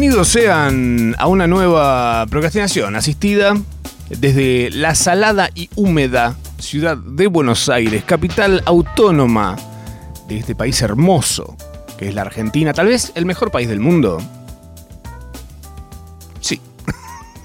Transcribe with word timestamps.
Bienvenidos 0.00 0.28
sean 0.28 1.14
a 1.18 1.26
una 1.26 1.46
nueva 1.46 2.24
procrastinación 2.30 2.96
asistida 2.96 3.54
desde 4.08 4.70
la 4.70 4.94
salada 4.94 5.50
y 5.54 5.68
húmeda 5.76 6.38
ciudad 6.58 6.96
de 6.96 7.26
Buenos 7.26 7.68
Aires, 7.68 8.02
capital 8.04 8.62
autónoma 8.64 9.56
de 10.26 10.38
este 10.38 10.54
país 10.54 10.80
hermoso 10.80 11.54
que 11.98 12.08
es 12.08 12.14
la 12.14 12.22
Argentina, 12.22 12.72
tal 12.72 12.86
vez 12.86 13.12
el 13.14 13.26
mejor 13.26 13.50
país 13.50 13.68
del 13.68 13.78
mundo. 13.78 14.22
Sí. 16.40 16.62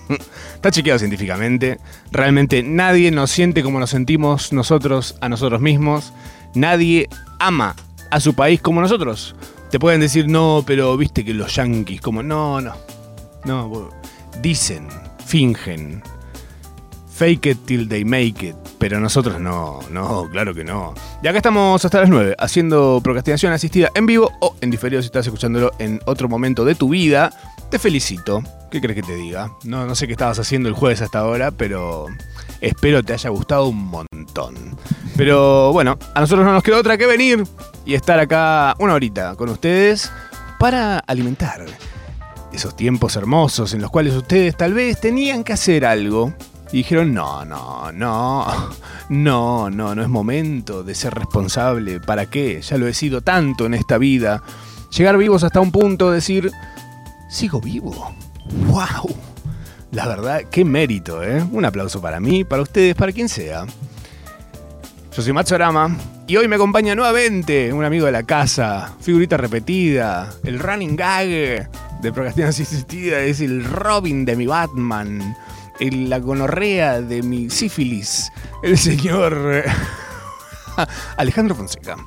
Está 0.56 0.72
chequeado 0.72 1.00
científicamente. 1.00 1.82
Realmente 2.10 2.64
nadie 2.64 3.12
nos 3.12 3.32
siente 3.32 3.64
como 3.64 3.82
nos 3.82 3.90
sentimos 3.90 4.54
nosotros 4.54 5.18
a 5.20 5.28
nosotros 5.28 5.60
mismos. 5.60 6.14
Nadie 6.54 7.10
ama 7.38 7.76
a 8.12 8.22
su 8.22 8.34
país 8.34 8.62
como 8.62 8.80
nosotros. 8.80 9.36
Te 9.70 9.80
pueden 9.80 10.00
decir, 10.00 10.28
no, 10.28 10.64
pero 10.66 10.96
viste 10.96 11.26
que 11.26 11.34
los 11.34 11.56
yanquis, 11.56 12.02
como, 12.02 12.24
no, 12.24 12.62
no. 12.62 12.74
No, 13.46 13.90
dicen, 14.42 14.88
fingen. 15.26 16.02
Fake 17.16 17.46
it 17.46 17.66
till 17.66 17.88
they 17.88 18.04
make 18.04 18.46
it. 18.46 18.56
Pero 18.78 19.00
nosotros 19.00 19.40
no, 19.40 19.80
no, 19.90 20.28
claro 20.30 20.54
que 20.54 20.64
no. 20.64 20.94
Y 21.24 21.28
acá 21.28 21.38
estamos 21.38 21.84
hasta 21.84 22.02
las 22.02 22.10
9 22.10 22.36
haciendo 22.38 23.00
procrastinación 23.04 23.54
asistida 23.54 23.90
en 23.96 24.06
vivo 24.06 24.32
o 24.42 24.56
en 24.62 24.70
diferido 24.70 25.02
si 25.02 25.08
estás 25.08 25.26
escuchándolo 25.26 25.72
en 25.80 26.02
otro 26.06 26.28
momento 26.28 26.66
de 26.66 26.76
tu 26.76 26.90
vida. 26.90 27.32
Te 27.76 27.80
felicito. 27.80 28.42
¿Qué 28.72 28.80
crees 28.80 28.96
que 28.96 29.04
te 29.04 29.18
diga? 29.18 29.52
No, 29.66 29.86
no 29.86 29.96
sé 29.96 30.08
qué 30.08 30.14
estabas 30.14 30.40
haciendo 30.40 30.70
el 30.70 30.76
jueves 30.76 31.02
hasta 31.02 31.20
ahora, 31.20 31.52
pero 31.52 32.06
espero 32.62 33.04
te 33.04 33.12
haya 33.12 33.30
gustado 33.30 33.68
un 33.68 33.88
montón. 33.88 34.78
Pero 35.18 35.74
bueno, 35.74 36.00
a 36.14 36.22
nosotros 36.22 36.46
no 36.46 36.54
nos 36.54 36.64
queda 36.64 36.80
otra 36.80 36.98
que 36.98 37.06
venir 37.06 37.44
y 37.86 37.94
estar 37.94 38.18
acá 38.18 38.76
una 38.80 38.94
horita 38.94 39.36
con 39.36 39.50
ustedes 39.50 40.10
para 40.58 41.00
alimentar 41.00 41.66
esos 42.54 42.78
tiempos 42.78 43.18
hermosos 43.18 43.74
en 43.74 43.82
los 43.82 43.92
cuales 43.92 44.14
ustedes 44.14 44.56
tal 44.56 44.74
vez 44.74 45.02
tenían 45.02 45.44
que 45.44 45.52
hacer 45.52 45.86
algo 45.86 46.34
y 46.72 46.78
dijeron, 46.78 47.14
no, 47.14 47.44
no, 47.44 47.92
no, 47.92 48.70
no, 49.10 49.70
no, 49.70 49.96
no 49.96 50.02
es 50.02 50.08
momento 50.08 50.82
de 50.82 50.96
ser 50.96 51.14
responsable. 51.14 52.00
¿Para 52.00 52.30
qué? 52.30 52.62
Ya 52.62 52.78
lo 52.78 52.88
he 52.88 52.94
sido 52.94 53.20
tanto 53.20 53.66
en 53.66 53.74
esta 53.74 53.98
vida. 53.98 54.42
Llegar 54.96 55.18
vivos 55.18 55.44
hasta 55.44 55.60
un 55.60 55.74
punto, 55.74 56.10
decir, 56.10 56.54
sigo 57.36 57.60
vivo. 57.60 58.16
¡Wow! 58.68 59.14
La 59.92 60.08
verdad, 60.08 60.44
qué 60.50 60.64
mérito, 60.64 61.22
¿eh? 61.22 61.44
Un 61.52 61.66
aplauso 61.66 62.02
para 62.02 62.22
mí, 62.22 62.46
para 62.46 62.62
ustedes, 62.62 62.96
para 62.96 63.12
quien 63.12 63.28
sea. 63.28 63.66
Yo 65.14 65.22
soy 65.22 65.34
Matsorama 65.34 65.98
y 66.28 66.38
hoy 66.38 66.48
me 66.48 66.56
acompaña 66.56 66.96
nuevamente 66.96 67.74
un 67.74 67.84
amigo 67.84 68.06
de 68.06 68.14
la 68.14 68.24
casa, 68.24 68.96
figurita 69.02 69.36
repetida, 69.36 70.34
el 70.46 70.60
running 70.60 70.96
gag 70.96 71.28
de 71.28 72.14
Procrastinación 72.14 72.68
Asistida, 72.68 73.20
es 73.20 73.42
el 73.42 73.66
Robin 73.66 74.24
de 74.24 74.38
mi 74.38 74.48
Batman, 74.48 75.36
el, 75.82 76.10
la 76.10 76.20
gonorrea 76.20 77.02
de 77.02 77.22
mi 77.22 77.50
sífilis, 77.50 78.32
el 78.64 78.78
señor 78.78 79.64
Alejandro 81.18 81.54
Fonseca. 81.54 81.98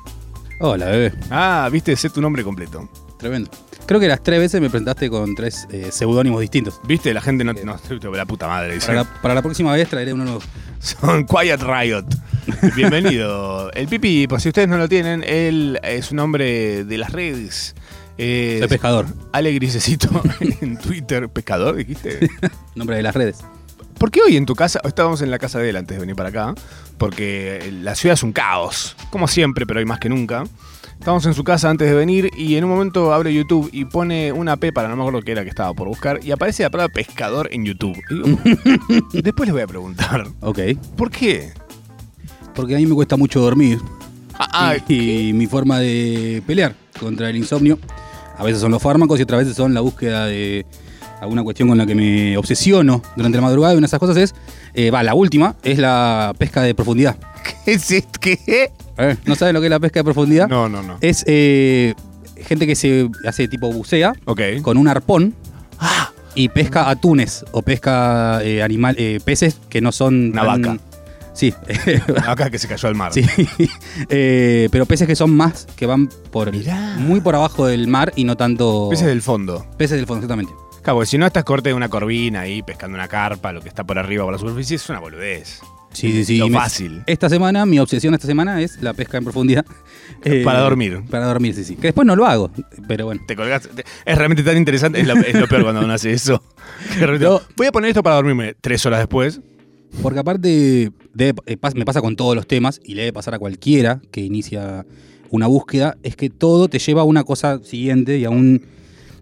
Hola, 0.59 0.87
bebé. 0.87 1.13
Ah, 1.29 1.69
viste, 1.71 1.95
sé 1.95 2.09
tu 2.09 2.19
nombre 2.19 2.43
completo. 2.43 2.89
Tremendo. 3.17 3.51
Creo 3.89 3.99
que 3.99 4.07
las 4.07 4.21
tres 4.21 4.37
veces 4.37 4.61
me 4.61 4.69
presentaste 4.69 5.09
con 5.09 5.33
tres 5.33 5.67
eh, 5.71 5.87
seudónimos 5.91 6.41
distintos. 6.41 6.79
Viste, 6.83 7.11
la 7.11 7.21
gente 7.21 7.43
no, 7.43 7.53
no 7.53 7.75
la 8.15 8.25
puta 8.27 8.47
madre. 8.47 8.75
dice. 8.75 8.85
Para 8.85 8.99
la, 9.01 9.13
para 9.19 9.33
la 9.33 9.41
próxima 9.41 9.73
vez 9.73 9.89
traeré 9.89 10.13
uno 10.13 10.25
nuevo. 10.25 10.41
Son 10.79 11.25
Quiet 11.25 11.59
Riot. 11.59 12.05
Bienvenido. 12.75 13.71
El 13.71 13.87
Pipi, 13.87 14.27
por 14.27 14.41
si 14.41 14.49
ustedes 14.49 14.67
no 14.67 14.77
lo 14.77 14.87
tienen, 14.87 15.23
él 15.25 15.79
es 15.81 16.11
un 16.11 16.19
hombre 16.19 16.85
de 16.85 16.97
las 16.99 17.11
redes. 17.11 17.73
Eh, 18.19 18.57
Soy 18.59 18.67
pescador. 18.67 19.07
Ale 19.31 19.53
Grisecito 19.53 20.21
en 20.61 20.77
Twitter. 20.77 21.27
¿Pescador, 21.27 21.75
dijiste? 21.75 22.29
Nombre 22.75 22.95
de 22.95 23.01
las 23.01 23.15
redes. 23.15 23.43
¿Por 23.99 24.11
qué 24.11 24.21
hoy 24.21 24.37
en 24.37 24.45
tu 24.45 24.55
casa? 24.55 24.79
Estábamos 24.85 25.21
en 25.21 25.29
la 25.29 25.37
casa 25.39 25.59
de 25.59 25.69
él 25.69 25.75
antes 25.75 25.97
de 25.97 25.99
venir 25.99 26.15
para 26.15 26.29
acá. 26.29 26.55
Porque 26.97 27.69
la 27.83 27.95
ciudad 27.95 28.13
es 28.13 28.23
un 28.23 28.31
caos. 28.31 28.95
Como 29.11 29.27
siempre, 29.27 29.65
pero 29.65 29.79
hoy 29.79 29.85
más 29.85 29.99
que 29.99 30.07
nunca. 30.07 30.45
Estamos 30.97 31.25
en 31.25 31.33
su 31.33 31.43
casa 31.43 31.69
antes 31.69 31.89
de 31.89 31.95
venir 31.95 32.29
y 32.37 32.55
en 32.55 32.63
un 32.63 32.69
momento 32.69 33.13
abre 33.13 33.33
YouTube 33.33 33.69
y 33.73 33.85
pone 33.85 34.31
una 34.31 34.57
P 34.57 34.71
para 34.71 34.87
no 34.87 34.95
me 34.95 35.01
acuerdo 35.01 35.21
qué 35.21 35.33
era 35.33 35.43
que 35.43 35.49
estaba 35.49 35.73
por 35.73 35.87
buscar 35.87 36.19
y 36.23 36.31
aparece 36.31 36.63
la 36.63 36.69
palabra 36.69 36.93
pescador 36.93 37.49
en 37.51 37.65
YouTube. 37.65 37.97
Y 38.09 38.13
digo, 38.15 38.39
después 39.13 39.47
les 39.47 39.53
voy 39.53 39.61
a 39.61 39.67
preguntar. 39.67 40.27
Ok. 40.41 40.59
¿Por 40.95 41.11
qué? 41.11 41.51
Porque 42.55 42.75
a 42.75 42.77
mí 42.77 42.85
me 42.85 42.95
cuesta 42.95 43.17
mucho 43.17 43.41
dormir. 43.41 43.79
Ah, 44.37 44.75
y, 44.87 45.29
y 45.29 45.33
mi 45.33 45.47
forma 45.47 45.79
de 45.79 46.41
pelear 46.47 46.73
contra 46.97 47.29
el 47.29 47.35
insomnio, 47.35 47.77
a 48.37 48.43
veces 48.43 48.61
son 48.61 48.71
los 48.71 48.81
fármacos 48.81 49.19
y 49.19 49.23
otras 49.23 49.41
veces 49.41 49.57
son 49.57 49.73
la 49.73 49.81
búsqueda 49.81 50.25
de 50.25 50.65
alguna 51.21 51.43
cuestión 51.43 51.67
con 51.69 51.77
la 51.77 51.85
que 51.85 51.95
me 51.95 52.37
obsesiono 52.37 53.01
durante 53.15 53.37
la 53.37 53.41
madrugada. 53.43 53.73
Y 53.73 53.77
una 53.77 53.85
de 53.85 53.87
esas 53.89 53.99
cosas 53.99 54.17
es, 54.17 54.35
eh, 54.73 54.91
va, 54.91 55.03
la 55.03 55.13
última, 55.13 55.55
es 55.63 55.77
la 55.77 56.33
pesca 56.37 56.61
de 56.61 56.73
profundidad. 56.75 57.17
¿Qué 57.65 57.73
es 57.73 57.91
esto? 57.91 58.19
¿Qué? 58.19 58.71
Eh, 58.97 59.15
¿No 59.25 59.35
sabes 59.35 59.53
lo 59.53 59.59
que 59.61 59.67
es 59.67 59.71
la 59.71 59.79
pesca 59.79 59.99
de 60.01 60.03
profundidad? 60.03 60.47
No, 60.47 60.67
no, 60.69 60.81
no. 60.83 60.97
Es 61.01 61.23
eh, 61.27 61.93
gente 62.45 62.67
que 62.67 62.75
se 62.75 63.09
hace 63.27 63.47
tipo 63.47 63.71
bucea 63.71 64.13
Ok. 64.25 64.41
con 64.61 64.77
un 64.77 64.87
arpón 64.87 65.33
Ah, 65.79 66.11
y 66.35 66.49
pesca 66.49 66.89
atunes 66.89 67.45
o 67.51 67.61
pesca 67.61 68.41
eh, 68.43 68.61
animal, 68.61 68.95
eh, 68.99 69.19
peces 69.23 69.57
que 69.69 69.79
no 69.81 69.91
son... 69.93 70.31
Una 70.31 70.45
tan- 70.45 70.61
vaca. 70.61 70.77
Sí, 71.33 71.53
acá 72.27 72.49
que 72.49 72.59
se 72.59 72.67
cayó 72.67 72.89
al 72.89 72.95
mar. 72.95 73.13
sí. 73.13 73.23
Eh, 74.09 74.67
pero 74.71 74.85
peces 74.85 75.07
que 75.07 75.15
son 75.15 75.31
más, 75.35 75.67
que 75.77 75.85
van 75.85 76.09
por 76.31 76.51
Mirá. 76.51 76.95
muy 76.97 77.21
por 77.21 77.35
abajo 77.35 77.65
del 77.65 77.87
mar 77.87 78.11
y 78.17 78.25
no 78.25 78.35
tanto... 78.35 78.87
Peces 78.89 79.07
del 79.07 79.21
fondo. 79.21 79.65
Peces 79.77 79.95
del 79.97 80.05
fondo, 80.05 80.19
exactamente. 80.25 80.51
Claro, 80.89 80.97
porque 80.97 81.07
si 81.11 81.17
no 81.17 81.25
estás 81.27 81.43
corte 81.43 81.69
de 81.69 81.75
una 81.75 81.87
corvina 81.89 82.41
ahí 82.41 82.61
pescando 82.63 82.95
una 82.95 83.07
carpa, 83.07 83.51
lo 83.53 83.61
que 83.61 83.69
está 83.69 83.83
por 83.83 83.99
arriba 83.99 84.23
por 84.23 84.33
la 84.33 84.39
superficie 84.39 84.75
es 84.77 84.89
una 84.89 84.99
boludez. 84.99 85.59
Sí, 85.93 86.11
sí, 86.11 86.25
sí. 86.25 86.37
Lo 86.37 86.49
fácil. 86.49 87.01
Esta 87.07 87.29
semana, 87.29 87.65
mi 87.65 87.79
obsesión 87.79 88.13
esta 88.13 88.27
semana 88.27 88.61
es 88.61 88.81
la 88.81 88.93
pesca 88.93 89.17
en 89.17 89.23
profundidad. 89.23 89.65
Eh, 90.25 90.41
Para 90.43 90.59
dormir. 90.59 91.03
Para 91.09 91.27
dormir, 91.27 91.53
sí, 91.53 91.63
sí. 91.63 91.75
Que 91.75 91.83
después 91.89 92.05
no 92.05 92.13
lo 92.15 92.25
hago, 92.25 92.51
pero 92.89 93.05
bueno. 93.05 93.21
Te 93.25 93.35
colgás. 93.37 93.69
te- 93.69 93.85
es 94.05 94.17
realmente 94.17 94.43
tan 94.43 94.57
interesante. 94.57 94.99
Es 94.99 95.07
lo, 95.07 95.13
es 95.13 95.33
lo 95.33 95.47
peor 95.47 95.61
cuando 95.63 95.81
uno 95.81 95.93
hace 95.93 96.11
eso. 96.11 96.43
Que 96.93 96.99
de 96.99 97.05
repente, 97.05 97.25
No. 97.25 97.39
Voy 97.55 97.67
a 97.67 97.71
poner 97.71 97.89
esto 97.89 98.03
para 98.03 98.15
dormirme 98.17 98.53
tres 98.59 98.85
horas 98.85 98.99
después. 98.99 99.39
Porque 100.01 100.19
aparte, 100.19 100.91
debe- 101.13 101.41
eh, 101.45 101.57
pas- 101.57 101.73
me 101.75 101.85
pasa 101.85 102.01
con 102.01 102.15
todos 102.17 102.35
los 102.35 102.47
temas, 102.47 102.81
y 102.83 102.95
le 102.95 103.03
debe 103.03 103.13
pasar 103.13 103.33
a 103.35 103.39
cualquiera 103.39 104.01
que 104.11 104.19
inicia 104.21 104.85
una 105.29 105.47
búsqueda, 105.47 105.95
es 106.03 106.15
que 106.17 106.29
todo 106.29 106.67
te 106.67 106.79
lleva 106.79 107.01
a 107.01 107.05
una 107.05 107.23
cosa 107.23 107.59
siguiente 107.63 108.17
y 108.17 108.25
a 108.25 108.29
un... 108.31 108.65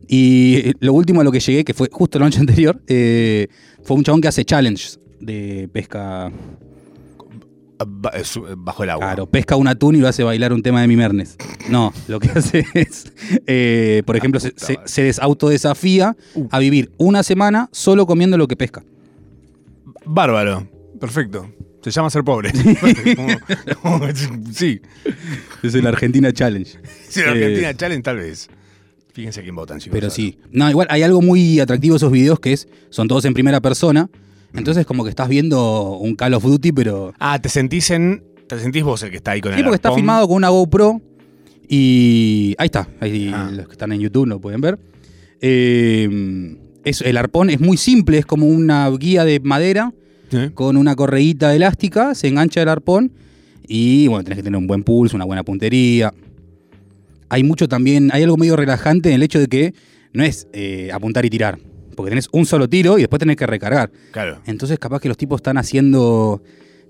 Y 0.07 0.71
lo 0.79 0.93
último 0.93 1.21
a 1.21 1.23
lo 1.23 1.31
que 1.31 1.39
llegué, 1.39 1.63
que 1.65 1.73
fue 1.73 1.89
justo 1.91 2.17
la 2.19 2.25
noche 2.25 2.39
anterior, 2.45 2.81
eh, 2.87 3.47
fue 3.83 3.97
un 3.97 4.03
chabón 4.03 4.21
que 4.21 4.27
hace 4.27 4.45
challenges 4.45 4.99
de 5.19 5.69
pesca. 5.73 6.31
eh, 7.79 8.23
Bajo 8.57 8.83
el 8.83 8.89
agua. 8.89 9.05
Claro, 9.07 9.25
pesca 9.29 9.55
un 9.55 9.67
atún 9.67 9.95
y 9.95 9.99
lo 9.99 10.07
hace 10.07 10.23
bailar 10.23 10.53
un 10.53 10.63
tema 10.63 10.81
de 10.81 10.87
Mimernes. 10.87 11.35
No, 11.69 11.93
lo 12.07 12.19
que 12.19 12.29
hace 12.35 12.65
es, 12.73 13.11
eh, 13.47 14.01
por 14.05 14.15
ejemplo, 14.15 14.39
se, 14.39 14.53
se, 14.55 14.77
se 14.85 15.03
desautodesafía 15.03 16.15
Uh. 16.35 16.47
a 16.51 16.59
vivir 16.59 16.91
una 16.97 17.23
semana 17.23 17.69
solo 17.71 18.05
comiendo 18.05 18.37
lo 18.37 18.47
que 18.47 18.55
pesca. 18.55 18.83
Bárbaro. 20.05 20.67
Perfecto. 20.99 21.51
Se 21.83 21.91
llama 21.91 22.09
ser 22.09 22.23
pobre. 22.23 22.51
Como- 23.81 23.99
como- 23.99 24.07
sí. 24.51 24.81
Es 25.63 25.75
el 25.75 25.85
Argentina 25.87 26.33
Challenge. 26.33 26.71
En 27.15 27.21
Eh, 27.21 27.27
Argentina 27.29 27.73
Challenge, 27.75 28.01
tal 28.03 28.17
vez. 28.17 28.49
Fíjense 29.17 29.41
quién 29.41 29.55
votan, 29.55 29.79
chicos. 29.79 29.97
Pero 29.97 30.11
sí. 30.11 30.37
No, 30.51 30.69
igual 30.69 30.85
hay 30.91 31.01
algo 31.01 31.23
muy 31.23 31.59
atractivo 31.59 31.95
de 31.95 31.97
esos 31.97 32.11
videos 32.11 32.39
que 32.39 32.53
es, 32.53 32.67
son 32.91 33.07
todos 33.07 33.25
en 33.25 33.33
primera 33.33 33.59
persona. 33.61 34.11
Entonces 34.53 34.85
como 34.85 35.03
que 35.03 35.09
estás 35.09 35.27
viendo 35.27 35.97
un 35.97 36.13
Call 36.15 36.35
of 36.35 36.43
Duty, 36.43 36.71
pero... 36.71 37.13
Ah, 37.19 37.41
te 37.41 37.49
sentís 37.49 37.89
en. 37.89 38.23
Te 38.47 38.59
sentís 38.59 38.83
vos 38.83 39.01
el 39.01 39.09
que 39.09 39.17
está 39.17 39.31
ahí 39.31 39.41
con 39.41 39.53
Sí, 39.53 39.57
el. 39.57 39.63
porque 39.65 39.75
está 39.77 39.91
filmado 39.91 40.27
con 40.27 40.37
una 40.37 40.49
GoPro 40.49 41.01
y... 41.67 42.53
Ahí 42.59 42.67
está. 42.67 42.87
Ahí 42.99 43.31
Ah. 43.33 43.49
los 43.51 43.65
que 43.65 43.71
están 43.71 43.91
en 43.91 44.01
YouTube 44.01 44.27
lo 44.27 44.39
pueden 44.39 44.61
ver. 44.61 44.77
Eh, 45.41 46.55
es, 46.83 47.01
el 47.01 47.17
arpón 47.17 47.49
es 47.49 47.59
muy 47.59 47.77
simple, 47.77 48.19
es 48.19 48.25
como 48.27 48.45
una 48.45 48.87
guía 48.91 49.25
de 49.25 49.39
madera 49.39 49.93
Sí. 50.29 50.49
con 50.53 50.77
una 50.77 50.95
correíta 50.95 51.55
elástica, 51.55 52.13
se 52.13 52.27
engancha 52.27 52.61
el 52.61 52.69
arpón 52.69 53.11
y 53.67 54.07
bueno, 54.07 54.23
tenés 54.23 54.37
que 54.37 54.43
tener 54.43 54.57
un 54.57 54.67
buen 54.67 54.83
pulso, 54.83 55.15
una 55.15 55.25
buena 55.25 55.43
puntería. 55.43 56.13
Hay 57.29 57.43
mucho 57.43 57.67
también, 57.67 58.09
hay 58.13 58.23
algo 58.23 58.37
medio 58.37 58.55
relajante 58.55 59.09
en 59.09 59.15
el 59.15 59.23
hecho 59.23 59.39
de 59.39 59.47
que 59.47 59.73
no 60.13 60.23
es 60.23 60.47
eh, 60.53 60.89
apuntar 60.93 61.25
y 61.25 61.29
tirar, 61.29 61.59
porque 61.95 62.09
tenés 62.09 62.29
un 62.31 62.45
solo 62.45 62.67
tiro 62.69 62.97
y 62.97 63.01
después 63.01 63.19
tenés 63.19 63.35
que 63.35 63.45
recargar. 63.45 63.91
Claro. 64.11 64.39
Entonces 64.45 64.79
capaz 64.79 64.99
que 65.01 65.07
los 65.09 65.17
tipos 65.17 65.39
están 65.39 65.57
haciendo, 65.57 66.41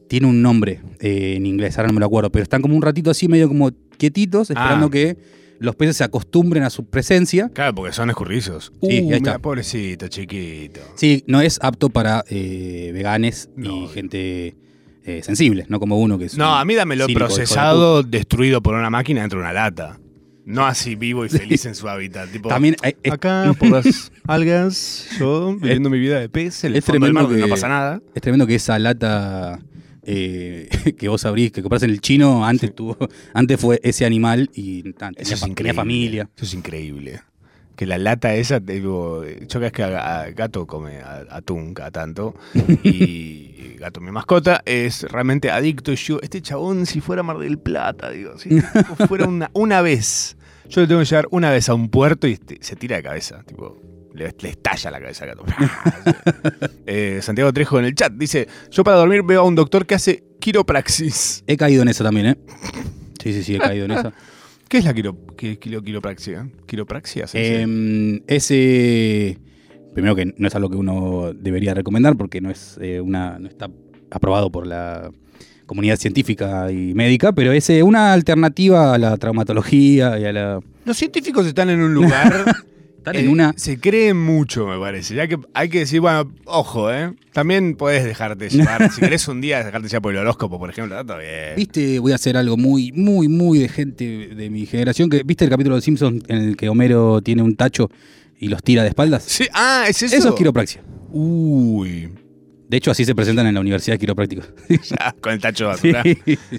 tiene 0.07 0.27
un 0.27 0.41
nombre 0.41 0.81
eh, 0.99 1.33
en 1.37 1.45
inglés, 1.45 1.77
ahora 1.77 1.87
no 1.87 1.93
me 1.95 1.99
lo 1.99 2.05
acuerdo, 2.05 2.31
pero 2.31 2.43
están 2.43 2.61
como 2.61 2.75
un 2.75 2.81
ratito 2.81 3.09
así 3.09 3.27
medio 3.27 3.47
como 3.47 3.71
quietitos, 3.97 4.49
esperando 4.51 4.87
Ah. 4.87 4.91
que 4.91 5.17
los 5.59 5.75
peces 5.75 5.97
se 5.97 6.03
acostumbren 6.03 6.61
a 6.61 6.69
su 6.69 6.85
presencia. 6.85 7.49
Claro, 7.51 7.73
porque 7.73 7.91
son 7.91 8.11
escurrizos. 8.11 8.71
Sí, 8.79 9.01
uh, 9.01 9.09
ahí 9.09 9.17
está. 9.17 9.39
pobrecito, 9.39 10.07
chiquito. 10.07 10.81
Sí, 10.93 11.23
no 11.25 11.41
es 11.41 11.57
apto 11.63 11.89
para 11.89 12.23
eh, 12.29 12.91
veganes 12.93 13.49
No. 13.55 13.85
y 13.85 13.87
gente 13.87 14.55
eh, 15.03 15.21
sensible, 15.23 15.65
no 15.67 15.79
como 15.79 15.99
uno 15.99 16.19
que 16.19 16.25
es... 16.25 16.37
No, 16.37 16.55
a 16.55 16.63
mí 16.63 16.75
dámelo 16.75 17.07
procesado, 17.07 18.03
destruido 18.03 18.61
por 18.61 18.75
una 18.75 18.91
máquina 18.91 19.21
dentro 19.21 19.39
de 19.39 19.45
una 19.45 19.53
lata. 19.53 19.99
No 20.49 20.65
así 20.65 20.95
vivo 20.95 21.25
y 21.25 21.29
feliz 21.29 21.65
en 21.65 21.75
su 21.75 21.89
hábitat. 21.89 22.31
Tipo, 22.31 22.47
También 22.47 22.77
eh, 22.81 22.95
es, 23.03 23.11
acá 23.11 23.53
por 23.59 23.69
las 23.69 24.11
algas, 24.27 25.05
yo 25.19 25.53
viviendo 25.57 25.89
mi 25.89 25.99
vida 25.99 26.19
de 26.21 26.29
pez, 26.29 26.63
en 26.63 26.71
el 26.71 26.77
es 26.77 26.85
fondo 26.85 27.05
del 27.05 27.13
mar 27.13 27.23
donde 27.23 27.39
no 27.41 27.45
que- 27.47 27.51
pasa 27.51 27.67
nada. 27.67 28.01
es 28.15 28.21
tremendo 28.21 28.47
que 28.47 28.55
esa 28.55 28.79
lata 28.79 29.59
eh, 30.03 30.69
que 30.97 31.09
vos 31.09 31.25
abrís, 31.25 31.51
que 31.51 31.61
compras 31.61 31.83
en 31.83 31.89
el 31.89 31.99
chino, 31.99 32.45
antes 32.45 32.73
tuvo, 32.73 32.97
antes 33.33 33.59
fue 33.59 33.81
ese 33.83 34.05
animal 34.05 34.49
y 34.53 34.93
ta, 34.93 35.09
tenía, 35.11 35.21
Eso 35.21 35.33
es 35.33 35.39
tenía 35.41 35.51
increíble. 35.51 35.73
familia. 35.75 36.29
Eso 36.35 36.45
es 36.45 36.53
increíble. 36.53 37.19
Que 37.77 37.85
la 37.85 37.97
lata 37.97 38.33
esa, 38.33 38.59
digo, 38.59 39.23
yo 39.23 39.59
vez 39.61 39.71
que 39.71 39.83
a, 39.83 40.21
a 40.23 40.31
gato 40.31 40.65
come 40.67 40.97
a- 40.99 41.23
atún 41.29 41.73
cada 41.75 41.91
tanto, 41.91 42.33
y 42.83 43.75
gato 43.77 44.01
mi 44.01 44.11
mascota, 44.11 44.61
es 44.65 45.03
realmente 45.03 45.51
adicto. 45.51 45.91
Y 45.91 45.95
yo, 45.95 46.19
este 46.21 46.41
chabón, 46.41 46.85
si 46.87 46.99
fuera 47.01 47.21
Mar 47.23 47.37
del 47.37 47.59
Plata, 47.59 48.09
digo, 48.09 48.37
si 48.39 48.59
fuera 49.07 49.27
una, 49.27 49.49
una 49.53 49.81
vez, 49.81 50.35
yo 50.67 50.81
le 50.81 50.87
tengo 50.87 50.99
que 51.01 51.05
llevar 51.05 51.27
una 51.31 51.51
vez 51.51 51.69
a 51.69 51.75
un 51.75 51.89
puerto 51.89 52.27
y 52.27 52.33
este- 52.33 52.57
se 52.61 52.75
tira 52.75 52.95
de 52.97 53.03
cabeza, 53.03 53.43
tipo, 53.43 53.79
le, 54.15 54.33
le 54.39 54.49
estalla 54.49 54.89
la 54.91 54.99
cabeza 54.99 55.25
al 55.25 55.29
gato. 55.35 55.45
Eh, 56.89 57.19
Santiago 57.21 57.51
Trejo 57.51 57.79
en 57.79 57.85
el 57.85 57.95
chat 57.95 58.13
dice, 58.13 58.47
yo 58.71 58.83
para 58.83 58.97
dormir 58.97 59.21
veo 59.23 59.41
a 59.41 59.43
un 59.43 59.55
doctor 59.55 59.85
que 59.85 59.95
hace 59.95 60.23
quiropraxis. 60.39 61.43
He 61.45 61.57
caído 61.57 61.81
en 61.81 61.89
esa 61.89 62.03
también, 62.03 62.27
¿eh? 62.27 62.37
Sí, 63.21 63.33
sí, 63.33 63.43
sí, 63.43 63.55
he 63.55 63.59
caído 63.59 63.85
en 63.85 63.91
esa. 63.91 64.13
¿Qué 64.69 64.77
es 64.79 64.85
la 64.85 64.93
quiro, 64.93 65.17
qué- 65.37 65.57
quiro- 65.59 65.81
quiropraxia? 65.81 66.49
¿Quiropraxia? 66.65 67.23
dice? 67.23 67.63
Eh, 67.63 68.21
ese. 68.27 69.37
Primero 69.93 70.15
que 70.15 70.33
no 70.37 70.47
es 70.47 70.55
algo 70.55 70.69
que 70.69 70.75
uno 70.75 71.31
debería 71.33 71.73
recomendar 71.73 72.15
porque 72.17 72.41
no 72.41 72.51
es 72.51 72.77
eh, 72.81 72.99
una. 73.01 73.39
no 73.39 73.47
está 73.47 73.69
aprobado 74.11 74.51
por 74.51 74.67
la 74.67 75.11
comunidad 75.65 75.97
científica 75.97 76.71
y 76.71 76.93
médica, 76.93 77.31
pero 77.33 77.51
es 77.51 77.69
eh, 77.69 77.83
una 77.83 78.13
alternativa 78.13 78.93
a 78.93 78.97
la 78.97 79.17
traumatología 79.17 80.19
y 80.19 80.25
a 80.25 80.33
la. 80.33 80.59
Los 80.85 80.97
científicos 80.97 81.45
están 81.47 81.69
en 81.69 81.81
un 81.81 81.93
lugar. 81.93 82.45
Están 83.07 83.21
eh, 83.21 83.25
en 83.25 83.31
una. 83.31 83.53
Se 83.55 83.79
creen 83.79 84.17
mucho, 84.17 84.67
me 84.67 84.77
parece. 84.77 85.15
Ya 85.15 85.27
que 85.27 85.37
hay 85.53 85.69
que 85.69 85.79
decir, 85.79 86.01
bueno, 86.01 86.29
ojo, 86.45 86.91
¿eh? 86.91 87.13
También 87.31 87.75
puedes 87.75 88.03
dejarte 88.03 88.49
llevar. 88.49 88.91
si 88.91 88.99
querés 89.01 89.27
un 89.27 89.39
día 89.39 89.63
dejarte 89.63 89.87
llevar 89.87 90.01
por 90.01 90.13
el 90.13 90.19
horóscopo, 90.19 90.59
por 90.59 90.69
ejemplo, 90.69 90.99
está 90.99 91.17
bien. 91.17 91.55
Viste, 91.55 91.99
voy 91.99 92.11
a 92.11 92.15
hacer 92.15 92.35
algo 92.35 92.57
muy, 92.57 92.91
muy, 92.91 93.27
muy 93.27 93.59
de 93.59 93.69
gente 93.69 94.29
de 94.35 94.49
mi 94.49 94.65
generación. 94.65 95.09
que 95.09 95.23
¿Viste 95.23 95.45
el 95.45 95.49
capítulo 95.49 95.75
de 95.75 95.81
Simpsons 95.81 96.23
en 96.27 96.37
el 96.37 96.57
que 96.57 96.67
Homero 96.69 97.21
tiene 97.21 97.43
un 97.43 97.55
tacho 97.55 97.89
y 98.39 98.49
los 98.49 98.61
tira 98.61 98.83
de 98.83 98.89
espaldas? 98.89 99.23
Sí, 99.23 99.47
ah, 99.53 99.85
es 99.87 100.03
eso. 100.03 100.15
Eso 100.15 100.29
es 100.29 100.35
quiropraxia. 100.35 100.83
Uy. 101.11 102.09
De 102.69 102.77
hecho, 102.77 102.91
así 102.91 103.05
se 103.05 103.15
presentan 103.15 103.47
en 103.47 103.53
la 103.53 103.61
Universidad 103.61 103.95
de 103.95 103.99
Quiropráctica. 103.99 104.43
Ya, 104.69 105.15
con 105.21 105.31
el 105.33 105.39
tacho 105.39 105.69
de 105.69 105.77
Sí. 105.77 105.91
basura. 105.91 106.03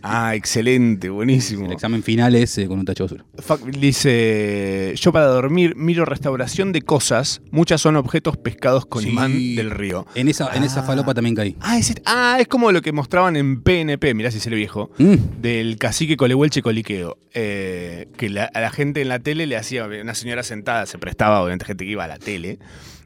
Ah, 0.02 0.34
excelente, 0.34 1.10
buenísimo. 1.10 1.66
El 1.66 1.72
examen 1.72 2.02
final 2.02 2.34
es 2.34 2.56
eh, 2.58 2.66
con 2.66 2.78
un 2.78 2.84
tacho 2.86 3.06
de 3.06 3.16
basura. 3.16 3.30
Fuck, 3.42 3.68
Dice, 3.76 4.94
yo 4.96 5.12
para 5.12 5.26
dormir 5.26 5.74
miro 5.76 6.04
restauración 6.04 6.72
de 6.72 6.82
cosas, 6.82 7.42
muchas 7.50 7.80
son 7.80 7.96
objetos 7.96 8.36
pescados 8.36 8.86
con 8.86 9.02
Sí. 9.02 9.10
imán 9.10 9.32
del 9.56 9.70
río. 9.70 10.06
En 10.14 10.28
esa, 10.28 10.54
en 10.56 10.64
esa 10.64 10.80
Ah. 10.80 10.84
falopa 10.84 11.12
también 11.14 11.34
caí. 11.34 11.56
Ah 11.60 11.78
es, 11.78 11.92
ah, 12.06 12.38
es 12.40 12.48
como 12.48 12.72
lo 12.72 12.80
que 12.80 12.92
mostraban 12.92 13.36
en 13.36 13.60
PNP, 13.62 14.14
mirá 14.14 14.30
si 14.30 14.40
se 14.40 14.48
le 14.50 14.56
viejo, 14.56 14.90
Mm. 14.98 15.40
del 15.42 15.76
cacique 15.78 16.16
Colehuelche 16.16 16.62
Coliqueo. 16.62 17.18
eh, 17.40 18.08
que 18.16 18.30
la- 18.30 18.46
a 18.52 18.60
la 18.60 18.70
gente 18.70 19.00
en 19.00 19.08
la 19.08 19.20
tele 19.20 19.46
le 19.46 19.56
hacía, 19.56 19.86
una 19.86 20.14
señora 20.14 20.42
sentada, 20.42 20.86
se 20.86 20.98
prestaba, 20.98 21.40
obviamente 21.40 21.66
gente 21.66 21.84
que 21.84 21.90
iba 21.92 22.02
a 22.02 22.08
la 22.08 22.18
tele, 22.18 22.58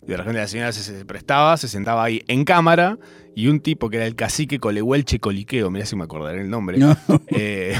y 0.02 0.06
de 0.10 0.16
repente 0.16 0.40
la 0.40 0.48
señora 0.48 0.72
se, 0.72 0.82
se 0.82 1.04
prestaba, 1.04 1.56
se 1.56 1.68
sentaba 1.68 2.04
ahí 2.04 2.22
en 2.28 2.44
cámara, 2.44 2.98
y 3.34 3.46
un 3.48 3.60
tipo 3.60 3.88
que 3.88 3.96
era 3.96 4.06
el 4.06 4.14
cacique 4.14 4.58
Colehuelche 4.58 5.18
Coliqueo, 5.20 5.70
mirá 5.70 5.86
si 5.86 5.96
me 5.96 6.04
acordaré 6.04 6.42
el 6.42 6.50
nombre, 6.50 6.78
No. 6.78 6.96
eh, 7.28 7.74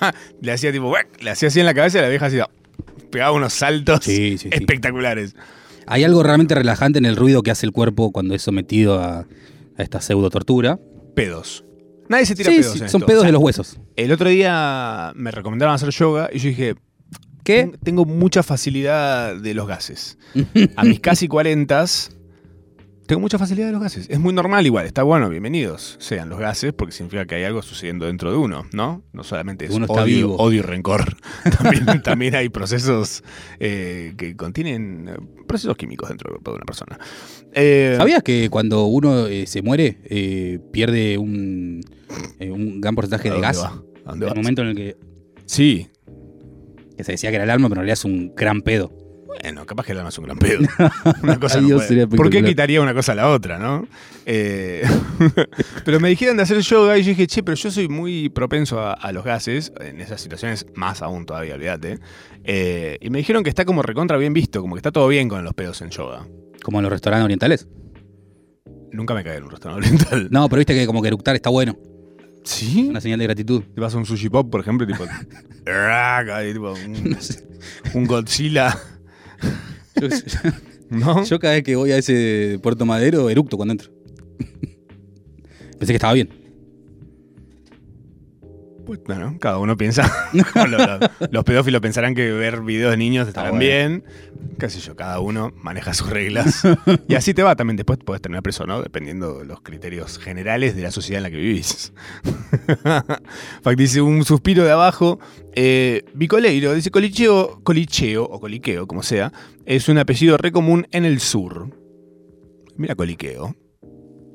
le 0.40 0.52
hacía 0.52 0.72
tipo, 0.72 0.92
le 1.20 1.30
hacía 1.30 1.48
así 1.48 1.60
en 1.60 1.66
la 1.66 1.74
cabeza 1.74 1.98
y 1.98 2.02
la 2.02 2.08
vieja 2.08 2.26
hacía, 2.26 2.48
pegaba 3.10 3.32
unos 3.32 3.52
saltos 3.52 4.00
Sí, 4.04 4.36
sí, 4.36 4.38
sí. 4.38 4.48
espectaculares. 4.52 5.34
Hay 5.86 6.04
algo 6.04 6.22
realmente 6.22 6.54
relajante 6.54 6.98
en 6.98 7.04
el 7.04 7.16
ruido 7.16 7.42
que 7.42 7.50
hace 7.50 7.66
el 7.66 7.72
cuerpo 7.72 8.12
cuando 8.12 8.34
es 8.34 8.42
sometido 8.42 9.00
a, 9.00 9.20
a 9.76 9.82
esta 9.82 10.00
pseudo 10.00 10.30
tortura. 10.30 10.78
Pedos. 11.16 11.64
Nadie 12.08 12.26
se 12.26 12.34
tira 12.36 12.50
pedos 12.50 12.72
en 12.80 12.88
son 12.88 13.02
esto. 13.02 13.06
pedos 13.06 13.18
O 13.18 13.22
sea, 13.22 13.26
de 13.28 13.32
los 13.32 13.42
huesos. 13.42 13.80
El 13.96 14.12
otro 14.12 14.28
día 14.28 15.12
me 15.16 15.30
recomendaron 15.32 15.74
hacer 15.74 15.90
yoga 15.90 16.30
y 16.32 16.38
yo 16.38 16.48
dije, 16.48 16.74
¿Qué? 17.44 17.62
"Ten- 17.64 17.78
Tengo 17.82 18.04
mucha 18.04 18.42
facilidad 18.42 19.36
de 19.36 19.54
los 19.54 19.66
gases. 19.66 20.18
A 20.76 20.84
mis 20.84 21.00
casi 21.00 21.28
40 21.28 21.84
tengo 23.06 23.20
mucha 23.22 23.38
facilidad 23.40 23.66
de 23.66 23.72
los 23.72 23.82
gases. 23.82 24.06
Es 24.08 24.20
muy 24.20 24.32
normal 24.32 24.64
igual, 24.66 24.86
está 24.86 25.02
bueno, 25.02 25.28
bienvenidos 25.28 25.96
sean 25.98 26.28
los 26.28 26.38
gases, 26.38 26.72
porque 26.72 26.92
significa 26.92 27.24
que 27.26 27.34
hay 27.34 27.42
algo 27.42 27.60
sucediendo 27.60 28.06
dentro 28.06 28.30
de 28.30 28.36
uno, 28.36 28.66
¿no? 28.72 29.02
No 29.12 29.24
solamente 29.24 29.64
es 29.64 29.72
Uno 29.72 29.86
está 29.86 30.04
odio, 30.04 30.16
vivo. 30.16 30.36
odio 30.36 30.58
y 30.60 30.62
rencor. 30.62 31.16
También, 31.58 32.02
también 32.02 32.34
hay 32.36 32.50
procesos 32.50 33.24
eh, 33.58 34.14
que 34.16 34.36
contienen 34.36 35.08
eh, 35.08 35.16
procesos 35.48 35.76
químicos 35.76 36.08
dentro 36.08 36.38
de 36.40 36.50
una 36.52 36.64
persona. 36.64 37.00
Eh, 37.52 37.94
¿Sabías 37.96 38.22
que 38.22 38.48
cuando 38.48 38.84
uno 38.84 39.26
eh, 39.26 39.46
se 39.48 39.60
muere 39.62 39.98
eh, 40.04 40.60
pierde 40.72 41.18
un, 41.18 41.80
eh, 42.38 42.50
un 42.52 42.80
gran 42.80 42.94
porcentaje 42.94 43.28
¿a 43.28 43.32
de 43.32 43.38
dónde 43.40 43.46
gas? 43.48 43.60
va? 43.60 43.82
¿A 44.06 44.10
dónde 44.10 44.26
En 44.26 44.30
va? 44.30 44.34
el 44.34 44.36
momento 44.40 44.62
en 44.62 44.68
el 44.68 44.76
que, 44.76 44.96
Sí. 45.46 45.88
Que 47.00 47.04
se 47.04 47.12
decía 47.12 47.30
que 47.30 47.36
era 47.36 47.44
el 47.44 47.50
alma, 47.50 47.68
pero 47.68 47.80
en 47.80 47.86
realidad 47.86 47.94
es 47.98 48.04
un 48.04 48.34
gran 48.34 48.62
pedo. 48.62 48.92
Bueno, 49.26 49.64
capaz 49.64 49.86
que 49.86 49.92
el 49.92 49.98
alma 49.98 50.08
es 50.10 50.18
un 50.18 50.24
gran 50.24 50.38
pedo. 50.38 50.58
Una 51.22 51.38
cosa 51.38 51.58
Ay, 51.58 51.66
no 51.66 51.76
puede- 51.76 52.06
¿Por 52.08 52.30
qué 52.30 52.42
quitaría 52.42 52.80
una 52.80 52.92
cosa 52.94 53.12
a 53.12 53.14
la 53.14 53.28
otra, 53.28 53.58
no? 53.58 53.86
Eh, 54.26 54.82
pero 55.84 56.00
me 56.00 56.08
dijeron 56.08 56.36
de 56.36 56.42
hacer 56.42 56.58
yoga 56.60 56.98
y 56.98 57.02
yo 57.04 57.10
dije, 57.10 57.26
che, 57.28 57.42
pero 57.42 57.54
yo 57.54 57.70
soy 57.70 57.88
muy 57.88 58.28
propenso 58.28 58.80
a, 58.80 58.92
a 58.92 59.12
los 59.12 59.24
gases, 59.24 59.72
en 59.80 60.00
esas 60.00 60.20
situaciones 60.20 60.66
más 60.74 61.00
aún 61.00 61.26
todavía, 61.26 61.54
olvídate. 61.54 62.00
Eh, 62.44 62.98
y 63.00 63.08
me 63.10 63.18
dijeron 63.18 63.44
que 63.44 63.50
está 63.50 63.64
como 63.64 63.82
recontra 63.82 64.16
bien 64.16 64.32
visto, 64.32 64.60
como 64.60 64.74
que 64.74 64.78
está 64.80 64.90
todo 64.92 65.06
bien 65.08 65.28
con 65.28 65.44
los 65.44 65.54
pedos 65.54 65.80
en 65.82 65.90
yoga. 65.90 66.26
Como 66.62 66.78
en 66.80 66.82
los 66.82 66.92
restaurantes 66.92 67.24
orientales. 67.24 67.68
Nunca 68.92 69.14
me 69.14 69.22
caí 69.22 69.36
en 69.38 69.44
un 69.44 69.50
restaurante 69.50 69.86
oriental. 69.86 70.28
No, 70.32 70.48
pero 70.48 70.58
viste 70.58 70.74
que 70.74 70.86
como 70.86 71.00
que 71.02 71.08
eructar 71.08 71.36
está 71.36 71.48
bueno. 71.50 71.76
¿Sí? 72.44 72.86
Una 72.88 73.00
señal 73.00 73.18
de 73.18 73.26
gratitud. 73.26 73.62
Te 73.74 73.80
vas 73.80 73.94
a 73.94 73.98
un 73.98 74.06
sushi 74.06 74.28
pop, 74.28 74.50
por 74.50 74.60
ejemplo, 74.60 74.84
y 74.88 74.92
tipo. 74.92 75.04
tipo, 76.52 76.72
un, 76.72 77.10
No 77.10 77.20
sé. 77.20 77.46
un 77.94 78.06
Godzilla. 78.06 78.76
Yo, 80.00 80.08
¿No? 80.90 81.24
yo 81.24 81.38
cada 81.38 81.54
vez 81.54 81.62
que 81.62 81.76
voy 81.76 81.92
a 81.92 81.98
ese 81.98 82.58
Puerto 82.62 82.86
Madero, 82.86 83.30
eructo 83.30 83.56
cuando 83.56 83.72
entro. 83.72 83.90
Pensé 85.78 85.92
que 85.92 85.96
estaba 85.96 86.14
bien. 86.14 86.39
Pues, 88.90 89.04
bueno, 89.04 89.36
cada 89.38 89.58
uno 89.58 89.76
piensa. 89.76 90.12
los 91.30 91.44
pedófilos 91.44 91.80
pensarán 91.80 92.12
que 92.12 92.32
ver 92.32 92.60
videos 92.62 92.90
de 92.90 92.96
niños 92.96 93.28
estarán 93.28 93.52
bueno. 93.52 93.64
bien. 93.64 94.04
Qué 94.58 94.68
sé 94.68 94.80
yo, 94.80 94.96
cada 94.96 95.20
uno 95.20 95.52
maneja 95.54 95.94
sus 95.94 96.10
reglas. 96.10 96.64
y 97.08 97.14
así 97.14 97.32
te 97.32 97.44
va 97.44 97.54
también. 97.54 97.76
Después 97.76 98.00
podés 98.00 98.20
terminar 98.20 98.42
preso, 98.42 98.66
¿no? 98.66 98.82
Dependiendo 98.82 99.38
de 99.38 99.44
los 99.44 99.60
criterios 99.60 100.18
generales 100.18 100.74
de 100.74 100.82
la 100.82 100.90
sociedad 100.90 101.18
en 101.18 101.22
la 101.22 101.30
que 101.30 101.36
vivís. 101.36 101.92
Fact 103.62 103.78
dice 103.78 104.00
un 104.00 104.24
suspiro 104.24 104.64
de 104.64 104.72
abajo. 104.72 105.20
Eh, 105.54 106.02
Bicoleiro 106.12 106.74
dice 106.74 106.90
colicheo, 106.90 107.60
colicheo 107.62 108.24
o 108.24 108.40
coliqueo, 108.40 108.88
como 108.88 109.04
sea, 109.04 109.32
es 109.66 109.88
un 109.88 109.98
apellido 109.98 110.36
re 110.36 110.50
común 110.50 110.88
en 110.90 111.04
el 111.04 111.20
sur. 111.20 111.70
Mira 112.76 112.96
coliqueo. 112.96 113.54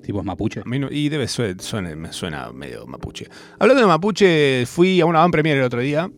Tipo 0.06 0.20
es 0.20 0.26
mapuche. 0.26 0.60
A 0.60 0.64
mí 0.66 0.78
no- 0.78 0.92
y 0.92 1.10
debe 1.10 1.28
sue- 1.28 1.56
suene- 1.60 1.96
me 1.96 2.14
suena 2.14 2.52
medio 2.52 2.86
mapuche. 2.86 3.28
Hablando 3.58 3.82
de 3.82 3.88
mapuche, 3.88 4.66
fui 4.68 5.02
a 5.02 5.06
una 5.08 5.20
van 5.20 5.32
premier 5.32 5.58
el 5.58 5.64
otro 5.64 5.80
día. 5.80 6.12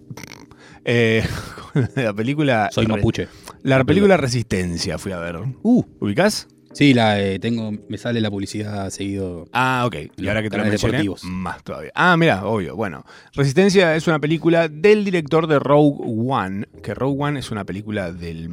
Eh, 0.84 1.24
la 1.96 2.14
película. 2.14 2.70
Soy 2.72 2.86
mapuche. 2.88 3.28
La 3.64 3.84
película 3.86 4.18
Resistencia 4.18 4.98
fui 4.98 5.12
a 5.14 5.20
ver. 5.20 5.38
Uh, 5.64 5.84
¿Ubicás? 6.00 6.48
Sí, 6.78 6.94
la 6.94 7.20
eh, 7.20 7.40
tengo, 7.40 7.72
me 7.88 7.98
sale 7.98 8.22
la 8.22 8.30
publicidad 8.30 8.90
seguido. 8.90 9.48
Ah, 9.52 9.84
ok. 9.86 9.96
Y 10.18 10.28
ahora 10.28 10.42
que 10.42 10.50
te 10.50 10.58
lo 10.58 10.64
canales 10.64 10.84
mencioné, 10.84 10.98
deportivos. 11.00 11.24
más 11.24 11.64
todavía. 11.64 11.92
Ah, 11.96 12.16
mira, 12.18 12.46
obvio. 12.46 12.76
Bueno, 12.76 13.04
Resistencia 13.34 13.96
es 13.96 14.08
una 14.08 14.20
película 14.20 14.68
del 14.68 15.04
director 15.04 15.48
de 15.48 15.60
Rogue 15.60 15.98
One, 16.06 16.68
que 16.84 16.94
Rogue 16.94 17.24
One 17.24 17.40
es 17.40 17.52
una 17.52 17.66
película 17.66 18.12
del 18.12 18.50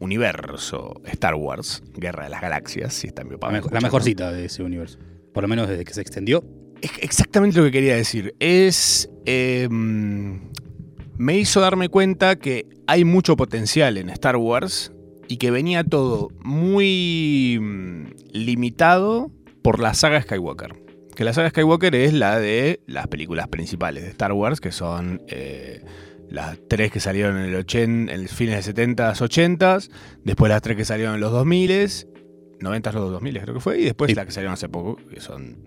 universo 0.00 1.00
Star 1.04 1.34
Wars, 1.34 1.82
Guerra 1.94 2.24
de 2.24 2.30
las 2.30 2.40
Galaxias, 2.40 2.92
si 2.94 3.06
está 3.06 3.24
mi 3.24 3.30
papá. 3.30 3.46
La, 3.46 3.52
me 3.52 3.58
mejor, 3.58 3.72
la 3.72 3.78
escucha, 3.78 3.86
mejor 3.86 4.00
¿no? 4.00 4.04
cita 4.04 4.32
de 4.32 4.44
ese 4.46 4.62
universo. 4.62 4.98
Por 5.32 5.42
lo 5.42 5.48
menos 5.48 5.68
desde 5.68 5.84
que 5.84 5.94
se 5.94 6.00
extendió. 6.00 6.44
Es 6.80 6.90
exactamente 7.00 7.58
lo 7.58 7.64
que 7.64 7.70
quería 7.70 7.96
decir. 7.96 8.34
Es. 8.40 9.08
eh, 9.24 9.68
me 11.18 11.38
hizo 11.38 11.60
darme 11.60 11.88
cuenta 11.88 12.36
que 12.36 12.66
hay 12.86 13.04
mucho 13.04 13.36
potencial 13.36 13.96
en 13.96 14.10
Star 14.10 14.36
Wars 14.36 14.92
y 15.28 15.36
que 15.36 15.50
venía 15.50 15.84
todo 15.84 16.28
muy 16.42 17.58
mm, 17.60 18.06
limitado 18.32 19.30
por 19.62 19.78
la 19.80 19.94
saga 19.94 20.20
Skywalker. 20.22 20.74
Que 21.14 21.24
la 21.24 21.32
saga 21.32 21.50
Skywalker 21.50 21.94
es 21.94 22.12
la 22.12 22.38
de 22.38 22.80
las 22.86 23.06
películas 23.08 23.48
principales 23.48 24.02
de 24.04 24.10
Star 24.10 24.32
Wars, 24.32 24.60
que 24.60 24.72
son 24.72 25.22
eh, 25.28 25.84
las 26.30 26.58
tres 26.68 26.90
que 26.90 27.00
salieron 27.00 27.36
en 27.36 27.44
el 27.50 27.56
80, 27.56 28.12
en 28.12 28.28
fines 28.28 28.64
de 28.64 28.74
70s, 28.74 29.20
80s, 29.20 29.90
después 30.24 30.48
las 30.50 30.62
tres 30.62 30.76
que 30.76 30.84
salieron 30.84 31.14
en 31.16 31.20
los 31.20 31.32
2000s, 31.32 32.08
90s, 32.60 32.92
los 32.92 33.10
2000 33.10 33.40
creo 33.40 33.54
que 33.54 33.60
fue, 33.60 33.80
y 33.80 33.84
después 33.84 34.08
Sí. 34.08 34.14
las 34.14 34.24
que 34.26 34.32
salieron 34.32 34.54
hace 34.54 34.68
poco, 34.68 34.96
que 35.12 35.20
son 35.20 35.58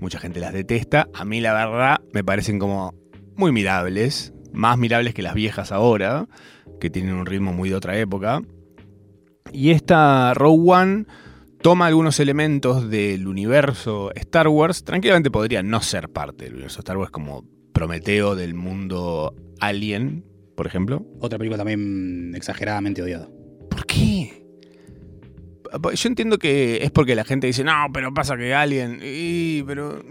mucha 0.00 0.18
gente 0.18 0.40
las 0.40 0.52
detesta. 0.52 1.08
A 1.12 1.24
mí 1.24 1.40
la 1.40 1.52
verdad 1.52 2.00
me 2.12 2.24
parecen 2.24 2.58
como 2.58 2.94
muy 3.36 3.52
mirables, 3.52 4.32
más 4.52 4.78
mirables 4.78 5.12
que 5.14 5.22
las 5.22 5.34
viejas 5.34 5.70
ahora, 5.72 6.26
que 6.80 6.88
tienen 6.90 7.14
un 7.14 7.26
ritmo 7.26 7.52
muy 7.52 7.68
de 7.68 7.74
otra 7.74 7.98
época. 7.98 8.40
Y 9.54 9.70
esta 9.70 10.34
Rogue 10.34 10.72
One 10.72 11.06
toma 11.62 11.86
algunos 11.86 12.18
elementos 12.18 12.90
del 12.90 13.28
universo 13.28 14.10
Star 14.16 14.48
Wars. 14.48 14.82
Tranquilamente 14.82 15.30
podría 15.30 15.62
no 15.62 15.80
ser 15.80 16.08
parte 16.08 16.46
del 16.46 16.54
universo 16.54 16.80
Star 16.80 16.96
Wars 16.96 17.12
como 17.12 17.44
Prometeo 17.72 18.34
del 18.34 18.54
mundo 18.54 19.32
Alien, 19.60 20.24
por 20.56 20.66
ejemplo. 20.66 21.06
Otra 21.20 21.38
película 21.38 21.56
también 21.56 22.34
exageradamente 22.34 23.00
odiada. 23.00 23.28
¿Por 23.70 23.86
qué? 23.86 24.44
Yo 25.94 26.08
entiendo 26.08 26.38
que 26.38 26.78
es 26.82 26.90
porque 26.90 27.14
la 27.14 27.24
gente 27.24 27.46
dice, 27.46 27.62
no, 27.62 27.72
pero 27.92 28.12
pasa 28.12 28.36
que 28.36 28.54
Alien. 28.54 28.98
Y, 29.02 29.62
pero. 29.62 30.02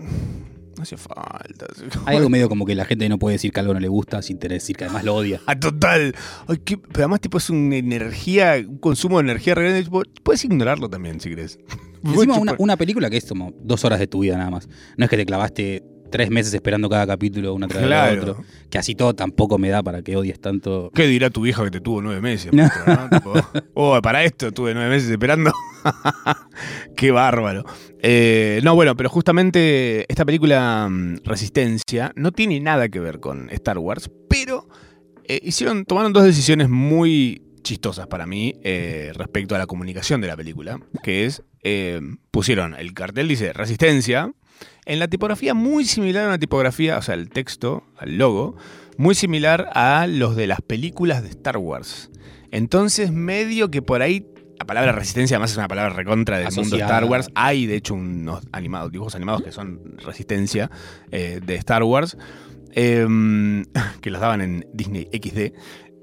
No 0.83 0.95
hace 0.95 0.97
falta. 0.97 1.65
Hay 2.05 2.17
algo 2.17 2.29
medio 2.29 2.49
como 2.49 2.65
que 2.65 2.75
la 2.75 2.83
gente 2.83 3.07
no 3.07 3.17
puede 3.17 3.35
decir 3.35 3.51
que 3.53 3.59
algo 3.61 3.73
no 3.73 3.79
le 3.79 3.87
gusta 3.87 4.21
sin 4.21 4.37
tener 4.37 4.57
decir 4.59 4.75
que 4.75 4.83
además 4.83 5.05
lo 5.05 5.15
odia. 5.15 5.39
Ah, 5.45 5.57
total. 5.57 6.13
Ay, 6.47 6.57
qué- 6.65 6.77
pero 6.77 7.05
además, 7.05 7.21
tipo, 7.21 7.37
es 7.37 7.49
una 7.49 7.77
energía, 7.77 8.55
un 8.67 8.77
consumo 8.79 9.17
de 9.17 9.23
energía 9.23 9.55
re 9.55 9.63
grande. 9.63 9.83
Tipo, 9.83 10.03
Puedes 10.23 10.43
ignorarlo 10.43 10.89
también 10.89 11.19
si 11.21 11.29
querés. 11.29 11.57
Encima 12.03 12.37
una, 12.37 12.55
una 12.57 12.75
película 12.75 13.09
que 13.09 13.15
es 13.15 13.25
como 13.25 13.53
dos 13.61 13.85
horas 13.85 13.97
de 13.99 14.07
tu 14.07 14.19
vida 14.19 14.37
nada 14.37 14.49
más. 14.49 14.67
No 14.97 15.05
es 15.05 15.09
que 15.09 15.15
te 15.15 15.25
clavaste 15.25 15.83
tres 16.13 16.29
meses 16.29 16.53
esperando 16.53 16.88
cada 16.89 17.08
capítulo 17.08 17.55
una 17.55 17.67
tras 17.67 17.82
de 17.82 17.88
Claro. 17.88 18.22
otro. 18.22 18.46
Que 18.70 18.77
así 18.77 18.93
todo 18.93 19.15
tampoco 19.15 19.58
me 19.58 19.70
da 19.70 19.82
para 19.82 20.03
que 20.03 20.15
odies 20.15 20.39
tanto. 20.39 20.91
¿Qué 20.93 21.08
dirá 21.08 21.32
tu 21.32 21.41
vieja 21.41 21.63
que 21.63 21.72
te 21.72 21.82
tuvo 21.82 22.03
nueve 22.03 22.22
meses? 22.22 22.53
maestro, 22.53 22.84
¿no? 22.86 23.10
Tipo, 23.10 23.34
oh, 23.74 24.00
para 24.00 24.24
esto 24.24 24.51
tuve 24.51 24.75
nueve 24.75 24.91
meses 24.91 25.10
esperando. 25.10 25.51
Qué 26.96 27.10
bárbaro. 27.10 27.65
Eh, 28.00 28.62
no, 28.63 28.75
bueno, 28.75 28.96
pero 28.96 29.10
justamente 29.10 30.05
esta 30.08 30.24
película 30.24 30.88
mm, 30.88 31.17
Resistencia 31.24 32.12
no 32.15 32.32
tiene 32.32 32.60
nada 32.60 32.89
que 32.89 33.00
ver 33.00 33.20
con 33.20 33.50
Star 33.50 33.79
Wars, 33.79 34.12
pero 34.29 34.67
eh, 35.27 35.39
hicieron, 35.41 35.84
tomaron 35.86 36.13
dos 36.13 36.25
decisiones 36.25 36.70
muy 36.70 37.41
chistosas 37.63 38.05
para 38.05 38.27
mí 38.27 38.53
eh, 38.63 39.13
respecto 39.15 39.55
a 39.55 39.58
la 39.58 39.65
comunicación 39.65 40.22
de 40.22 40.27
la 40.27 40.38
película, 40.38 40.79
que 41.01 41.25
es, 41.25 41.41
eh, 41.63 42.00
pusieron 42.29 42.75
el 42.75 42.93
cartel, 42.93 43.27
dice 43.27 43.51
Resistencia, 43.53 44.32
en 44.85 44.99
la 44.99 45.07
tipografía 45.07 45.53
muy 45.53 45.85
similar 45.85 46.25
a 46.25 46.27
una 46.29 46.39
tipografía, 46.39 46.97
o 46.97 47.01
sea, 47.01 47.15
el 47.15 47.29
texto, 47.29 47.83
al 47.97 48.17
logo, 48.17 48.55
muy 48.97 49.15
similar 49.15 49.69
a 49.73 50.07
los 50.07 50.35
de 50.35 50.47
las 50.47 50.61
películas 50.61 51.23
de 51.23 51.29
Star 51.29 51.57
Wars. 51.57 52.09
Entonces, 52.51 53.11
medio 53.11 53.71
que 53.71 53.81
por 53.81 54.01
ahí, 54.01 54.27
la 54.59 54.65
palabra 54.65 54.91
resistencia 54.91 55.37
además 55.37 55.51
es 55.51 55.57
una 55.57 55.67
palabra 55.67 55.93
recontra 55.93 56.37
del 56.37 56.45
mundo 56.47 56.61
de 56.61 56.67
Asociada. 56.67 56.93
Star 56.93 57.05
Wars. 57.05 57.29
Hay, 57.35 57.65
de 57.65 57.75
hecho, 57.75 57.95
unos 57.95 58.43
animados, 58.51 58.91
dibujos 58.91 59.15
animados 59.15 59.41
que 59.41 59.51
son 59.51 59.97
resistencia 59.97 60.69
eh, 61.11 61.39
de 61.43 61.55
Star 61.55 61.83
Wars, 61.83 62.17
em, 62.71 63.65
que 64.01 64.11
los 64.11 64.21
daban 64.21 64.41
en 64.41 64.67
Disney 64.73 65.07
XD. 65.11 65.53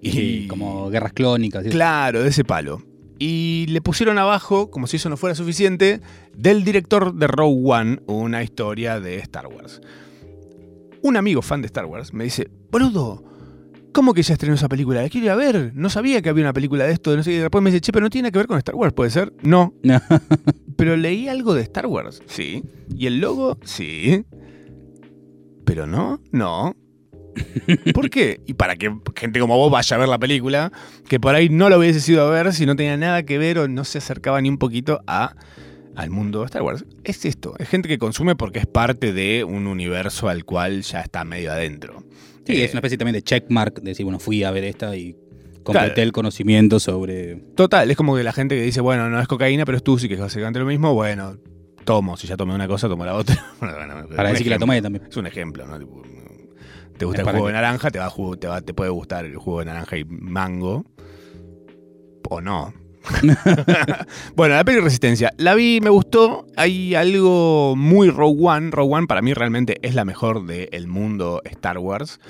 Y 0.03 0.47
como 0.49 0.89
guerras 0.89 1.13
clónicas. 1.13 1.65
Claro, 1.67 2.23
de 2.23 2.31
ese 2.31 2.43
palo. 2.43 2.83
Y 3.23 3.67
le 3.69 3.83
pusieron 3.83 4.17
abajo, 4.17 4.71
como 4.71 4.87
si 4.87 4.97
eso 4.97 5.11
no 5.11 5.19
fuera 5.19 5.35
suficiente, 5.35 6.01
del 6.35 6.65
director 6.65 7.15
de 7.15 7.27
Rogue 7.27 7.61
One, 7.63 8.01
una 8.07 8.43
historia 8.43 8.99
de 8.99 9.19
Star 9.19 9.47
Wars. 9.47 9.83
Un 11.03 11.19
amigo 11.19 11.43
fan 11.43 11.61
de 11.61 11.67
Star 11.67 11.85
Wars 11.85 12.15
me 12.15 12.25
dice, 12.25 12.51
boludo, 12.71 13.23
¿cómo 13.93 14.15
que 14.15 14.23
ya 14.23 14.33
estrenó 14.33 14.55
esa 14.55 14.71
película? 14.71 15.03
La 15.03 15.11
quiero 15.11 15.27
ir 15.27 15.31
a 15.33 15.37
ver. 15.37 15.73
No 15.75 15.91
sabía 15.91 16.23
que 16.23 16.31
había 16.31 16.45
una 16.45 16.55
película 16.55 16.87
de 16.87 16.93
esto. 16.93 17.15
No 17.15 17.23
sé 17.23 17.33
qué". 17.33 17.37
Y 17.37 17.41
después 17.41 17.63
me 17.63 17.71
dice, 17.71 17.83
che, 17.83 17.93
pero 17.93 18.05
no 18.05 18.11
tiene 18.11 18.23
nada 18.23 18.33
que 18.33 18.39
ver 18.39 18.47
con 18.47 18.57
Star 18.57 18.75
Wars, 18.75 18.95
¿puede 18.95 19.11
ser? 19.11 19.35
No. 19.43 19.75
No. 19.83 20.01
Pero 20.77 20.97
leí 20.97 21.29
algo 21.29 21.53
de 21.53 21.61
Star 21.61 21.87
Wars. 21.87 22.23
Sí. 22.25 22.63
¿Y 22.97 23.07
el 23.07 23.21
logo? 23.21 23.59
Sí. 23.65 24.25
Pero 25.67 25.87
no, 25.87 26.23
no. 26.33 26.75
¿Por 27.95 28.11
qué? 28.11 28.41
Y 28.47 28.55
para 28.55 28.77
que 28.77 28.93
gente 29.17 29.41
como 29.41 29.57
vos 29.57 29.71
vaya 29.71 29.97
a 29.97 29.99
ver 30.01 30.09
la 30.09 30.19
película, 30.19 30.73
que 31.09 31.21
por 31.21 31.35
ahí 31.35 31.49
no 31.49 31.69
lo 31.69 31.79
hubiese 31.79 32.13
ido 32.13 32.27
a 32.27 32.31
ver 32.31 32.53
si 32.53 32.67
no 32.67 32.77
tenía 32.77 32.97
nada 32.97 33.23
que 33.25 33.39
ver 33.39 33.59
o 33.59 33.69
no 33.69 33.85
se 33.85 33.99
acercaba 33.99 34.41
ni 34.41 34.49
un 34.49 34.59
poquito 34.59 35.01
a, 35.07 35.35
al 35.97 36.11
mundo 36.11 36.41
de 36.41 36.47
Star 36.47 36.63
Wars. 36.63 36.85
Es 37.05 37.25
esto, 37.25 37.55
es 37.59 37.69
gente 37.69 37.89
que 37.89 37.99
consume 37.99 38.37
porque 38.37 38.59
es 38.61 38.67
parte 38.67 39.13
de 39.13 39.45
un 39.45 39.67
universo 39.67 40.29
al 40.29 40.45
cual 40.45 40.83
ya 40.83 41.01
está 41.01 41.25
medio 41.25 41.53
adentro. 41.53 42.05
Sí, 42.47 42.55
Eh, 42.55 42.65
es 42.65 42.73
una 42.73 42.79
especie 42.79 42.99
también 42.99 43.15
de 43.15 43.23
checkmark, 43.23 43.77
de 43.81 43.91
decir, 43.91 44.05
bueno, 44.05 44.19
fui 44.19 44.43
a 44.45 44.51
ver 44.51 44.65
esta 44.65 44.97
y 44.97 45.15
completé 45.63 45.93
Claro. 45.95 46.03
el 46.03 46.13
conocimiento 46.13 46.81
sobre... 46.81 47.37
Total, 47.55 47.91
es 47.91 47.97
como 47.97 48.17
que 48.17 48.23
la 48.25 48.33
gente 48.33 48.57
que 48.57 48.63
dice, 48.63 48.81
bueno, 48.81 49.09
no 49.11 49.21
es 49.21 49.29
cocaína, 49.29 49.65
pero 49.67 49.77
es 49.77 49.85
tú, 49.85 49.99
sí 49.99 50.09
que 50.09 50.15
es 50.15 50.21
básicamente 50.21 50.59
lo 50.59 50.65
mismo, 50.65 50.95
bueno, 50.95 51.37
tomo, 51.85 52.17
si 52.17 52.27
ya 52.27 52.37
tomé 52.37 52.55
una 52.55 52.67
cosa, 52.67 52.89
tomo 52.89 53.05
la 53.05 53.15
otra. 53.15 53.37
Bueno, 53.61 53.75
bueno, 53.77 54.09
Para 54.17 54.31
decir 54.31 54.45
que 54.45 54.51
la 54.51 54.59
tomé 54.59 54.81
también. 54.81 55.05
Es 55.09 55.17
un 55.17 55.27
ejemplo, 55.27 55.67
¿no? 55.67 55.79
Te 57.01 57.05
gusta 57.07 57.23
el 57.23 57.27
jugo 57.29 57.47
de 57.49 57.53
naranja, 57.55 57.91
te, 57.91 57.99
va 57.99 58.11
jugo- 58.11 58.39
te, 58.39 58.47
va- 58.47 58.61
te 58.61 58.75
puede 58.75 58.91
gustar 58.91 59.25
el 59.25 59.35
jugo 59.37 59.59
de 59.61 59.65
naranja 59.65 59.97
y 59.97 60.05
mango. 60.05 60.85
O 62.29 62.41
no. 62.41 62.73
bueno, 64.37 64.55
la 64.55 64.65
peli 64.65 64.81
Resistencia. 64.81 65.33
La 65.39 65.55
vi, 65.55 65.81
me 65.83 65.89
gustó. 65.91 66.47
Hay 66.57 66.95
algo 66.95 67.75
muy 67.77 68.11
Rogue 68.11 68.39
One. 68.47 68.71
Rogue 68.71 68.95
One 68.95 69.07
para 69.07 69.23
mí 69.23 69.33
realmente 69.35 69.79
es 69.83 69.95
la 69.95 70.05
mejor 70.05 70.45
del 70.47 70.87
mundo 70.89 71.41
Star 71.45 71.79
Wars. 71.79 72.21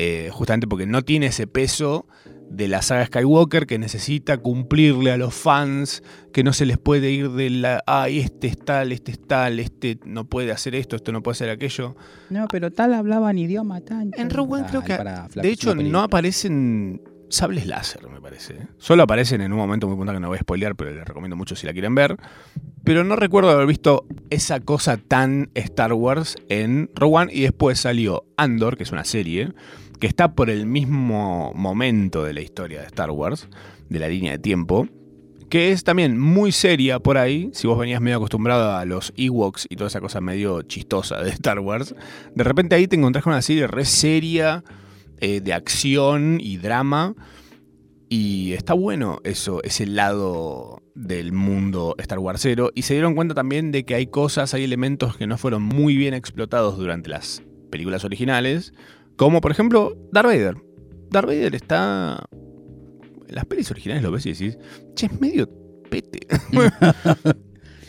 Eh, 0.00 0.30
justamente 0.32 0.68
porque 0.68 0.86
no 0.86 1.02
tiene 1.02 1.26
ese 1.26 1.48
peso 1.48 2.06
de 2.48 2.68
la 2.68 2.82
saga 2.82 3.06
Skywalker 3.06 3.66
que 3.66 3.80
necesita 3.80 4.38
cumplirle 4.38 5.10
a 5.10 5.16
los 5.16 5.34
fans, 5.34 6.04
que 6.32 6.44
no 6.44 6.52
se 6.52 6.66
les 6.66 6.78
puede 6.78 7.10
ir 7.10 7.30
de 7.30 7.50
la, 7.50 7.82
ay, 7.84 8.20
este 8.20 8.46
es 8.46 8.56
tal, 8.56 8.92
este 8.92 9.10
es 9.10 9.26
tal, 9.26 9.58
este 9.58 9.98
no 10.04 10.24
puede 10.24 10.52
hacer 10.52 10.76
esto, 10.76 10.94
esto 10.94 11.10
no 11.10 11.20
puede 11.20 11.32
hacer 11.32 11.50
aquello. 11.50 11.96
No, 12.30 12.46
pero 12.46 12.70
tal 12.70 12.94
hablaban 12.94 13.38
idioma 13.38 13.80
tan... 13.80 14.12
En 14.16 14.30
Rogue 14.30 14.60
One 14.60 14.66
creo 14.68 14.84
que, 14.84 14.96
de 15.40 15.48
hecho, 15.48 15.74
no 15.74 16.00
aparecen 16.00 17.02
sables 17.28 17.66
láser, 17.66 18.08
me 18.08 18.20
parece. 18.20 18.68
Solo 18.78 19.02
aparecen 19.02 19.40
en 19.40 19.52
un 19.52 19.58
momento 19.58 19.88
muy 19.88 19.96
puntual 19.96 20.16
que 20.16 20.20
no 20.20 20.28
voy 20.28 20.38
a 20.38 20.40
spoilear, 20.40 20.76
pero 20.76 20.92
les 20.92 21.04
recomiendo 21.04 21.34
mucho 21.36 21.56
si 21.56 21.66
la 21.66 21.72
quieren 21.72 21.96
ver. 21.96 22.16
Pero 22.84 23.04
no 23.04 23.16
recuerdo 23.16 23.50
haber 23.50 23.66
visto 23.66 24.06
esa 24.30 24.60
cosa 24.60 24.96
tan 24.96 25.50
Star 25.54 25.92
Wars 25.92 26.36
en 26.48 26.88
Rogue 26.94 27.16
One 27.16 27.32
y 27.34 27.42
después 27.42 27.80
salió 27.80 28.24
Andor, 28.36 28.76
que 28.76 28.84
es 28.84 28.92
una 28.92 29.04
serie, 29.04 29.52
que 29.98 30.06
está 30.06 30.34
por 30.34 30.50
el 30.50 30.66
mismo 30.66 31.52
momento 31.54 32.24
de 32.24 32.32
la 32.32 32.40
historia 32.40 32.80
de 32.80 32.86
Star 32.86 33.10
Wars, 33.10 33.48
de 33.88 33.98
la 33.98 34.08
línea 34.08 34.32
de 34.32 34.38
tiempo, 34.38 34.88
que 35.48 35.72
es 35.72 35.82
también 35.82 36.18
muy 36.18 36.52
seria 36.52 36.98
por 36.98 37.16
ahí, 37.16 37.50
si 37.54 37.66
vos 37.66 37.78
venías 37.78 38.00
medio 38.00 38.18
acostumbrado 38.18 38.76
a 38.76 38.84
los 38.84 39.12
Ewoks 39.16 39.66
y 39.70 39.76
toda 39.76 39.88
esa 39.88 40.00
cosa 40.00 40.20
medio 40.20 40.62
chistosa 40.62 41.22
de 41.22 41.30
Star 41.30 41.58
Wars, 41.60 41.94
de 42.34 42.44
repente 42.44 42.74
ahí 42.74 42.86
te 42.86 42.96
encontrás 42.96 43.24
con 43.24 43.32
una 43.32 43.42
serie 43.42 43.66
re 43.66 43.84
seria, 43.84 44.62
eh, 45.20 45.40
de 45.40 45.52
acción 45.52 46.38
y 46.40 46.58
drama, 46.58 47.14
y 48.10 48.52
está 48.52 48.72
bueno 48.72 49.20
eso, 49.24 49.62
ese 49.64 49.86
lado 49.86 50.82
del 50.94 51.32
mundo 51.32 51.94
Star 51.98 52.18
Warsero, 52.18 52.70
y 52.74 52.82
se 52.82 52.94
dieron 52.94 53.14
cuenta 53.14 53.34
también 53.34 53.72
de 53.72 53.84
que 53.84 53.94
hay 53.94 54.06
cosas, 54.06 54.54
hay 54.54 54.64
elementos 54.64 55.16
que 55.16 55.26
no 55.26 55.38
fueron 55.38 55.62
muy 55.62 55.96
bien 55.96 56.14
explotados 56.14 56.76
durante 56.76 57.10
las 57.10 57.42
películas 57.70 58.04
originales, 58.04 58.72
como 59.18 59.42
por 59.42 59.50
ejemplo 59.50 59.94
Darth 60.12 60.28
Vader. 60.28 60.56
Darth 61.10 61.26
Vader 61.26 61.54
está... 61.54 62.24
En 63.28 63.34
las 63.34 63.44
pelis 63.44 63.70
originales 63.70 64.02
lo 64.02 64.10
ves 64.10 64.24
y 64.24 64.32
decís, 64.32 64.56
che, 64.94 65.04
es 65.06 65.20
medio 65.20 65.50
pete. 65.90 66.20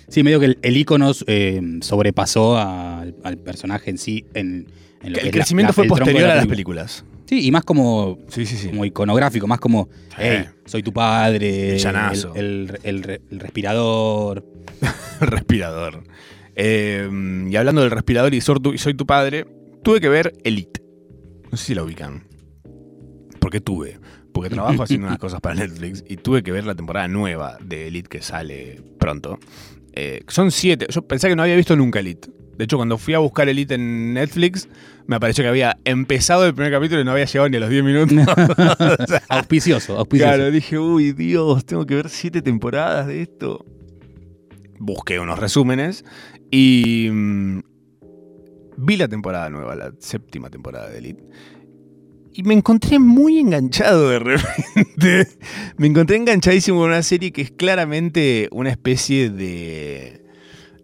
Sí, 0.10 0.24
medio 0.24 0.40
que 0.40 0.48
el, 0.48 0.60
el 0.64 0.76
icono 0.76 1.12
eh, 1.28 1.62
sobrepasó 1.82 2.58
al, 2.58 3.16
al 3.24 3.38
personaje 3.38 3.92
en 3.92 4.00
sí. 4.00 4.26
En, 4.34 4.66
en 5.04 5.14
lo 5.14 5.20
que 5.20 5.20
el 5.20 5.26
la- 5.28 5.32
crecimiento 5.32 5.70
la- 5.70 5.74
fue 5.74 5.84
el 5.84 5.90
posterior 5.90 6.24
a 6.24 6.28
las 6.36 6.48
película. 6.48 6.82
películas. 6.86 7.06
Sí, 7.28 7.46
y 7.46 7.52
más 7.52 7.64
como, 7.64 8.18
Sí, 8.28 8.44
sí, 8.48 8.58
sí. 8.58 8.70
como 8.70 8.86
iconográfico, 8.86 9.46
más 9.46 9.60
como, 9.60 9.88
hey, 10.18 10.46
soy 10.66 10.82
tu 10.82 10.92
padre, 10.92 11.76
El 11.76 11.86
el, 11.86 12.26
el- 12.36 12.80
el 12.84 13.04
re- 13.04 13.22
el 13.30 13.40
respirador. 13.40 14.44
respirador. 15.22 16.04
Eh, 16.56 17.08
y 17.48 17.56
hablando 17.56 17.82
del 17.82 17.92
respirador 17.92 18.34
y 18.34 18.42
soy 18.42 18.60
tu, 18.60 18.74
y 18.74 18.80
soy 18.80 18.96
tu 18.96 19.06
padre, 19.06 19.46
tuve 19.84 20.02
que 20.02 20.10
ver 20.10 20.34
Elite. 20.44 20.82
No 21.52 21.58
sé 21.58 21.66
si 21.66 21.76
la 21.76 21.84
ubican. 21.84 22.24
¿Por 23.40 23.52
qué 23.52 23.62
tuve? 23.62 24.00
Porque 24.34 24.50
trabajo 24.50 24.84
haciendo 24.84 25.08
unas 25.08 25.20
cosas 25.20 25.42
para 25.42 25.56
Netflix 25.56 26.04
y 26.08 26.18
tuve 26.18 26.44
que 26.44 26.52
ver 26.52 26.66
la 26.66 26.76
temporada 26.76 27.08
nueva 27.08 27.58
de 27.62 27.88
Elite 27.88 28.10
que 28.10 28.22
sale 28.22 28.82
pronto. 29.00 29.40
Eh, 29.94 30.24
son 30.28 30.52
siete. 30.52 30.88
Yo 30.90 31.02
pensé 31.02 31.30
que 31.30 31.36
no 31.36 31.44
había 31.44 31.56
visto 31.56 31.76
nunca 31.76 32.00
Elite. 32.00 32.30
De 32.58 32.66
hecho, 32.66 32.78
cuando 32.78 32.98
fui 32.98 33.14
a 33.14 33.20
buscar 33.20 33.48
Elite 33.48 33.76
en 33.76 34.14
Netflix, 34.14 34.68
me 35.08 35.16
apareció 35.16 35.44
que 35.44 35.48
había 35.48 35.78
empezado 35.86 36.46
el 36.46 36.54
primer 36.54 36.74
capítulo 36.74 37.02
y 37.02 37.06
no 37.06 37.12
había 37.12 37.26
llegado 37.26 37.50
ni 37.50 37.58
a 37.58 37.60
los 37.62 37.70
10 37.70 37.84
minutos. 37.84 38.18
O 39.00 39.08
sea, 39.08 39.24
Auspicioso, 39.30 39.98
auspicioso. 39.98 40.34
Claro, 40.34 40.52
dije, 40.52 40.78
uy, 40.78 41.14
Dios, 41.14 41.66
tengo 41.66 41.86
que 41.86 41.96
ver 41.96 42.10
siete 42.10 42.42
temporadas 42.42 43.08
de 43.08 43.22
esto. 43.22 43.66
Busqué 44.78 45.20
unos 45.20 45.40
resúmenes 45.40 46.04
y 46.52 47.10
mm, 47.12 47.60
vi 48.80 48.98
la 48.98 49.08
temporada 49.08 49.50
nueva, 49.50 49.76
la 49.76 49.92
séptima 50.00 50.50
temporada 50.50 50.90
de 50.90 50.98
Elite. 51.00 51.24
Y 52.34 52.44
me 52.44 52.54
encontré 52.54 53.00
muy 53.00 53.40
enganchado 53.40 54.10
de 54.10 54.20
repente. 54.20 55.28
me 55.78 55.88
encontré 55.88 56.16
enganchadísimo 56.16 56.80
con 56.80 56.90
una 56.90 57.04
serie 57.04 57.32
que 57.32 57.42
es 57.42 57.52
claramente 57.52 58.48
una 58.52 58.70
especie 58.70 59.30
de 59.30 60.24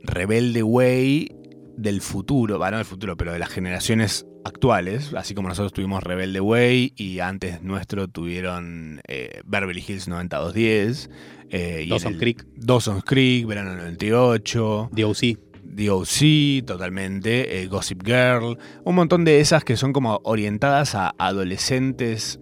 rebelde 0.04 0.64
way 0.64 1.30
del 1.78 2.02
futuro, 2.02 2.58
va, 2.60 2.72
no 2.72 2.78
del 2.78 2.86
futuro, 2.86 3.16
pero 3.18 3.32
de 3.34 3.40
las 3.40 3.50
generaciones 3.50 4.26
actuales, 4.46 5.14
así 5.14 5.34
como 5.34 5.50
nosotros 5.50 5.74
tuvimos 5.74 6.04
Rebelde 6.04 6.40
Way 6.40 6.94
y 6.96 7.20
antes 7.20 7.62
nuestro 7.64 8.08
tuvieron 8.08 9.02
eh, 9.08 9.42
Beverly 9.46 9.84
Hills 9.86 10.08
9210. 10.08 11.10
Eh, 11.50 11.80
y 11.82 11.84
en 11.84 11.90
Dawson 11.90 12.14
el- 12.14 12.20
Creek. 12.20 12.46
Dawson's 12.56 13.04
Creek, 13.04 13.46
Verano 13.48 13.76
98. 13.76 14.90
DOC. 14.92 15.40
DOC, 15.66 16.66
totalmente, 16.66 17.62
eh, 17.62 17.68
Gossip 17.68 18.04
Girl, 18.06 18.58
un 18.84 18.96
montón 18.96 19.26
de 19.26 19.40
esas 19.40 19.64
que 19.64 19.78
son 19.78 19.94
como 19.94 20.22
orientadas 20.24 20.96
a 20.96 21.14
adolescentes 21.18 22.40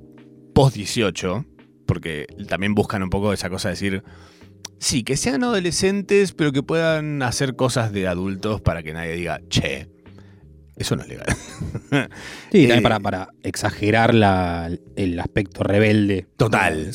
post 0.54 0.76
18, 0.76 1.46
porque 1.86 2.28
también 2.48 2.76
buscan 2.76 3.04
un 3.04 3.10
poco 3.10 3.34
esa 3.34 3.50
cosa 3.50 3.70
de 3.70 3.74
decir, 3.74 4.04
sí, 4.80 5.04
que 5.04 5.18
sean 5.18 5.44
adolescentes, 5.44 6.34
pero 6.34 6.52
que 6.52 6.64
puedan 6.64 7.22
hacer 7.24 7.56
cosas 7.56 7.92
de 7.92 8.08
adultos 8.08 8.62
para 8.62 8.84
que 8.84 8.94
nadie 8.94 9.14
diga, 9.14 9.42
che, 9.50 9.90
eso 10.78 10.96
no 10.96 11.04
es 11.04 11.08
legal. 11.10 11.28
Sí, 12.52 12.66
Eh, 12.72 12.82
para, 12.82 13.00
para 13.00 13.30
exagerar 13.44 14.14
la- 14.14 14.70
el 14.96 15.20
aspecto 15.20 15.64
rebelde. 15.64 16.28
Total. 16.38 16.92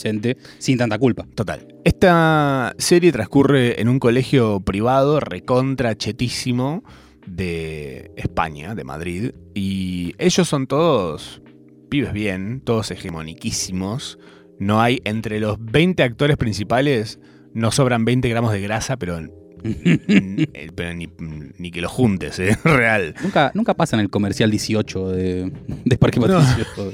sin 0.59 0.79
tanta 0.79 0.99
culpa. 0.99 1.27
Total. 1.35 1.67
Esta 1.85 2.75
serie 2.79 3.13
transcurre 3.13 3.81
en 3.81 3.89
un 3.89 3.99
colegio 3.99 4.61
privado 4.61 5.21
recontra 5.21 5.97
chetísimo 5.97 6.83
de 7.27 8.11
España, 8.17 8.75
de 8.75 8.85
Madrid. 8.85 9.33
Y 9.55 10.15
ellos 10.19 10.49
son 10.49 10.67
todos 10.67 11.43
pibes 11.89 12.13
bien, 12.13 12.61
todos 12.65 12.91
hegemoniquísimos. 12.91 14.19
No 14.59 14.81
hay, 14.81 15.01
entre 15.05 15.39
los 15.41 15.57
20 15.61 16.03
actores 16.03 16.37
principales, 16.37 17.19
no 17.55 17.71
sobran 17.71 18.05
20 18.05 18.29
gramos 18.29 18.53
de 18.53 18.61
grasa, 18.61 18.97
pero, 18.97 19.21
pero 20.75 20.95
ni, 20.95 21.09
ni 21.59 21.71
que 21.71 21.81
lo 21.81 21.89
juntes, 21.89 22.39
¿eh? 22.39 22.57
Real. 22.65 23.15
Nunca, 23.23 23.51
nunca 23.55 23.75
pasa 23.75 23.97
en 23.97 24.01
el 24.01 24.11
comercial 24.11 24.51
18 24.51 25.09
de, 25.11 25.53
de 25.85 25.99
Parque 25.99 26.21
No. 26.21 26.27
Patricio. 26.27 26.93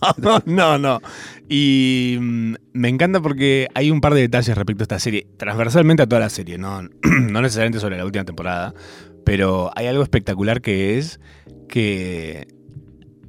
no, 0.46 0.78
no. 0.78 1.00
Y 1.48 2.16
mm, 2.20 2.54
me 2.72 2.88
encanta 2.88 3.20
porque 3.20 3.68
hay 3.74 3.90
un 3.90 4.00
par 4.00 4.14
de 4.14 4.22
detalles 4.22 4.56
respecto 4.56 4.82
a 4.82 4.84
esta 4.84 4.98
serie, 4.98 5.26
transversalmente 5.36 6.02
a 6.02 6.06
toda 6.06 6.20
la 6.20 6.30
serie, 6.30 6.58
no, 6.58 6.82
no 7.02 7.42
necesariamente 7.42 7.80
sobre 7.80 7.96
la 7.96 8.04
última 8.04 8.24
temporada, 8.24 8.74
pero 9.24 9.70
hay 9.74 9.86
algo 9.86 10.02
espectacular 10.02 10.60
que 10.60 10.98
es 10.98 11.20
que 11.68 12.48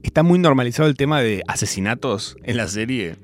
está 0.04 0.24
muy 0.24 0.40
normalizado 0.40 0.88
el 0.88 0.96
tema 0.96 1.22
de 1.22 1.44
asesinatos 1.48 2.38
en 2.44 2.58
la 2.58 2.68
serie. 2.68 3.18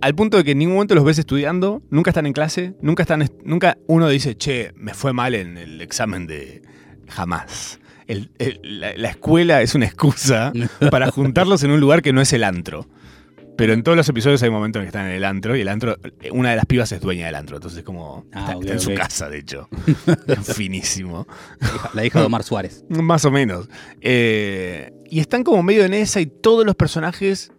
Al 0.00 0.14
punto 0.14 0.36
de 0.36 0.44
que 0.44 0.50
en 0.52 0.58
ningún 0.58 0.74
momento 0.74 0.94
los 0.94 1.04
ves 1.04 1.18
estudiando, 1.18 1.82
nunca 1.90 2.10
están 2.10 2.26
en 2.26 2.32
clase, 2.32 2.74
nunca 2.82 3.02
están, 3.04 3.22
est- 3.22 3.34
nunca 3.44 3.78
uno 3.86 4.08
dice, 4.08 4.36
che, 4.36 4.72
me 4.76 4.92
fue 4.92 5.12
mal 5.12 5.34
en 5.34 5.56
el 5.56 5.80
examen 5.80 6.26
de 6.26 6.62
jamás. 7.08 7.78
El- 8.06 8.30
el- 8.38 8.60
la, 8.80 8.94
la 8.96 9.08
escuela 9.10 9.62
es 9.62 9.74
una 9.74 9.86
excusa 9.86 10.52
para 10.90 11.10
juntarlos 11.10 11.62
en 11.62 11.70
un 11.70 11.80
lugar 11.80 12.02
que 12.02 12.12
no 12.12 12.20
es 12.20 12.32
el 12.32 12.44
antro. 12.44 12.88
Pero 13.56 13.72
en 13.72 13.84
todos 13.84 13.96
los 13.96 14.08
episodios 14.08 14.42
hay 14.42 14.50
momentos 14.50 14.80
en 14.80 14.84
que 14.86 14.88
están 14.88 15.06
en 15.06 15.12
el 15.12 15.24
antro 15.24 15.54
y 15.56 15.60
el 15.60 15.68
antro, 15.68 15.96
una 16.32 16.50
de 16.50 16.56
las 16.56 16.66
pibas 16.66 16.90
es 16.90 17.00
dueña 17.00 17.26
del 17.26 17.36
antro, 17.36 17.56
entonces 17.58 17.84
como 17.84 18.26
Ah, 18.32 18.56
está, 18.60 18.72
en 18.72 18.80
su 18.80 18.92
casa, 18.94 19.30
de 19.30 19.38
hecho. 19.38 19.68
Es 20.26 20.54
finísimo. 20.56 21.24
La 21.60 21.68
hija- 21.68 21.90
La 21.94 22.04
hija 22.04 22.18
de 22.20 22.26
Omar 22.26 22.42
Suárez. 22.42 22.84
Más 22.88 23.24
o 23.24 23.30
menos. 23.30 23.68
Eh, 24.00 24.92
y 25.08 25.20
están 25.20 25.44
como 25.44 25.62
medio 25.62 25.84
en 25.84 25.94
esa 25.94 26.20
y 26.20 26.26
todos 26.26 26.66
los 26.66 26.74
personajes 26.74 27.52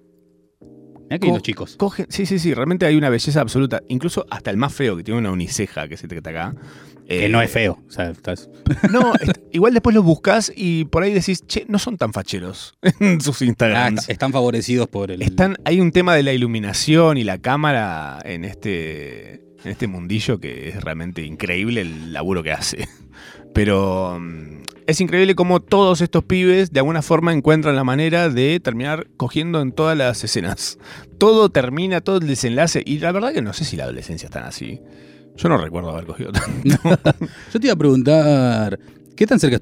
Mirá 1.10 1.20
que 1.20 1.28
los 1.28 1.42
chicos. 1.42 1.76
cogen. 1.78 2.08
Sí, 2.10 2.26
sí, 2.26 2.40
sí, 2.40 2.54
realmente 2.54 2.86
hay 2.86 2.96
una 2.96 3.10
belleza 3.10 3.42
absoluta. 3.42 3.82
Incluso 3.88 4.26
hasta 4.30 4.50
el 4.52 4.58
más 4.58 4.74
feo, 4.74 4.98
que 4.98 5.04
tiene 5.04 5.20
una 5.20 5.32
uniceja, 5.32 5.88
que 5.88 5.96
es 5.96 6.04
este 6.04 6.16
que 6.16 6.20
está 6.20 6.30
acá. 6.32 6.56
Que 7.08 7.26
eh, 7.26 7.30
no 7.30 7.40
es 7.42 7.52
feo. 7.52 7.78
O 7.88 7.92
sea, 7.92 8.10
estás- 8.10 8.50
No, 8.92 9.14
igual 9.52 9.74
después 9.74 9.94
los 9.96 10.04
buscas 10.04 10.52
y 10.56 10.86
por 10.86 11.04
ahí 11.04 11.14
decís, 11.14 11.46
che, 11.46 11.66
no 11.68 11.78
son 11.78 11.98
tan 11.98 12.12
facheros 12.14 12.76
en 13.00 13.22
sus 13.22 13.42
Ah, 13.42 13.46
Instagrams. 13.46 14.02
est- 14.02 14.10
están 14.10 14.32
favorecidos 14.32 14.88
por 14.88 15.12
el. 15.12 15.22
Están, 15.22 15.58
hay 15.66 15.80
un 15.80 15.92
tema 15.92 16.16
de 16.16 16.24
la 16.24 16.34
iluminación 16.34 17.18
y 17.18 17.24
la 17.24 17.38
cámara 17.38 18.20
en 18.26 18.44
este, 18.44 19.36
en 19.64 19.72
este 19.72 19.86
mundillo 19.88 20.40
que 20.40 20.70
es 20.70 20.84
realmente 20.84 21.22
increíble 21.24 21.82
el 21.82 22.12
laburo 22.14 22.42
que 22.42 22.52
hace. 22.52 22.88
Pero 23.54 24.18
mm, 24.20 24.64
es 24.88 25.02
increíble 25.02 25.36
cómo 25.36 25.60
todos 25.62 26.02
estos 26.02 26.24
pibes 26.24 26.72
de 26.72 26.80
alguna 26.80 27.02
forma 27.02 27.34
encuentran 27.34 27.76
la 27.76 27.84
manera 27.84 28.30
de 28.30 28.60
terminar 28.60 29.08
cogiendo 29.18 29.62
en 29.62 29.72
todas 29.72 29.98
las 29.98 30.24
escenas. 30.24 30.78
Todo 31.18 31.50
termina, 31.50 32.02
todo 32.02 32.18
el 32.18 32.28
desenlace. 32.28 32.84
Y 32.86 33.00
la 33.00 33.12
verdad 33.12 33.34
que 33.34 33.42
no 33.42 33.54
sé 33.54 33.66
si 33.66 33.76
la 33.78 33.84
adolescencia 33.86 34.28
es 34.28 34.32
tan 34.32 34.44
así. 34.44 34.80
Yo 35.38 35.50
no 35.50 35.58
recuerdo 35.58 35.90
haber 35.92 36.06
cogido 36.06 36.32
tanto. 36.32 36.78
Yo 37.54 37.60
te 37.60 37.68
iba 37.68 37.74
a 37.74 37.78
preguntar. 37.78 38.80
¿Qué 39.16 39.26
tan 39.26 39.40
cerca 39.40 39.62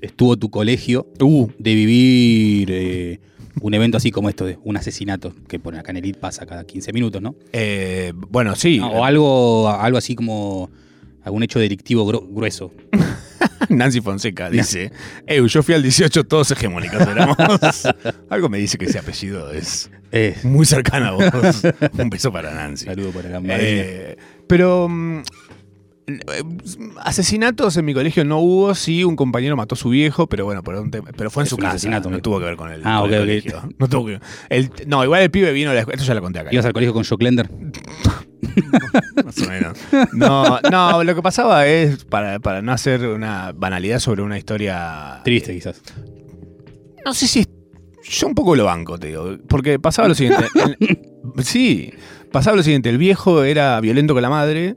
estuvo 0.00 0.36
tu 0.36 0.50
colegio 0.50 1.08
Uh, 1.20 1.48
de 1.58 1.74
vivir 1.74 2.68
eh, 2.70 3.20
un 3.60 3.74
evento 3.74 3.96
así 3.96 4.12
como 4.12 4.28
esto 4.28 4.46
de 4.46 4.56
un 4.62 4.76
asesinato 4.76 5.32
que 5.48 5.58
por 5.58 5.74
acá 5.74 5.90
en 5.90 5.96
Elite 5.98 6.18
pasa 6.20 6.46
cada 6.46 6.64
15 6.64 6.92
minutos, 6.92 7.20
¿no? 7.20 7.34
eh, 7.52 8.12
bueno, 8.30 8.54
sí. 8.54 8.78
No, 8.78 8.90
o 8.92 9.04
algo, 9.04 9.68
algo 9.68 9.98
así 9.98 10.14
como 10.14 10.70
algún 11.22 11.42
hecho 11.42 11.58
delictivo 11.58 12.06
gru- 12.10 12.26
grueso. 12.32 12.70
Nancy 13.68 14.00
Fonseca 14.00 14.50
dice, 14.50 14.92
"Ew, 15.26 15.46
yo 15.46 15.62
fui 15.62 15.74
al 15.74 15.82
18 15.82 16.24
todos 16.24 16.50
hegemónicos 16.50 17.00
éramos. 17.00 17.36
Algo 18.30 18.48
me 18.48 18.58
dice 18.58 18.78
que 18.78 18.86
ese 18.86 18.98
apellido 18.98 19.50
es 19.52 19.90
Eh, 20.12 20.36
muy 20.44 20.64
cercano 20.66 21.06
a 21.06 21.10
vos. 21.12 21.62
Un 21.98 22.10
beso 22.10 22.32
para 22.32 22.52
Nancy. 22.54 22.84
saludo 22.84 23.10
por 23.10 23.26
acá. 23.26 23.40
Eh, 23.48 24.16
pero 24.46 24.88
mm, 24.88 25.18
eh, 26.06 26.42
asesinatos 27.02 27.76
en 27.78 27.84
mi 27.86 27.94
colegio 27.94 28.24
no 28.24 28.38
hubo, 28.38 28.74
sí, 28.74 29.04
un 29.04 29.16
compañero 29.16 29.56
mató 29.56 29.74
a 29.74 29.78
su 29.78 29.88
viejo, 29.88 30.26
pero 30.28 30.44
bueno, 30.44 30.62
por 30.62 30.74
un 30.76 30.90
tema- 30.90 31.10
pero 31.16 31.30
fue 31.30 31.42
en 31.42 31.44
Es 31.46 31.50
su 31.50 31.56
casa, 31.56 31.70
asesinato, 31.70 32.10
no 32.10 32.20
tuvo 32.20 32.38
que 32.38 32.44
ver 32.44 32.56
con 32.56 32.70
el, 32.70 32.82
Ah, 32.84 32.98
con 33.00 33.12
el 33.12 33.20
colegio. 33.20 33.62
No, 33.78 33.88
tuvo 33.88 34.06
que- 34.06 34.20
el- 34.50 34.70
no, 34.86 35.02
igual 35.02 35.22
el 35.22 35.30
pibe 35.30 35.52
vino 35.52 35.70
a 35.70 35.74
la 35.74 35.80
escuela, 35.80 35.96
esto 35.96 36.06
ya 36.06 36.14
lo 36.14 36.20
conté 36.22 36.40
acá. 36.40 36.50
¿Ibas 36.52 36.66
al 36.66 36.72
colegio 36.74 36.92
con 36.92 37.04
Jock 37.04 37.22
Lender? 37.22 37.48
Más 39.24 39.38
o 39.38 39.48
menos. 39.48 39.78
No, 40.12 40.58
no, 40.70 41.04
lo 41.04 41.14
que 41.14 41.22
pasaba 41.22 41.66
es, 41.66 42.04
para, 42.04 42.38
para 42.38 42.62
no 42.62 42.72
hacer 42.72 43.06
una 43.06 43.52
banalidad 43.52 43.98
sobre 43.98 44.22
una 44.22 44.38
historia... 44.38 45.20
Triste, 45.24 45.52
eh, 45.52 45.54
quizás. 45.56 45.80
no 47.04 47.14
sé 47.14 47.26
si 47.26 47.40
es... 47.40 47.48
Yo 48.06 48.26
un 48.26 48.34
poco 48.34 48.54
lo 48.54 48.64
banco, 48.64 48.98
te 48.98 49.06
digo. 49.08 49.36
Porque 49.48 49.78
pasaba 49.78 50.08
lo 50.08 50.14
siguiente. 50.14 50.44
el- 50.78 50.98
sí, 51.44 51.90
pasaba 52.30 52.56
lo 52.56 52.62
siguiente. 52.62 52.90
El 52.90 52.98
viejo 52.98 53.44
era 53.44 53.80
violento 53.80 54.12
con 54.12 54.22
la 54.22 54.28
madre 54.28 54.76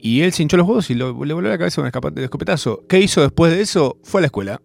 y 0.00 0.22
él 0.22 0.32
se 0.32 0.42
hinchó 0.42 0.56
los 0.56 0.66
huevos 0.66 0.90
y 0.90 0.94
lo- 0.94 1.24
le 1.24 1.34
voló 1.34 1.48
la 1.48 1.56
cabeza 1.56 1.88
con 2.00 2.14
de 2.14 2.24
escopetazo. 2.24 2.84
¿Qué 2.88 2.98
hizo 3.00 3.20
después 3.22 3.52
de 3.52 3.60
eso? 3.60 3.96
Fue 4.02 4.20
a 4.20 4.22
la 4.22 4.26
escuela. 4.26 4.60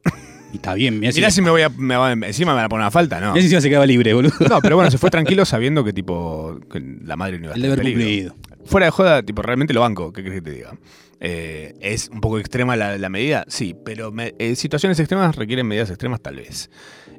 Y 0.52 0.56
está 0.56 0.74
bien, 0.74 1.00
mirá 1.00 1.12
si, 1.12 1.20
Mirá 1.20 1.30
si 1.30 1.42
me 1.44 1.52
voy 1.52 1.62
a, 1.62 1.70
me 1.70 1.96
va- 1.96 2.12
encima 2.14 2.54
me 2.54 2.56
van 2.56 2.66
a 2.66 2.70
poner 2.70 2.82
una 2.82 2.90
falta, 2.90 3.20
¿no? 3.22 3.28
mirá 3.34 3.42
si 3.42 3.46
encima 3.46 3.62
se 3.62 3.70
quedaba 3.70 3.86
libre, 3.86 4.16
boludo. 4.16 4.34
No, 4.50 4.60
pero 4.60 4.76
bueno, 4.78 4.90
se 4.90 4.98
fue 4.98 5.12
tranquilo 5.12 5.46
sabiendo 5.46 5.84
que 5.84 5.94
tipo 5.94 6.60
que 6.72 6.80
la 7.04 7.16
madre 7.16 7.38
no 7.38 7.46
iba 7.46 7.54
a 7.54 7.56
El 7.58 7.64
estar 7.66 7.78
en 7.78 7.86
deber 7.86 7.94
cumplido. 7.94 8.36
Fuera 8.70 8.86
de 8.86 8.92
joda, 8.92 9.24
tipo, 9.24 9.42
realmente 9.42 9.74
lo 9.74 9.82
banco, 9.82 10.14
¿qué 10.14 10.22
crees 10.22 10.36
que 10.36 10.42
te 10.44 10.52
diga? 10.52 10.78
Eh, 11.20 11.74
¿Es 11.82 12.08
un 12.10 12.22
poco 12.22 12.38
extrema 12.38 12.76
la, 12.76 12.98
la 13.00 13.10
medida? 13.10 13.44
Sí, 13.48 13.76
pero 13.84 14.12
me- 14.12 14.36
eh, 14.38 14.56
situaciones 14.56 15.00
extremas 15.00 15.36
requieren 15.36 15.66
medidas 15.68 15.90
extremas 15.90 16.22
tal 16.22 16.36
vez. 16.36 16.70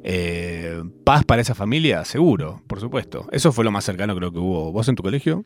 Eh, 0.04 0.80
¿Paz 1.04 1.24
para 1.24 1.42
esa 1.42 1.54
familia? 1.56 2.04
Seguro, 2.04 2.62
por 2.68 2.78
supuesto. 2.78 3.26
Eso 3.32 3.52
fue 3.52 3.64
lo 3.64 3.72
más 3.72 3.84
cercano 3.84 4.14
creo 4.14 4.32
que 4.32 4.38
hubo. 4.38 4.70
¿Vos 4.72 4.88
en 4.88 4.94
tu 4.94 5.02
colegio? 5.02 5.44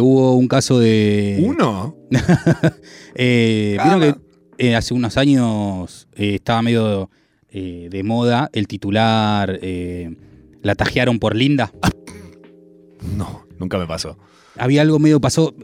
Hubo 0.00 0.34
un 0.36 0.46
caso 0.46 0.78
de. 0.78 1.42
¿Uno? 1.42 1.96
Ah. 2.14 2.72
Vieron 3.16 4.20
que 4.58 4.76
hace 4.76 4.92
unos 4.94 5.16
años 5.16 6.06
estaba 6.12 6.60
medio 6.62 7.10
de 7.50 8.02
moda 8.04 8.50
el 8.52 8.68
titular 8.68 9.58
La 10.62 10.74
tajearon 10.74 11.18
por 11.18 11.34
Linda. 11.34 11.72
No, 13.16 13.46
nunca 13.58 13.78
me 13.78 13.86
pasó. 13.86 14.18
Había 14.58 14.82
algo 14.82 14.98
medio 14.98 15.20
pasó. 15.20 15.54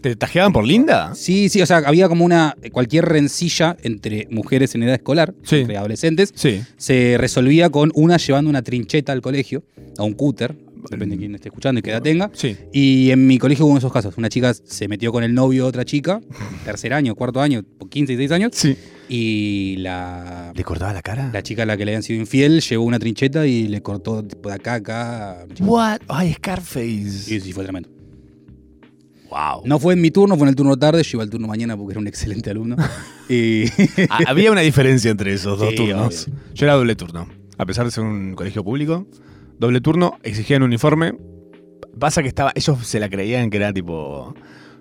¿Te 0.00 0.14
tajeaban 0.14 0.52
por 0.52 0.64
linda? 0.64 1.12
Sí, 1.16 1.48
sí, 1.48 1.60
o 1.60 1.66
sea, 1.66 1.78
había 1.78 2.08
como 2.08 2.24
una. 2.24 2.56
cualquier 2.70 3.04
rencilla 3.06 3.76
entre 3.82 4.28
mujeres 4.30 4.74
en 4.76 4.84
edad 4.84 4.94
escolar, 4.94 5.34
Sí. 5.42 5.56
entre 5.56 5.76
adolescentes, 5.76 6.32
Sí. 6.36 6.60
se 6.76 7.16
resolvía 7.18 7.68
con 7.70 7.90
una 7.94 8.16
llevando 8.16 8.48
una 8.48 8.62
trincheta 8.62 9.10
al 9.12 9.20
colegio, 9.22 9.64
a 9.98 10.04
un 10.04 10.12
cúter, 10.12 10.54
depende 10.88 11.16
de 11.16 11.18
quién 11.18 11.34
esté 11.34 11.48
escuchando 11.48 11.80
y 11.80 11.82
qué 11.82 11.90
edad 11.90 12.00
tenga. 12.02 12.30
Sí. 12.32 12.56
Y 12.72 13.10
en 13.10 13.26
mi 13.26 13.38
colegio 13.38 13.64
hubo 13.64 13.72
uno 13.72 13.78
de 13.80 13.84
esos 13.86 13.92
casos. 13.92 14.16
Una 14.16 14.28
chica 14.28 14.54
se 14.54 14.86
metió 14.86 15.10
con 15.10 15.24
el 15.24 15.34
novio 15.34 15.64
de 15.64 15.68
otra 15.68 15.84
chica, 15.84 16.20
tercer 16.64 16.92
año, 16.94 17.16
cuarto 17.16 17.40
año, 17.40 17.64
15, 17.90 18.12
16 18.16 18.30
años, 18.30 18.52
Sí. 18.54 18.76
y 19.08 19.76
la, 19.78 20.52
¿Le 20.54 20.62
cortaba 20.62 20.92
la 20.92 21.02
cara? 21.02 21.30
la 21.32 21.42
chica 21.42 21.64
a 21.64 21.66
la 21.66 21.76
que 21.76 21.84
le 21.84 21.90
habían 21.90 22.04
sido 22.04 22.20
infiel 22.20 22.60
llevó 22.60 22.84
una 22.84 23.00
trincheta 23.00 23.44
y 23.48 23.66
le 23.66 23.82
cortó 23.82 24.22
tipo, 24.22 24.48
de 24.48 24.54
acá 24.54 24.74
a 24.74 24.76
acá. 24.76 25.46
What? 25.58 26.02
Ay, 26.06 26.34
Scarface. 26.34 27.10
Sí, 27.10 27.40
sí, 27.40 27.52
fue 27.52 27.64
tremendo. 27.64 27.88
Wow. 29.30 29.62
No 29.64 29.78
fue 29.78 29.94
en 29.94 30.00
mi 30.00 30.10
turno, 30.10 30.36
fue 30.36 30.44
en 30.44 30.50
el 30.50 30.56
turno 30.56 30.76
tarde, 30.78 31.02
yo 31.02 31.16
iba 31.16 31.22
al 31.22 31.30
turno 31.30 31.46
mañana 31.48 31.76
porque 31.76 31.92
era 31.92 32.00
un 32.00 32.06
excelente 32.06 32.50
alumno. 32.50 32.76
y 33.28 33.64
Había 34.26 34.50
una 34.50 34.62
diferencia 34.62 35.10
entre 35.10 35.32
esos 35.34 35.58
dos 35.58 35.70
Sí, 35.70 35.76
turnos. 35.76 36.28
Yo 36.54 36.66
era 36.66 36.74
doble 36.74 36.96
turno. 36.96 37.28
A 37.58 37.66
pesar 37.66 37.84
de 37.84 37.90
ser 37.90 38.04
un 38.04 38.34
colegio 38.34 38.64
público, 38.64 39.06
doble 39.58 39.80
turno, 39.80 40.18
exigían 40.22 40.62
uniforme. 40.62 41.14
Pasa 41.98 42.22
que 42.22 42.28
estaba, 42.28 42.52
ellos 42.54 42.78
se 42.86 43.00
la 43.00 43.08
creían 43.08 43.50
que 43.50 43.56
era 43.56 43.72
tipo, 43.72 44.34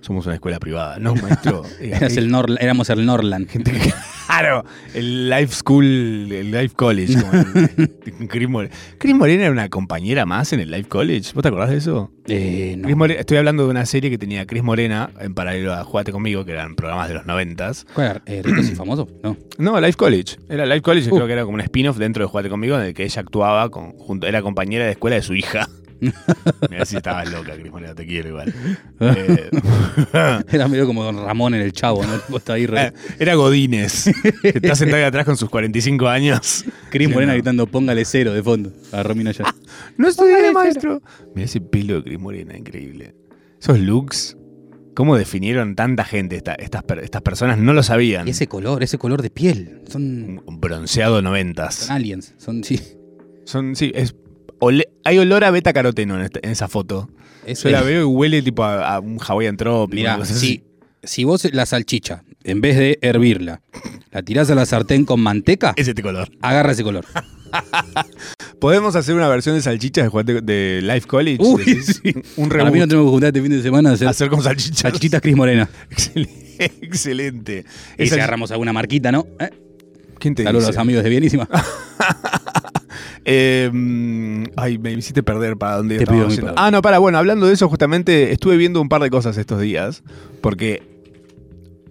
somos 0.07 0.25
una 0.25 0.35
escuela 0.35 0.59
privada. 0.59 0.97
No, 0.99 1.13
maestro. 1.15 1.63
eh, 1.79 1.97
el 2.01 2.31
Nor- 2.31 2.57
éramos 2.59 2.89
el 2.89 3.05
Norland. 3.05 3.47
gente 3.49 3.71
que- 3.71 3.93
Claro, 4.27 4.65
el 4.93 5.29
Life 5.29 5.55
School, 5.55 5.85
el 6.31 6.51
Life 6.51 6.75
College. 6.75 7.13
Como 7.15 8.27
Chris 8.29 8.49
Morena. 8.49 8.75
Chris 8.97 9.15
Morena 9.15 9.43
era 9.43 9.51
una 9.51 9.69
compañera 9.69 10.25
más 10.25 10.51
en 10.53 10.59
el 10.59 10.69
Life 10.69 10.89
College. 10.89 11.31
¿Vos 11.33 11.41
te 11.41 11.47
acordás 11.47 11.69
de 11.69 11.77
eso? 11.77 12.11
Eh, 12.27 12.75
no. 12.77 12.83
Chris 12.83 12.97
Morena- 12.97 13.19
estoy 13.21 13.37
hablando 13.37 13.63
de 13.63 13.69
una 13.69 13.85
serie 13.85 14.09
que 14.09 14.17
tenía 14.17 14.45
Chris 14.45 14.63
Morena 14.63 15.09
en 15.21 15.33
paralelo 15.33 15.73
a 15.73 15.83
Jugate 15.85 16.11
conmigo, 16.11 16.43
que 16.45 16.51
eran 16.51 16.75
programas 16.75 17.07
de 17.07 17.13
los 17.15 17.25
noventas. 17.25 17.85
¿Cuál 17.93 18.07
era? 18.07 18.21
Eh, 18.25 18.41
¿Ricos 18.43 18.69
y 18.69 18.75
famoso? 18.75 19.07
No. 19.23 19.37
No, 19.57 19.79
Life 19.79 19.93
College. 19.97 20.35
Era 20.49 20.65
Life 20.65 20.81
College, 20.81 21.09
Uh. 21.09 21.15
creo 21.15 21.27
que 21.27 21.33
era 21.33 21.43
como 21.43 21.55
un 21.55 21.61
spin-off 21.61 21.97
dentro 21.97 22.23
de 22.23 22.29
Jugate 22.29 22.49
conmigo, 22.49 22.77
en 22.77 22.85
el 22.87 22.93
que 22.93 23.05
ella 23.05 23.21
actuaba 23.21 23.69
con, 23.69 23.93
junto, 23.93 24.27
era 24.27 24.41
compañera 24.41 24.85
de 24.85 24.91
escuela 24.91 25.15
de 25.15 25.21
su 25.21 25.33
hija. 25.35 25.67
Mira 26.69 26.85
si 26.85 26.97
estabas 26.97 27.31
loca, 27.31 27.53
Chris 27.55 27.71
Morena, 27.71 27.95
te 27.95 28.05
quiero 28.05 28.29
igual. 28.29 28.53
Eh, 28.99 29.49
Era 30.51 30.67
medio 30.67 30.85
como 30.85 31.03
Don 31.03 31.17
Ramón 31.25 31.53
en 31.55 31.61
el 31.61 31.71
Chavo, 31.73 32.03
¿no? 32.05 32.37
Está 32.37 32.53
ahí 32.53 32.65
re- 32.65 32.93
era 33.19 33.35
Godínez. 33.35 34.05
que 34.41 34.49
Está 34.49 34.75
sentado 34.75 34.97
ahí 35.01 35.07
atrás 35.07 35.25
con 35.25 35.37
sus 35.37 35.49
45 35.49 36.07
años. 36.07 36.65
Cris 36.89 37.09
Morena 37.09 37.31
no. 37.33 37.37
gritando, 37.37 37.67
póngale 37.67 38.05
cero 38.05 38.33
de 38.33 38.43
fondo 38.43 38.71
a 38.91 39.03
Romina 39.03 39.31
ya. 39.31 39.45
No 39.97 40.07
estudié, 40.07 40.51
maestro. 40.51 41.01
Mira 41.35 41.45
ese 41.45 41.61
pelo 41.61 41.95
de 41.97 42.03
Chris 42.03 42.19
Morena, 42.19 42.57
increíble. 42.57 43.15
Esos 43.59 43.79
looks, 43.79 44.37
¿cómo 44.95 45.17
definieron 45.17 45.75
tanta 45.75 46.03
gente? 46.03 46.35
Esta- 46.37 46.53
estas, 46.55 46.83
estas 47.01 47.21
personas 47.23 47.57
no 47.57 47.73
lo 47.73 47.81
sabían. 47.83 48.27
Y 48.27 48.31
ese 48.31 48.47
color, 48.47 48.83
ese 48.83 48.97
color 48.97 49.21
de 49.21 49.29
piel. 49.29 49.81
Son, 49.89 50.41
Un 50.45 50.59
bronceado 50.59 51.21
noventas. 51.21 51.75
son 51.75 51.95
aliens. 51.95 52.33
Son, 52.37 52.63
sí. 52.63 52.79
Son, 53.45 53.75
sí, 53.75 53.91
es, 53.95 54.13
ole- 54.59 54.89
hay 55.03 55.17
olor 55.19 55.43
a 55.43 55.51
beta 55.51 55.73
caroteno 55.73 56.15
en, 56.17 56.21
esta- 56.25 56.39
en 56.43 56.49
esa 56.51 56.67
foto. 56.67 57.09
Es, 57.45 57.63
Yo 57.63 57.69
la 57.69 57.81
veo 57.81 58.01
y 58.01 58.03
huele 58.03 58.41
tipo 58.41 58.63
a, 58.63 58.95
a 58.95 58.99
un 58.99 59.19
Hawaiian 59.25 59.55
Tropic. 59.57 59.95
Mira, 59.95 60.23
si, 60.25 60.63
si 61.03 61.23
vos 61.23 61.47
la 61.53 61.65
salchicha, 61.65 62.23
en 62.43 62.59
vez 62.61 62.75
de 62.77 62.99
hervirla, 63.01 63.61
la 64.11 64.21
tirás 64.23 64.49
a 64.51 64.55
la 64.55 64.65
sartén 64.65 65.05
con 65.05 65.21
manteca. 65.21 65.73
Es 65.77 65.87
este 65.87 66.01
color. 66.01 66.29
agarra 66.41 66.73
ese 66.73 66.83
color. 66.83 67.05
¿Podemos 68.59 68.95
hacer 68.97 69.15
una 69.15 69.27
versión 69.29 69.55
de 69.55 69.61
salchichas 69.61 70.11
de, 70.25 70.41
de 70.41 70.81
Life 70.83 71.07
College? 71.07 71.37
Uy, 71.41 71.63
sí. 71.81 72.13
Un 72.37 72.49
Para 72.49 72.69
mí 72.71 72.79
no 72.79 72.87
tenemos 72.87 73.07
que 73.07 73.11
juntar 73.11 73.27
este 73.29 73.41
fin 73.41 73.51
de 73.51 73.61
semana 73.61 73.91
a 73.91 73.93
hacer 73.93 74.07
Hacer 74.07 74.29
con 74.29 74.41
salchichas. 74.43 74.79
salchichitas 74.79 75.21
Cris 75.21 75.35
Morena. 75.35 75.69
Excelente. 75.89 76.55
Excelente. 76.59 77.65
Y 77.97 78.07
si 78.07 78.13
agarramos 78.15 78.51
alguna 78.51 78.73
marquita, 78.73 79.11
¿no? 79.11 79.27
¿Eh? 79.39 79.49
¿Quién 80.19 80.33
te 80.35 80.43
Saludos 80.43 80.65
a 80.65 80.67
dice? 80.67 80.77
los 80.77 80.81
amigos 80.81 81.03
de 81.03 81.09
Bienísima. 81.11 81.47
Eh, 83.29 83.69
mm, 83.71 84.43
ay, 84.55 84.77
me 84.77 84.93
hiciste 84.93 85.21
perder 85.21 85.57
para 85.57 85.75
dónde 85.75 85.97
Te 85.97 86.07
pido 86.07 86.29
yendo. 86.29 86.53
Ah, 86.55 86.71
no, 86.71 86.81
para, 86.81 86.97
bueno, 86.99 87.17
hablando 87.17 87.45
de 87.45 87.53
eso, 87.53 87.67
justamente 87.67 88.31
estuve 88.31 88.55
viendo 88.55 88.79
un 88.79 88.87
par 88.87 89.01
de 89.01 89.09
cosas 89.09 89.37
estos 89.37 89.59
días. 89.59 90.01
Porque 90.39 90.81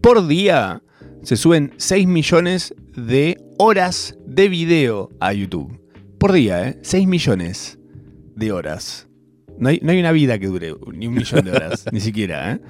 por 0.00 0.26
día 0.26 0.82
se 1.22 1.36
suben 1.36 1.74
6 1.76 2.06
millones 2.06 2.74
de 2.96 3.36
horas 3.58 4.16
de 4.26 4.48
video 4.48 5.10
a 5.20 5.34
YouTube. 5.34 5.78
Por 6.18 6.32
día, 6.32 6.68
¿eh? 6.68 6.78
6 6.80 7.06
millones 7.06 7.78
de 8.34 8.52
horas. 8.52 9.06
No 9.58 9.68
hay, 9.68 9.78
no 9.82 9.92
hay 9.92 10.00
una 10.00 10.12
vida 10.12 10.38
que 10.38 10.46
dure 10.46 10.74
ni 10.94 11.06
un 11.06 11.14
millón 11.14 11.44
de 11.44 11.50
horas, 11.50 11.84
ni 11.92 12.00
siquiera, 12.00 12.52
¿eh? 12.52 12.60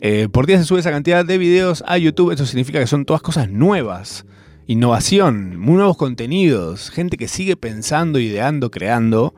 Eh, 0.00 0.28
Por 0.28 0.46
día 0.46 0.58
se 0.58 0.64
sube 0.64 0.78
esa 0.78 0.92
cantidad 0.92 1.24
de 1.24 1.38
videos 1.38 1.82
a 1.88 1.98
YouTube. 1.98 2.30
Eso 2.30 2.46
significa 2.46 2.78
que 2.78 2.86
son 2.86 3.04
todas 3.04 3.22
cosas 3.22 3.50
nuevas. 3.50 4.26
Innovación, 4.66 5.60
nuevos 5.60 5.96
contenidos, 5.96 6.90
gente 6.90 7.16
que 7.16 7.26
sigue 7.26 7.56
pensando, 7.56 8.18
ideando, 8.20 8.70
creando. 8.70 9.34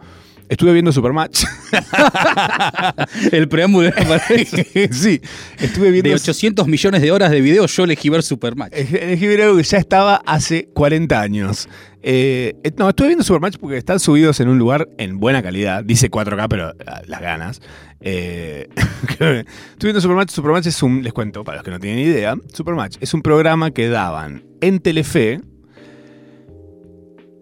Estuve 0.50 0.74
viendo 0.74 0.92
Supermatch. 0.92 1.44
El 3.32 3.48
preámbulo 3.48 3.88
eso. 3.88 4.56
sí, 4.92 5.20
estuve 5.58 5.90
viendo. 5.90 6.10
De 6.10 6.14
800 6.14 6.68
millones 6.68 7.00
de 7.00 7.10
horas 7.10 7.30
de 7.30 7.40
video, 7.40 7.66
yo 7.66 7.84
elegí 7.84 8.10
ver 8.10 8.22
Supermatch. 8.22 8.74
Elegí 8.74 9.26
ver 9.26 9.42
algo 9.42 9.56
que 9.56 9.62
ya 9.62 9.78
estaba 9.78 10.16
hace 10.26 10.68
40 10.74 11.18
años. 11.18 11.68
Eh, 12.06 12.60
eh, 12.62 12.72
no, 12.76 12.90
estuve 12.90 13.08
viendo 13.08 13.24
Supermatch 13.24 13.56
porque 13.56 13.78
están 13.78 13.98
subidos 13.98 14.38
en 14.40 14.48
un 14.48 14.58
lugar 14.58 14.86
en 14.98 15.18
buena 15.18 15.42
calidad. 15.42 15.82
Dice 15.82 16.10
4K, 16.10 16.48
pero 16.50 16.74
ah, 16.86 17.00
las 17.06 17.20
ganas. 17.22 17.62
Eh, 18.02 18.68
estuve 19.08 19.46
viendo 19.80 20.02
Supermatch. 20.02 20.30
Supermatch 20.30 20.66
es 20.66 20.82
un. 20.82 21.02
Les 21.02 21.14
cuento, 21.14 21.44
para 21.44 21.56
los 21.56 21.64
que 21.64 21.70
no 21.70 21.80
tienen 21.80 22.00
idea. 22.00 22.36
Supermatch 22.52 22.98
es 23.00 23.14
un 23.14 23.22
programa 23.22 23.70
que 23.70 23.88
daban 23.88 24.44
en 24.60 24.80
Telefe 24.80 25.40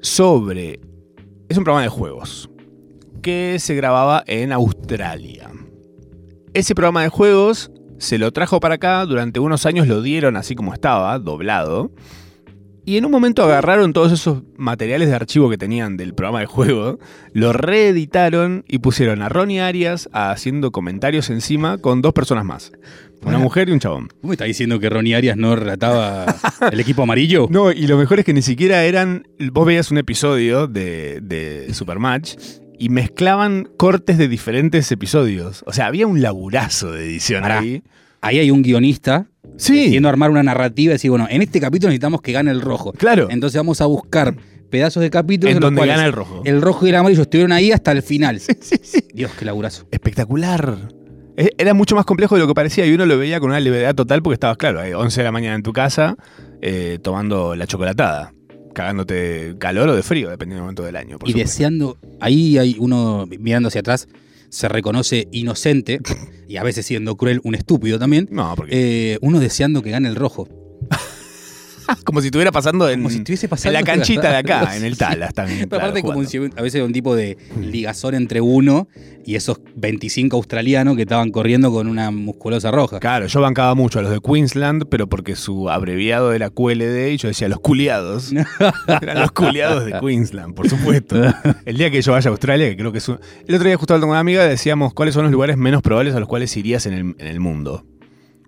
sobre. 0.00 0.78
Es 1.48 1.58
un 1.58 1.64
programa 1.64 1.82
de 1.82 1.88
juegos 1.88 2.48
que 3.20 3.56
se 3.58 3.74
grababa 3.74 4.22
en 4.28 4.52
Australia. 4.52 5.50
Ese 6.54 6.76
programa 6.76 7.02
de 7.02 7.08
juegos 7.08 7.72
se 7.98 8.16
lo 8.18 8.32
trajo 8.32 8.60
para 8.60 8.76
acá, 8.76 9.04
durante 9.06 9.40
unos 9.40 9.66
años 9.66 9.88
lo 9.88 10.02
dieron 10.02 10.36
así 10.36 10.54
como 10.54 10.72
estaba, 10.72 11.18
doblado. 11.18 11.90
Y 12.84 12.96
en 12.96 13.04
un 13.04 13.12
momento 13.12 13.44
agarraron 13.44 13.92
todos 13.92 14.10
esos 14.10 14.42
materiales 14.56 15.08
de 15.08 15.14
archivo 15.14 15.48
que 15.48 15.56
tenían 15.56 15.96
del 15.96 16.14
programa 16.14 16.40
de 16.40 16.46
juego, 16.46 16.98
lo 17.32 17.52
reeditaron 17.52 18.64
y 18.66 18.78
pusieron 18.78 19.22
a 19.22 19.28
Ronnie 19.28 19.60
Arias 19.60 20.08
haciendo 20.12 20.72
comentarios 20.72 21.30
encima 21.30 21.78
con 21.78 22.02
dos 22.02 22.12
personas 22.12 22.44
más. 22.44 22.72
Una 23.24 23.38
mujer 23.38 23.68
y 23.68 23.72
un 23.72 23.78
chabón. 23.78 24.08
¿Vos 24.20 24.30
me 24.30 24.32
estás 24.32 24.48
diciendo 24.48 24.80
que 24.80 24.90
Ronnie 24.90 25.14
Arias 25.14 25.36
no 25.36 25.54
relataba 25.54 26.26
el 26.72 26.80
equipo 26.80 27.04
amarillo? 27.04 27.46
No, 27.50 27.70
y 27.70 27.86
lo 27.86 27.96
mejor 27.96 28.18
es 28.18 28.24
que 28.24 28.32
ni 28.32 28.42
siquiera 28.42 28.84
eran. 28.84 29.28
Vos 29.52 29.64
veías 29.64 29.90
un 29.92 29.98
episodio 29.98 30.66
de, 30.66 31.20
de 31.22 31.72
Supermatch 31.74 32.34
y 32.78 32.88
mezclaban 32.88 33.68
cortes 33.76 34.18
de 34.18 34.26
diferentes 34.26 34.90
episodios. 34.90 35.62
O 35.68 35.72
sea, 35.72 35.86
había 35.86 36.08
un 36.08 36.20
laburazo 36.20 36.90
de 36.90 37.04
edición 37.04 37.42
Pará. 37.42 37.60
ahí. 37.60 37.84
Ahí 38.20 38.38
hay 38.40 38.50
un 38.50 38.62
guionista 38.62 39.28
Sí, 39.56 39.84
queriendo 39.84 40.08
armar 40.08 40.30
una 40.30 40.42
narrativa 40.42 40.90
y 40.90 40.94
decir, 40.94 41.10
bueno, 41.10 41.26
en 41.30 41.42
este 41.42 41.60
capítulo 41.60 41.88
necesitamos 41.90 42.20
que 42.22 42.32
gane 42.32 42.50
el 42.50 42.60
rojo. 42.60 42.92
claro. 42.92 43.28
Entonces 43.30 43.56
vamos 43.58 43.80
a 43.80 43.86
buscar 43.86 44.34
pedazos 44.70 45.02
de 45.02 45.10
capítulos 45.10 45.50
En 45.50 45.56
en 45.58 45.60
donde 45.60 45.86
gana 45.86 46.06
el 46.06 46.12
rojo. 46.12 46.42
el 46.44 46.62
rojo 46.62 46.86
y 46.86 46.88
el 46.88 46.94
amarillo 46.96 47.22
estuvieron 47.22 47.52
ahí 47.52 47.70
hasta 47.72 47.92
el 47.92 48.02
final. 48.02 48.40
Dios, 49.14 49.30
qué 49.38 49.44
laburazo. 49.44 49.86
Espectacular. 49.90 50.78
E- 51.36 51.50
Era 51.58 51.74
mucho 51.74 51.94
más 51.94 52.04
complejo 52.04 52.34
de 52.36 52.40
lo 52.42 52.46
que 52.48 52.54
parecía 52.54 52.86
y 52.86 52.92
uno 52.94 53.04
lo 53.06 53.18
veía 53.18 53.38
con 53.40 53.50
una 53.50 53.60
levedad 53.60 53.94
total 53.94 54.22
porque 54.22 54.34
estabas, 54.34 54.56
claro, 54.56 54.80
ahí 54.80 54.92
11 54.92 55.20
de 55.20 55.24
la 55.24 55.32
mañana 55.32 55.54
en 55.56 55.62
tu 55.62 55.72
casa 55.72 56.16
eh, 56.62 56.98
tomando 57.02 57.54
la 57.54 57.66
chocolatada, 57.66 58.32
cagándote 58.74 59.14
de 59.14 59.58
calor 59.58 59.88
o 59.90 59.94
de 59.96 60.02
frío, 60.02 60.30
dependiendo 60.30 60.56
del 60.60 60.64
momento 60.64 60.82
del 60.84 60.96
año. 60.96 61.18
por 61.18 61.28
y 61.28 61.32
supuesto. 61.32 61.50
deseando, 61.50 61.98
ahí 62.20 62.56
hay 62.58 62.76
uno 62.78 63.26
mirando 63.38 63.68
hacia 63.68 63.80
atrás, 63.80 64.08
se 64.52 64.68
reconoce 64.68 65.28
inocente 65.32 66.00
y 66.46 66.58
a 66.58 66.62
veces 66.62 66.84
siendo 66.84 67.16
cruel, 67.16 67.40
un 67.42 67.54
estúpido 67.54 67.98
también. 67.98 68.28
No, 68.30 68.52
porque 68.54 69.12
Eh, 69.14 69.18
uno 69.22 69.40
deseando 69.40 69.82
que 69.82 69.90
gane 69.90 70.08
el 70.08 70.14
rojo. 70.14 70.46
como 72.04 72.20
si 72.20 72.28
estuviera 72.28 72.52
pasando 72.52 72.88
en, 72.88 73.00
Como 73.00 73.10
si 73.10 73.18
estuviese 73.18 73.46
en 73.46 73.50
pasando. 73.50 73.72
la 73.78 73.82
canchita 73.84 74.30
de 74.30 74.36
acá, 74.36 74.70
Sí. 74.72 74.76
en 74.78 74.84
el 74.84 74.96
Tala. 74.96 75.26
Están, 75.26 75.46
Pero 75.48 75.68
claro, 75.68 75.84
aparte, 75.84 76.00
como 76.02 76.12
jugando. 76.14 76.30
si 76.30 76.38
a 76.58 76.62
veces 76.62 76.82
un 76.82 76.92
tipo 76.92 77.14
de 77.16 77.36
ligazón 77.60 78.14
entre 78.14 78.40
uno 78.40 78.88
y 79.24 79.36
esos 79.36 79.60
25 79.76 80.36
australianos 80.36 80.96
que 80.96 81.02
estaban 81.02 81.30
corriendo 81.30 81.70
con 81.72 81.86
una 81.86 82.10
musculosa 82.10 82.70
roja. 82.70 82.98
Claro, 83.00 83.26
yo 83.26 83.40
bancaba 83.40 83.74
mucho 83.74 83.98
a 84.00 84.02
los 84.02 84.10
de 84.10 84.20
Queensland, 84.20 84.86
pero 84.88 85.08
porque 85.08 85.36
su 85.36 85.70
abreviado 85.70 86.32
era 86.32 86.50
QLD 86.50 87.12
y 87.12 87.16
yo 87.18 87.28
decía 87.28 87.48
los 87.48 87.60
culiados. 87.60 88.32
Eran 89.00 89.20
los 89.20 89.32
culiados 89.32 89.84
de 89.84 89.98
Queensland, 90.00 90.54
por 90.54 90.68
supuesto. 90.68 91.16
El 91.64 91.76
día 91.78 91.90
que 91.90 92.02
yo 92.02 92.12
vaya 92.12 92.28
a 92.28 92.32
Australia, 92.32 92.68
que 92.68 92.76
creo 92.76 92.90
que 92.92 92.98
es 92.98 93.08
un... 93.08 93.20
El 93.46 93.54
otro 93.54 93.66
día 93.68 93.76
justo 93.76 93.94
hablando 93.94 94.06
con 94.08 94.10
una 94.12 94.20
amiga 94.20 94.44
decíamos 94.46 94.92
cuáles 94.94 95.14
son 95.14 95.22
los 95.24 95.32
lugares 95.32 95.56
menos 95.56 95.82
probables 95.82 96.14
a 96.14 96.20
los 96.20 96.28
cuales 96.28 96.56
irías 96.56 96.86
en 96.86 96.92
el, 96.94 97.00
en 97.18 97.26
el 97.28 97.38
mundo. 97.40 97.86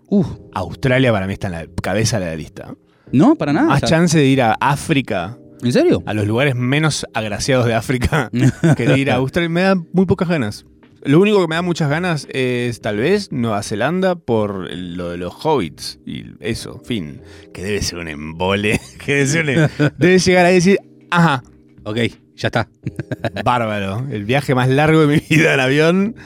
Uf, 0.08 0.26
Australia 0.54 1.12
para 1.12 1.26
mí 1.26 1.32
está 1.32 1.46
en 1.46 1.52
la 1.52 1.66
cabeza 1.82 2.18
de 2.20 2.26
la 2.26 2.36
lista. 2.36 2.74
No, 3.12 3.34
para 3.36 3.52
nada. 3.52 3.68
Más 3.68 3.82
o 3.82 3.86
sea, 3.86 3.88
chance 3.98 4.18
de 4.18 4.26
ir 4.26 4.42
a 4.42 4.52
África, 4.60 5.38
¿En 5.62 5.72
serio? 5.72 6.02
a 6.06 6.14
los 6.14 6.26
lugares 6.26 6.54
menos 6.54 7.06
agraciados 7.14 7.66
de 7.66 7.74
África, 7.74 8.30
que 8.76 8.86
de 8.86 8.98
ir 8.98 9.10
a 9.10 9.16
Australia. 9.16 9.48
Me 9.48 9.60
da 9.62 9.74
muy 9.92 10.06
pocas 10.06 10.28
ganas. 10.28 10.64
Lo 11.06 11.20
único 11.20 11.40
que 11.42 11.48
me 11.48 11.54
da 11.54 11.60
muchas 11.62 11.90
ganas 11.90 12.26
es 12.30 12.80
tal 12.80 12.96
vez 12.96 13.30
Nueva 13.30 13.62
Zelanda 13.62 14.14
por 14.16 14.72
lo 14.74 15.10
de 15.10 15.18
los 15.18 15.34
hobbits 15.44 15.98
y 16.06 16.24
eso, 16.40 16.80
fin. 16.84 17.20
Que 17.52 17.62
debe 17.62 17.82
ser 17.82 17.98
un 17.98 18.08
embole. 18.08 18.80
Que 19.04 19.14
debe, 19.16 19.26
ser 19.26 19.44
un- 19.46 19.92
debe 19.98 20.18
llegar 20.18 20.50
y 20.50 20.54
decir, 20.54 20.78
ajá, 21.10 21.42
Ok, 21.86 21.98
ya 22.34 22.48
está. 22.48 22.70
bárbaro. 23.44 24.06
El 24.10 24.24
viaje 24.24 24.54
más 24.54 24.70
largo 24.70 25.06
de 25.06 25.06
mi 25.06 25.22
vida 25.28 25.52
en 25.52 25.60
avión. 25.60 26.16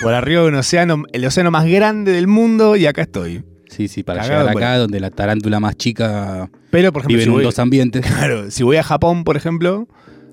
Por 0.00 0.14
arriba 0.14 0.40
de 0.42 0.48
un 0.48 0.54
océano, 0.54 1.02
el 1.12 1.24
océano 1.26 1.50
más 1.50 1.66
grande 1.66 2.12
del 2.12 2.26
mundo 2.26 2.76
y 2.76 2.86
acá 2.86 3.02
estoy. 3.02 3.44
Sí, 3.76 3.88
sí, 3.88 4.02
para 4.02 4.22
Cagado, 4.22 4.40
llegar 4.40 4.56
acá, 4.56 4.66
bueno. 4.68 4.78
donde 4.80 5.00
la 5.00 5.10
tarántula 5.10 5.60
más 5.60 5.76
chica 5.76 6.50
Pero, 6.70 6.92
por 6.92 7.02
ejemplo, 7.02 7.14
vive 7.14 7.22
si 7.24 7.28
en 7.28 7.34
voy, 7.34 7.44
dos 7.44 7.58
ambientes. 7.58 8.06
claro, 8.06 8.50
si 8.50 8.62
voy 8.62 8.76
a 8.76 8.82
Japón, 8.82 9.22
por 9.24 9.36
ejemplo, 9.36 9.86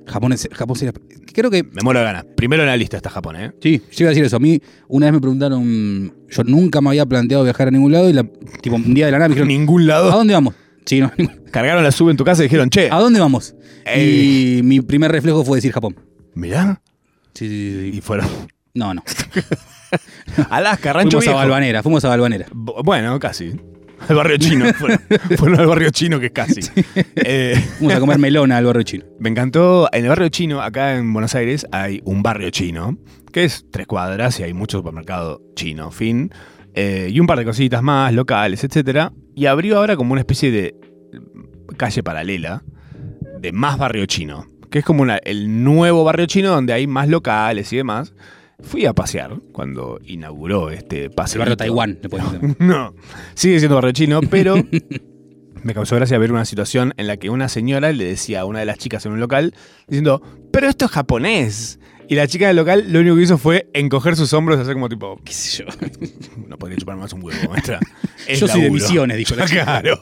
Japón, 0.08 0.32
es, 0.34 0.48
Japón 0.52 0.76
sería. 0.78 0.94
Creo 1.34 1.50
que. 1.52 1.64
me 1.64 1.82
muero 1.84 2.00
de 2.00 2.06
ganas. 2.06 2.26
Primero 2.36 2.64
en 2.64 2.68
la 2.70 2.78
lista 2.78 2.98
está 2.98 3.10
Japón, 3.10 3.36
¿eh? 3.36 3.52
Sí, 3.62 3.82
yo 3.92 4.04
iba 4.04 4.08
a 4.08 4.12
decir 4.12 4.24
eso. 4.24 4.38
A 4.38 4.40
mí, 4.40 4.62
una 4.88 5.08
vez 5.08 5.14
me 5.14 5.20
preguntaron. 5.20 6.14
Yo 6.30 6.44
nunca 6.46 6.80
me 6.82 6.90
había 6.90 7.06
planteado 7.06 7.44
viajar 7.44 7.68
a 7.68 7.72
ningún 7.72 7.92
lado 7.92 8.10
y 8.10 8.14
la, 8.14 8.24
tipo, 8.62 8.76
un 8.76 8.94
día 8.94 9.08
de 9.08 9.12
la 9.12 9.18
nada 9.20 9.30
me 9.30 9.36
dijeron: 9.36 9.48
ningún 9.50 9.82
¿A 9.84 9.86
lado. 9.86 10.12
dónde 10.12 10.34
vamos? 10.34 10.56
Sí, 10.86 11.00
no, 11.00 11.12
Cargaron 11.52 11.84
la 11.84 11.92
sub 11.92 12.10
en 12.10 12.18
tu 12.18 12.24
casa 12.26 12.44
y 12.44 12.46
dijeron, 12.46 12.70
che, 12.70 12.90
¿A 12.92 13.00
dónde 13.00 13.20
vamos? 13.20 13.56
Ey. 13.86 14.58
Y 14.60 14.64
mi 14.64 14.82
primer 14.82 15.12
reflejo 15.12 15.44
fue 15.46 15.58
decir 15.58 15.72
Japón. 15.72 15.96
mirá. 16.34 16.82
Sí, 17.34 17.48
sí, 17.48 17.78
sí, 17.92 17.98
Y 17.98 18.02
fueron. 18.02 18.28
No, 18.74 18.94
no. 18.94 19.04
Alaska, 20.50 20.94
Rancho 20.94 21.20
Fuimos 21.20 21.36
a. 21.36 21.44
Balvanera, 21.44 21.84
fuimos 21.84 22.06
a 22.06 22.10
Balvanera. 22.10 22.46
Bu- 22.48 22.84
Bueno, 22.84 23.20
casi. 23.20 23.54
al 24.08 24.16
barrio 24.16 24.38
chino. 24.38 24.66
Fueron, 24.74 25.00
fueron 25.38 25.60
al 25.60 25.68
barrio 25.68 25.90
chino, 25.92 26.20
que 26.20 26.28
es 26.28 26.32
casi. 26.32 26.62
Eh, 27.16 27.56
a 27.96 28.00
comer 28.00 28.20
melona 28.20 28.58
al 28.58 28.66
barrio 28.66 28.84
chino. 28.84 29.06
me 29.20 29.30
encantó. 29.30 29.88
En 29.92 30.04
el 30.04 30.10
barrio 30.10 30.30
chino, 30.30 30.62
acá 30.62 30.96
en 30.96 31.12
Buenos 31.14 31.36
Aires, 31.36 31.66
hay 31.72 32.02
un 32.06 32.22
barrio 32.24 32.50
chino, 32.50 32.98
que 33.32 33.44
es 33.46 33.66
tres 33.72 33.88
cuadras 33.88 34.40
y 34.40 34.44
hay 34.44 34.54
mucho 34.54 34.78
supermercado 34.80 35.42
chino, 35.56 35.90
fin. 35.92 36.32
Eh, 36.76 37.10
y 37.12 37.20
un 37.20 37.28
par 37.28 37.38
de 37.38 37.46
cositas 37.46 37.82
más, 37.84 38.12
locales, 38.14 38.64
etcétera. 38.64 39.14
Y 39.36 39.46
abrió 39.46 39.78
ahora 39.78 39.96
como 39.96 40.12
una 40.14 40.22
especie 40.22 40.52
de 40.52 40.76
calle 41.78 42.04
paralela 42.04 42.64
de 43.40 43.52
más 43.52 43.78
barrio 43.78 44.06
chino, 44.06 44.48
que 44.70 44.80
es 44.80 44.86
como 44.86 45.02
una- 45.04 45.18
el 45.18 45.64
nuevo 45.64 46.04
barrio 46.04 46.26
chino 46.26 46.50
donde 46.50 46.74
hay 46.74 46.88
más 46.88 47.08
locales 47.08 47.72
y 47.74 47.78
demás. 47.78 48.14
Fui 48.64 48.86
a 48.86 48.94
pasear 48.94 49.36
cuando 49.52 50.00
inauguró 50.06 50.70
este 50.72 51.06
El 51.06 51.12
paseo. 51.12 51.40
barrio 51.40 51.58
Taiwán, 51.58 52.00
le 52.02 52.10
podemos 52.10 52.34
decir. 52.34 52.56
No, 52.60 52.94
sigue 53.36 53.60
siendo 53.60 53.76
barrio 53.76 53.92
chino, 53.92 54.22
pero 54.30 54.56
me 55.64 55.74
causó 55.74 55.96
gracia 55.96 56.18
ver 56.18 56.32
una 56.32 56.46
situación 56.46 56.94
en 56.98 57.08
la 57.08 57.18
que 57.18 57.30
una 57.30 57.50
señora 57.50 57.92
le 57.92 58.06
decía 58.06 58.42
a 58.42 58.46
una 58.46 58.60
de 58.60 58.66
las 58.66 58.78
chicas 58.78 59.06
en 59.06 59.12
un 59.14 59.20
local, 59.20 59.54
diciendo, 59.88 60.22
pero 60.52 60.68
esto 60.68 60.86
es 60.86 60.92
japonés. 60.92 61.80
Y 62.10 62.16
la 62.16 62.28
chica 62.28 62.48
del 62.48 62.58
local 62.58 62.86
lo 62.92 63.00
único 63.00 63.16
que 63.16 63.22
hizo 63.22 63.38
fue 63.38 63.70
encoger 63.74 64.18
sus 64.18 64.34
hombros 64.34 64.58
y 64.58 64.62
hacer 64.62 64.74
como 64.74 64.90
tipo, 64.90 65.20
¿Qué 65.24 65.32
sé 65.32 65.64
yo? 65.64 65.70
no 66.48 66.58
podría 66.58 66.78
chupar 66.78 66.98
más 66.98 67.14
un 67.14 67.24
huevo, 67.24 67.50
maestra. 67.50 67.80
Es 68.28 68.42
Yo 68.42 68.48
soy 68.48 68.62
de 68.62 68.68
laburo". 68.68 68.84
Misiones, 68.84 69.18
dijo 69.18 69.36
la 69.36 69.46
chica. 69.46 69.64
Claro, 69.82 70.00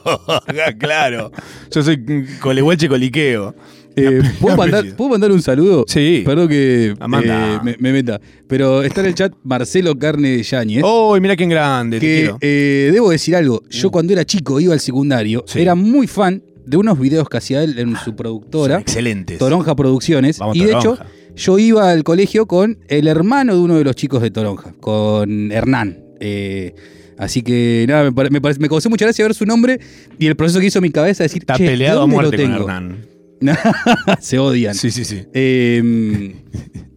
claro. 0.78 1.32
Yo 1.70 1.82
soy 1.82 2.26
colehuelche 2.40 2.88
coliqueo. 2.88 3.54
Eh, 3.96 4.22
¿puedo, 4.40 4.56
mandar. 4.56 4.84
¿Puedo 4.96 5.10
mandar 5.10 5.32
un 5.32 5.42
saludo? 5.42 5.84
Sí. 5.86 6.22
Perdón 6.24 6.48
que 6.48 6.94
eh, 6.98 7.58
me, 7.62 7.76
me 7.78 7.92
meta. 7.92 8.20
Pero 8.48 8.82
está 8.82 9.00
en 9.00 9.06
el 9.08 9.14
chat 9.14 9.32
Marcelo 9.44 9.98
Carne 9.98 10.42
Yáñez. 10.42 10.82
¡Oh, 10.84 11.18
mira 11.20 11.36
qué 11.36 11.46
grande! 11.46 11.98
que 11.98 12.32
eh, 12.40 12.90
debo 12.92 13.10
decir 13.10 13.36
algo. 13.36 13.62
Yo 13.70 13.90
cuando 13.90 14.12
era 14.12 14.24
chico 14.24 14.60
iba 14.60 14.72
al 14.74 14.80
secundario, 14.80 15.44
Sí. 15.46 15.60
era 15.60 15.74
muy 15.74 16.06
fan 16.06 16.42
de 16.64 16.76
unos 16.76 16.98
videos 16.98 17.28
que 17.28 17.36
hacía 17.38 17.62
él 17.64 17.78
en 17.78 17.96
su 17.96 18.04
Son 18.04 18.16
productora, 18.16 18.78
excelentes. 18.78 19.38
Toronja 19.38 19.74
Producciones. 19.74 20.38
Vamos, 20.38 20.56
y 20.56 20.64
de 20.64 20.72
hecho, 20.72 20.96
yo 21.34 21.58
iba 21.58 21.90
al 21.90 22.04
colegio 22.04 22.46
con 22.46 22.78
el 22.88 23.08
hermano 23.08 23.54
de 23.54 23.60
uno 23.60 23.76
de 23.76 23.84
los 23.84 23.96
chicos 23.96 24.22
de 24.22 24.30
Toronja, 24.30 24.72
con 24.80 25.50
Hernán. 25.50 25.98
Eh, 26.20 26.72
así 27.18 27.42
que 27.42 27.84
nada, 27.88 28.10
me, 28.12 28.30
me, 28.30 28.40
me 28.40 28.68
causó 28.68 28.88
mucha 28.90 29.04
gracia 29.06 29.24
ver 29.24 29.34
su 29.34 29.44
nombre 29.44 29.80
y 30.20 30.26
el 30.28 30.36
proceso 30.36 30.60
que 30.60 30.66
hizo 30.66 30.80
mi 30.80 30.90
cabeza 30.90 31.24
decir, 31.24 31.42
Está 31.42 31.54
"Che, 31.54 31.64
¿de 31.64 31.70
peleado 31.70 31.98
a 31.98 32.00
dónde 32.02 32.16
lo 32.16 32.22
muerte 32.22 32.42
con 32.42 32.52
tengo?". 32.52 32.62
Hernán. 32.64 33.11
Se 34.20 34.38
odian. 34.38 34.74
Sí, 34.74 34.90
sí, 34.90 35.04
sí. 35.04 35.22
Eh, 35.34 35.82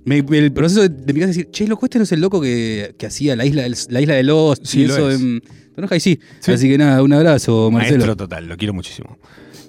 me- 0.05 0.17
el 0.37 0.51
proceso 0.53 0.81
de, 0.81 0.89
de 0.89 1.13
mi 1.13 1.19
casa 1.19 1.31
es 1.31 1.37
decir, 1.37 1.51
che, 1.51 1.67
loco, 1.67 1.85
este 1.85 1.97
no 1.97 2.03
es 2.03 2.11
el 2.11 2.21
loco 2.21 2.39
que, 2.41 2.95
que 2.97 3.05
hacía 3.07 3.35
la 3.35 3.45
isla, 3.45 3.63
del- 3.63 3.75
la 3.89 4.01
isla 4.01 4.13
de 4.15 4.23
los 4.23 4.59
Sí, 4.63 4.85
lo 4.85 4.93
eso 4.93 5.09
es. 5.09 5.19
en 5.21 5.41
y 5.95 5.99
sí. 5.99 6.19
Sí. 6.39 6.51
Así 6.53 6.69
que 6.69 6.77
nada, 6.77 7.01
un 7.03 7.11
abrazo, 7.11 7.69
Marcelo. 7.71 7.97
Maestro 7.97 8.15
total, 8.15 8.47
lo 8.47 8.55
quiero 8.55 8.73
muchísimo. 8.73 9.17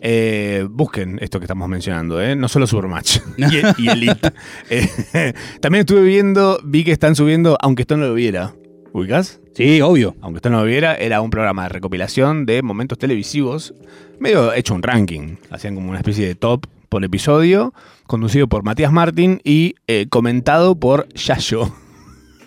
Eh, 0.00 0.64
busquen 0.70 1.18
esto 1.20 1.40
que 1.40 1.44
estamos 1.46 1.68
mencionando, 1.68 2.22
¿eh? 2.22 2.36
no 2.36 2.46
solo 2.48 2.66
Supermatch 2.66 3.18
y, 3.78 3.82
y 3.82 3.88
Elite. 3.88 4.30
Eh, 4.70 5.32
también 5.60 5.80
estuve 5.80 6.02
viendo, 6.02 6.60
vi 6.64 6.84
que 6.84 6.92
están 6.92 7.16
subiendo, 7.16 7.56
aunque 7.60 7.82
esto 7.82 7.96
no 7.96 8.06
lo 8.06 8.14
viera. 8.14 8.54
¿Ubicás? 8.96 9.40
Sí, 9.52 9.80
obvio. 9.82 10.16
Aunque 10.22 10.38
esto 10.38 10.48
no 10.48 10.60
lo 10.60 10.64
viera, 10.64 10.94
era 10.94 11.20
un 11.20 11.28
programa 11.28 11.64
de 11.64 11.68
recopilación 11.68 12.46
de 12.46 12.62
momentos 12.62 12.96
televisivos, 12.96 13.74
medio 14.18 14.54
hecho 14.54 14.74
un 14.74 14.82
ranking. 14.82 15.36
Hacían 15.50 15.74
como 15.74 15.90
una 15.90 15.98
especie 15.98 16.26
de 16.26 16.34
top 16.34 16.64
por 16.88 17.04
episodio, 17.04 17.74
conducido 18.06 18.48
por 18.48 18.62
Matías 18.62 18.90
Martín 18.90 19.42
y 19.44 19.74
eh, 19.86 20.06
comentado 20.08 20.76
por 20.76 21.06
Yayo. 21.12 21.70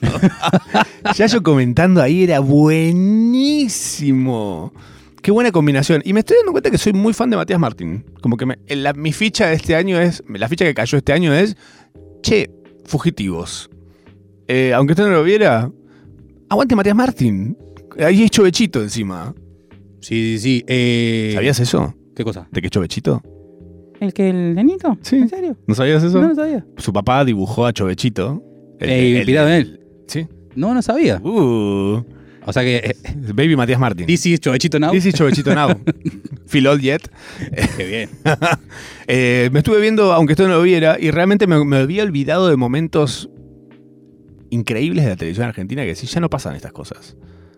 Yayo 1.16 1.44
comentando 1.44 2.02
ahí 2.02 2.24
era 2.24 2.40
buenísimo. 2.40 3.14
Qué 5.22 5.30
buena 5.30 5.52
combinación. 5.52 6.02
Y 6.04 6.14
me 6.14 6.22
estoy 6.22 6.38
dando 6.38 6.54
cuenta 6.54 6.72
que 6.72 6.80
soy 6.80 6.94
muy 6.94 7.14
fan 7.14 7.30
de 7.30 7.38
Matías 7.38 7.60
Martín. 7.60 8.04
Como 8.24 8.38
que 8.38 8.48
mi 8.96 9.14
ficha 9.14 9.46
de 9.50 9.54
este 9.54 9.76
año 9.76 10.02
es. 10.02 10.24
La 10.28 10.50
ficha 10.50 10.66
que 10.66 10.74
cayó 10.74 10.98
este 10.98 11.14
año 11.14 11.32
es. 11.32 11.56
Che, 12.24 12.50
fugitivos. 12.86 13.70
Eh, 14.48 14.74
aunque 14.74 14.94
usted 14.94 15.04
no 15.04 15.12
lo 15.12 15.22
viera. 15.22 15.70
Aguante 16.50 16.76
Matías 16.76 16.96
Martín. 16.96 17.58
Ahí 18.00 18.24
es 18.24 18.32
Chovechito 18.32 18.82
encima. 18.82 19.34
Sí, 20.02 20.38
sí, 20.38 20.40
sí. 20.40 20.66
Eh, 20.68 21.32
¿Sabías 21.36 21.60
eso? 21.60 21.94
¿Qué 22.16 22.24
cosa? 22.24 22.48
¿De 22.52 22.60
es 22.64 22.72
Chovechito? 22.72 23.22
¿El 24.00 24.14
que 24.14 24.30
el 24.30 24.56
nenito? 24.56 24.98
Sí. 25.02 25.18
¿En 25.18 25.30
serio? 25.30 25.58
¿No 25.68 25.76
sabías 25.76 26.04
eso? 26.04 26.22
No, 26.22 26.30
no 26.30 26.36
sabía. 26.36 26.66
Su 26.78 26.92
papá 26.92 27.24
dibujó 27.24 27.66
a 27.66 27.74
Chovechito. 27.74 28.42
Eh, 28.80 29.16
inspirado 29.18 29.50
en 29.50 29.54
él. 29.54 29.80
Sí. 30.08 30.28
No, 30.56 30.74
no 30.74 30.82
sabía. 30.82 31.22
Uh, 31.22 32.04
O 32.46 32.54
sea 32.54 32.64
que 32.64 32.78
eh, 32.78 32.96
baby 33.34 33.56
Matías 33.56 33.80
Martín. 33.80 34.08
this 34.08 34.26
is 34.26 34.40
Chovechito 34.40 34.80
Now. 34.80 34.92
This 34.92 35.06
is 35.06 35.14
Chovechito 35.14 35.54
now. 35.54 35.70
Feel 36.48 36.68
old 36.68 36.82
yet. 36.82 37.02
Qué 37.78 37.86
bien. 37.86 38.10
Eh, 39.12 39.50
me 39.52 39.60
estuve 39.60 39.82
viendo, 39.82 40.14
aunque 40.14 40.34
esto 40.34 40.48
no 40.48 40.54
lo 40.54 40.62
viera, 40.62 40.98
y 41.00 41.10
realmente 41.10 41.48
me, 41.48 41.66
me 41.66 41.78
había 41.78 42.04
olvidado 42.04 42.48
de 42.48 42.56
momentos 42.58 43.28
increíbles 44.50 45.04
de 45.06 45.12
la 45.12 45.16
televisión 45.16 45.48
argentina 45.48 45.84
que 45.84 45.96
sí, 45.96 46.08
ya 46.08 46.20
no 46.20 46.30
pasan 46.30 46.56
estas 46.56 46.72
cosas. 46.72 47.16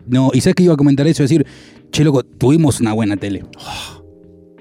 No, 0.07 0.31
y 0.33 0.41
sabes 0.41 0.55
que 0.55 0.63
iba 0.63 0.73
a 0.73 0.77
comentar 0.77 1.05
eso, 1.07 1.23
decir, 1.23 1.45
che, 1.91 2.03
loco, 2.03 2.23
tuvimos 2.23 2.79
una 2.81 2.93
buena 2.93 3.17
tele. 3.17 3.43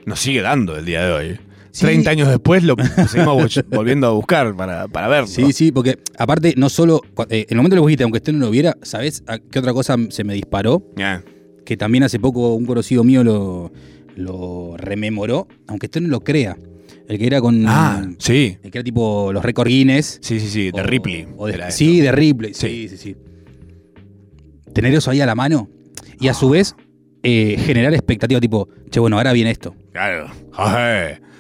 Nos 0.07 0.21
sigue 0.21 0.41
dando 0.43 0.77
el 0.77 0.85
día 0.85 1.05
de 1.07 1.13
hoy. 1.13 1.39
Sí. 1.73 1.87
30 1.87 2.11
años 2.11 2.29
después 2.29 2.65
lo 2.65 2.75
seguimos 3.09 3.37
vol- 3.37 3.65
volviendo 3.71 4.09
a 4.09 4.11
buscar 4.11 4.57
para, 4.57 4.89
para 4.89 5.07
verlo. 5.09 5.29
Sí, 5.29 5.53
sí, 5.53 5.71
porque 5.71 5.99
aparte, 6.19 6.55
no 6.57 6.69
solo. 6.69 7.01
eh, 7.29 7.43
en 7.43 7.47
el 7.51 7.57
momento 7.59 7.77
que 7.77 7.81
lo 7.81 7.87
dijiste, 7.87 8.03
aunque 8.03 8.17
usted 8.19 8.33
no 8.33 8.41
lo 8.41 8.51
viera, 8.51 8.77
¿sabés 8.83 9.23
a 9.29 9.39
qué 9.39 9.59
otra 9.61 9.73
cosa 9.73 9.97
se 10.11 10.25
me 10.25 10.35
disparó? 10.35 10.83
Ya. 10.97 11.23
Que 11.65 11.77
también 11.77 12.03
hace 12.03 12.19
poco 12.19 12.55
un 12.55 12.67
conocido 12.67 13.05
mío 13.05 13.23
lo, 13.23 13.71
lo 14.17 14.75
rememoró, 14.79 15.47
aunque 15.69 15.87
usted 15.87 16.01
no 16.01 16.09
lo 16.09 16.21
crea. 16.21 16.57
El 17.11 17.19
que 17.19 17.27
era 17.27 17.41
con. 17.41 17.65
Ah, 17.67 18.09
sí. 18.19 18.57
El 18.63 18.71
que 18.71 18.79
era 18.79 18.85
tipo 18.85 19.33
los 19.33 19.45
récord 19.45 19.67
Guinness. 19.69 20.21
Sí, 20.23 20.39
sí, 20.39 20.49
sí. 20.49 20.71
De 20.71 20.81
o- 20.81 20.85
Ripley. 20.85 21.27
o 21.37 21.47
de- 21.49 21.55
era 21.55 21.71
sí, 21.73 21.95
esto. 21.99 22.05
de 22.05 22.13
Ripley. 22.13 22.55
Sí. 22.55 22.69
Sí, 22.69 22.89
sí, 22.91 22.97
sí. 22.97 23.17
Tener 24.73 24.95
eso 24.95 25.11
ahí 25.11 25.21
a 25.21 25.27
la 25.27 25.35
mano 25.35 25.69
y 26.21 26.29
a 26.29 26.35
su 26.35 26.51
vez 26.51 26.77
eh, 27.23 27.57
generar 27.59 27.93
expectativa 27.95 28.41
tipo, 28.41 28.69
che, 28.91 29.01
bueno, 29.01 29.17
ahora 29.17 29.33
viene 29.33 29.51
esto. 29.51 29.75
Claro. 29.93 30.29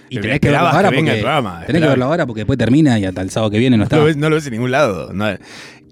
Y 0.08 0.18
tenés 0.18 0.40
que 0.40 0.50
verlo 0.50 0.66
ahora 0.66 0.90
venga 0.90 1.02
porque, 1.02 1.10
el 1.12 1.20
programa, 1.20 1.62
tenés 1.66 1.82
que 1.82 1.88
verlo 1.88 2.04
ahora 2.04 2.26
porque 2.26 2.40
después 2.40 2.58
termina 2.58 2.98
y 2.98 3.04
hasta 3.04 3.22
el 3.22 3.30
sábado 3.30 3.50
que 3.52 3.58
viene 3.58 3.76
no 3.76 3.84
está. 3.84 3.96
no 3.96 4.28
lo 4.28 4.34
ves 4.34 4.46
en 4.46 4.52
ningún 4.52 4.72
lado. 4.72 5.12
no. 5.12 5.26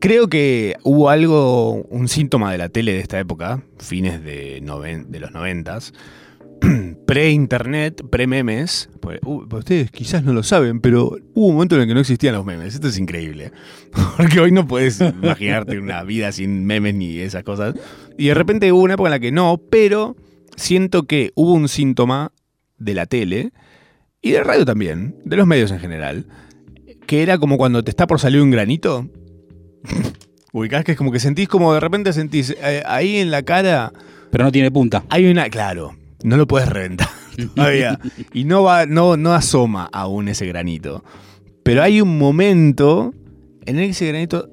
Creo 0.01 0.29
que 0.29 0.77
hubo 0.85 1.11
algo, 1.11 1.83
un 1.91 2.07
síntoma 2.09 2.53
de 2.53 2.59
la 2.59 2.69
tele 2.69 2.93
de 2.93 3.01
esta 3.01 3.19
época, 3.19 3.62
fines 3.79 4.23
de, 4.23 4.61
noven- 4.62 5.07
de 5.09 5.19
los 5.21 5.33
noventas, 5.33 5.93
pre-internet, 7.07 8.03
pre-memes. 8.11 8.90
Pues, 9.01 9.21
uh, 9.25 9.44
ustedes 9.55 9.90
quizás 9.90 10.23
no 10.23 10.33
lo 10.33 10.42
saben, 10.42 10.81
pero 10.81 11.16
hubo 11.35 11.47
un 11.47 11.55
momento 11.55 11.77
en 11.77 11.83
el 11.83 11.88
que 11.88 11.94
no 11.94 12.01
existían 12.01 12.35
los 12.35 12.44
memes. 12.44 12.75
Esto 12.75 12.88
es 12.88 12.99
increíble. 12.99 13.53
Porque 14.16 14.40
hoy 14.40 14.53
no 14.53 14.66
puedes 14.66 15.01
imaginarte 15.01 15.79
una 15.79 16.03
vida 16.05 16.33
sin 16.33 16.64
memes 16.66 16.94
ni 16.94 17.18
esas 17.18 17.44
cosas. 17.44 17.75
Y 18.16 18.29
de 18.29 18.35
repente 18.35 18.73
hubo 18.73 18.83
una 18.83 18.94
época 18.94 19.09
en 19.09 19.12
la 19.12 19.21
que 19.21 19.33
no, 19.33 19.61
pero 19.71 20.16
siento 20.57 21.05
que 21.05 21.33
hubo 21.35 21.53
un 21.53 21.68
síntoma 21.68 22.33
de 22.79 22.94
la 22.94 23.07
tele 23.07 23.53
y 24.21 24.33
de 24.33 24.42
radio 24.42 24.64
también, 24.64 25.16
de 25.25 25.37
los 25.37 25.47
medios 25.47 25.71
en 25.71 25.79
general, 25.81 26.27
que 27.07 27.23
era 27.23 27.38
como 27.38 27.57
cuando 27.57 27.83
te 27.85 27.90
está 27.90 28.07
por 28.07 28.21
salir 28.21 28.42
un 28.42 28.51
granito. 28.51 29.09
Ubicás 30.53 30.85
que 30.85 30.92
es 30.92 30.99
como 30.99 31.12
que 31.12 31.21
sentís 31.21 31.49
como 31.49 31.75
de 31.75 31.81
repente 31.81 32.12
sentís 32.12 32.57
eh, 32.62 32.83
ahí 32.87 33.18
en 33.18 33.31
la 33.31 33.42
cara 33.42 33.92
Pero 34.31 34.44
no 34.44 34.53
tiene 34.53 34.71
punta. 34.71 35.05
hay 35.11 35.31
una, 35.31 35.49
claro, 35.51 35.94
no 36.22 36.37
lo 36.37 36.46
puedes 36.46 36.68
reventar 36.68 37.09
todavía 37.54 37.98
y 38.33 38.44
no 38.44 38.62
va 38.62 38.87
no 38.87 39.16
no 39.16 39.33
asoma 39.33 39.88
aún 39.92 40.28
ese 40.28 40.46
granito. 40.46 41.04
Pero 41.62 41.83
hay 41.83 42.00
un 42.00 42.18
momento 42.18 43.12
en 43.66 43.78
el 43.78 43.87
que 43.87 43.90
ese 43.90 44.09
granito 44.09 44.48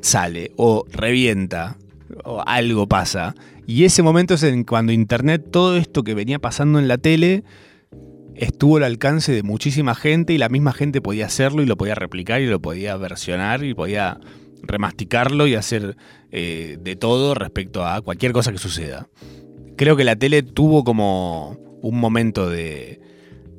sale 0.00 0.52
o 0.56 0.84
revienta 0.90 1.76
o 2.24 2.42
algo 2.46 2.86
pasa 2.86 3.34
y 3.66 3.84
ese 3.84 4.02
momento 4.02 4.34
es 4.34 4.42
en 4.44 4.62
cuando 4.64 4.92
internet 4.92 5.48
todo 5.50 5.76
esto 5.76 6.04
que 6.04 6.14
venía 6.14 6.38
pasando 6.38 6.78
en 6.78 6.86
la 6.86 6.98
tele 6.98 7.42
estuvo 8.36 8.76
al 8.76 8.84
alcance 8.84 9.32
de 9.32 9.42
muchísima 9.42 9.94
gente 9.94 10.32
y 10.32 10.38
la 10.38 10.48
misma 10.48 10.72
gente 10.72 11.00
podía 11.00 11.26
hacerlo 11.26 11.62
y 11.62 11.66
lo 11.66 11.76
podía 11.76 11.94
replicar 11.94 12.40
y 12.40 12.46
lo 12.46 12.60
podía 12.60 12.96
versionar 12.96 13.64
y 13.64 13.74
podía 13.74 14.20
remasticarlo 14.62 15.46
y 15.46 15.54
hacer 15.54 15.96
eh, 16.30 16.78
de 16.80 16.96
todo 16.96 17.34
respecto 17.34 17.84
a 17.84 18.00
cualquier 18.02 18.32
cosa 18.32 18.52
que 18.52 18.58
suceda. 18.58 19.08
Creo 19.76 19.96
que 19.96 20.04
la 20.04 20.16
tele 20.16 20.42
tuvo 20.42 20.84
como 20.84 21.58
un 21.82 22.00
momento 22.00 22.48
de, 22.48 23.00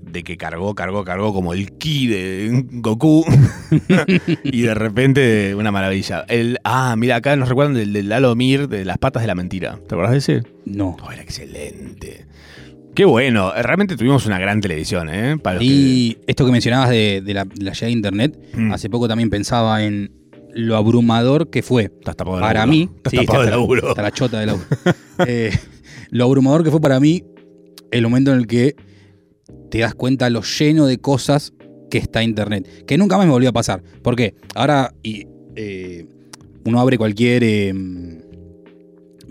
de 0.02 0.24
que 0.24 0.38
cargó, 0.38 0.74
cargó, 0.76 1.04
cargó 1.04 1.34
como 1.34 1.54
el 1.54 1.74
ki 1.78 2.08
de 2.08 2.66
Goku 2.72 3.24
y 4.44 4.62
de 4.62 4.74
repente 4.74 5.56
una 5.56 5.72
maravilla. 5.72 6.26
El, 6.28 6.58
ah, 6.64 6.96
mira, 6.98 7.18
acá 7.18 7.36
nos 7.36 7.50
recuerdan 7.50 7.76
del, 7.76 7.94
del 7.94 8.10
Lalo 8.10 8.36
Mir 8.36 8.68
de 8.68 8.86
las 8.86 8.98
patas 8.98 9.22
de 9.24 9.28
la 9.28 9.36
mentira. 9.36 9.80
¿Te 9.88 9.96
acordás 9.96 10.12
de 10.12 10.18
ese? 10.18 10.44
No. 10.66 10.98
Oh, 11.04 11.12
era 11.12 11.22
excelente. 11.22 12.26
Qué 12.96 13.06
bueno, 13.06 13.54
eh, 13.56 13.62
realmente 13.62 13.96
tuvimos 13.96 14.26
una 14.26 14.40
gran 14.40 14.60
televisión, 14.60 15.08
¿eh? 15.10 15.38
Para 15.38 15.62
Y 15.62 16.18
esto 16.26 16.46
que 16.48 16.52
mencionabas 16.52 16.90
de, 16.90 17.22
de 17.24 17.34
la, 17.36 17.46
de 17.46 17.64
la 17.64 17.72
de 17.74 17.92
internet, 17.92 18.36
Mm. 18.56 18.72
hace 18.72 18.90
poco 18.90 19.08
también 19.08 19.30
pensaba 19.30 19.84
en 19.84 20.12
lo 20.56 20.76
abrumador 20.76 21.52
que 21.52 21.62
fue 21.62 21.90
que 21.90 21.94
estás 22.00 22.16
tapado 22.16 22.38
de 22.38 22.42
para 22.42 22.62
laburo. 22.62 22.76
mí. 22.76 22.90
Estás 22.98 23.12
sí, 23.12 23.18
tapado 23.18 23.42
de 23.42 23.46
hasta, 23.50 23.58
laburo. 23.58 23.90
hasta 23.90 24.02
la 24.02 24.12
chota 24.12 24.40
de 24.40 24.46
laburo. 24.48 24.66
Eh, 25.28 25.52
lo 26.10 26.24
abrumador 26.26 26.64
que 26.64 26.72
fue 26.72 26.82
para 26.82 27.00
mí 27.00 27.24
el 27.92 28.04
momento 28.04 28.32
en 28.34 28.40
el 28.40 28.48
que 28.48 28.76
te 29.70 29.80
das 29.80 29.96
cuenta 29.96 30.30
lo 30.30 30.42
lleno 30.42 30.86
de 30.86 30.98
cosas 31.00 31.54
que 31.90 31.98
está 31.98 32.24
Internet. 32.24 32.86
Que 32.86 32.98
nunca 32.98 33.18
más 33.18 33.26
me 33.26 33.32
volvió 33.32 33.50
a 33.50 33.54
pasar. 33.54 33.82
¿Por 34.02 34.16
qué? 34.16 34.36
Ahora 34.56 34.94
y, 35.04 35.26
eh, 35.56 36.06
uno 36.66 36.80
abre 36.82 36.98
cualquier 36.98 37.44
eh, 37.46 37.74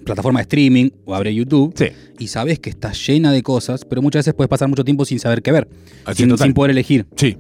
plataforma 0.05 0.39
de 0.41 0.43
streaming 0.45 0.91
o 1.05 1.15
abre 1.15 1.35
YouTube 1.35 1.75
Sí. 1.77 1.87
y 2.19 2.29
sabes 2.29 2.59
que 2.61 2.71
está 2.71 2.93
llena 2.93 3.33
de 3.33 3.43
cosas, 3.43 3.85
pero 3.85 4.01
muchas 4.03 4.21
veces 4.21 4.35
puedes 4.35 4.49
pasar 4.49 4.69
mucho 4.69 4.85
tiempo 4.85 5.05
sin 5.05 5.19
saber 5.19 5.43
qué 5.43 5.53
ver, 5.53 5.69
sin, 6.15 6.55
poder 6.55 6.71
elegir. 6.71 7.07
Sí. 7.17 7.37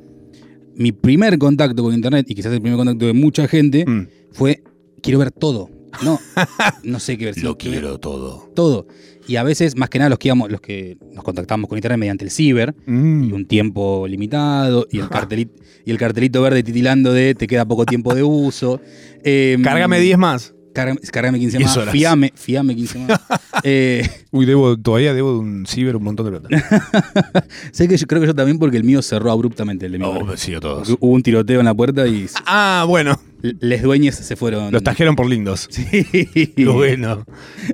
Mi 0.74 0.92
primer 0.92 1.38
contacto 1.38 1.82
con 1.82 1.94
Internet, 1.94 2.26
y 2.28 2.34
quizás 2.34 2.52
el 2.52 2.60
primer 2.60 2.76
contacto 2.76 3.06
de 3.06 3.12
mucha 3.14 3.48
gente, 3.48 3.84
Mm. 3.86 4.08
fue 4.32 4.62
quiero 5.00 5.18
ver 5.20 5.30
todo. 5.30 5.70
No, 6.04 6.18
no 6.84 7.00
sé 7.00 7.16
qué 7.16 7.26
ver. 7.26 7.34
sino 7.34 7.56
quiero 7.56 7.88
ver 7.92 7.98
todo. 7.98 8.50
todo. 8.54 8.86
Y 9.28 9.36
a 9.36 9.42
veces, 9.42 9.76
más 9.76 9.90
que 9.90 9.98
nada, 9.98 10.08
los 10.10 10.18
que, 10.18 10.28
íbamos, 10.28 10.50
los 10.50 10.60
que 10.60 10.96
nos 11.14 11.24
contactamos 11.24 11.68
con 11.68 11.76
internet 11.78 11.98
mediante 11.98 12.24
el 12.24 12.30
ciber, 12.30 12.74
Mm. 12.86 13.24
y 13.24 13.32
un 13.32 13.46
tiempo 13.46 14.06
limitado, 14.08 14.86
y 14.90 14.98
el, 15.00 15.08
cartelito, 15.08 15.52
y 15.84 15.90
el 15.90 15.98
cartelito 15.98 16.40
verde 16.42 16.62
titilando 16.62 17.12
de 17.12 17.34
te 17.34 17.46
queda 17.46 17.64
poco 17.64 17.84
tiempo 17.86 18.14
de 18.14 18.22
uso. 18.22 18.80
Em, 19.24 19.62
Cárgame 19.62 19.98
10 20.00 20.18
más. 20.18 20.52
Cárgame, 20.72 21.00
cárgame 21.10 21.38
15 21.40 21.56
10 21.58 21.68
más. 21.70 21.76
horas. 21.78 21.92
Fiame, 21.92 22.32
fiame 22.34 22.76
15 22.76 22.98
más. 23.00 23.20
Eh, 23.64 24.06
Uy, 24.30 24.44
debo, 24.44 24.76
todavía 24.76 25.14
debo 25.14 25.32
de 25.32 25.38
un 25.38 25.66
ciber 25.66 25.96
un 25.96 26.04
montón 26.04 26.26
de 26.30 26.38
plata. 26.38 27.44
sé 27.72 27.88
que 27.88 27.96
yo 27.96 28.06
creo 28.06 28.20
que 28.20 28.26
yo 28.28 28.34
también 28.34 28.58
porque 28.58 28.76
el 28.76 28.84
mío 28.84 29.00
cerró 29.02 29.32
abruptamente 29.32 29.86
el 29.86 29.92
de 29.92 29.98
mi 29.98 30.04
Oh, 30.04 30.36
sigo 30.36 30.60
todos. 30.60 30.90
Hubo 31.00 31.12
un 31.14 31.22
tiroteo 31.22 31.60
en 31.60 31.64
la 31.66 31.74
puerta 31.74 32.06
y 32.06 32.26
Ah, 32.44 32.84
bueno. 32.86 33.18
Les 33.60 33.82
dueños 33.82 34.14
se 34.14 34.36
fueron. 34.36 34.72
Los 34.72 34.82
tajeron 34.82 35.16
por 35.16 35.28
lindos. 35.28 35.68
Sí. 35.70 35.84
Qué 36.56 36.66
bueno. 36.66 37.24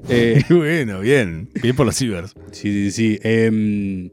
Eh, 0.08 0.42
Qué 0.48 0.54
bueno, 0.54 1.00
bien. 1.00 1.48
Bien 1.62 1.74
por 1.76 1.86
los 1.86 1.96
cibers. 1.96 2.34
Sí, 2.52 2.90
sí, 2.90 2.90
sí. 2.90 3.18
Em, 3.22 4.10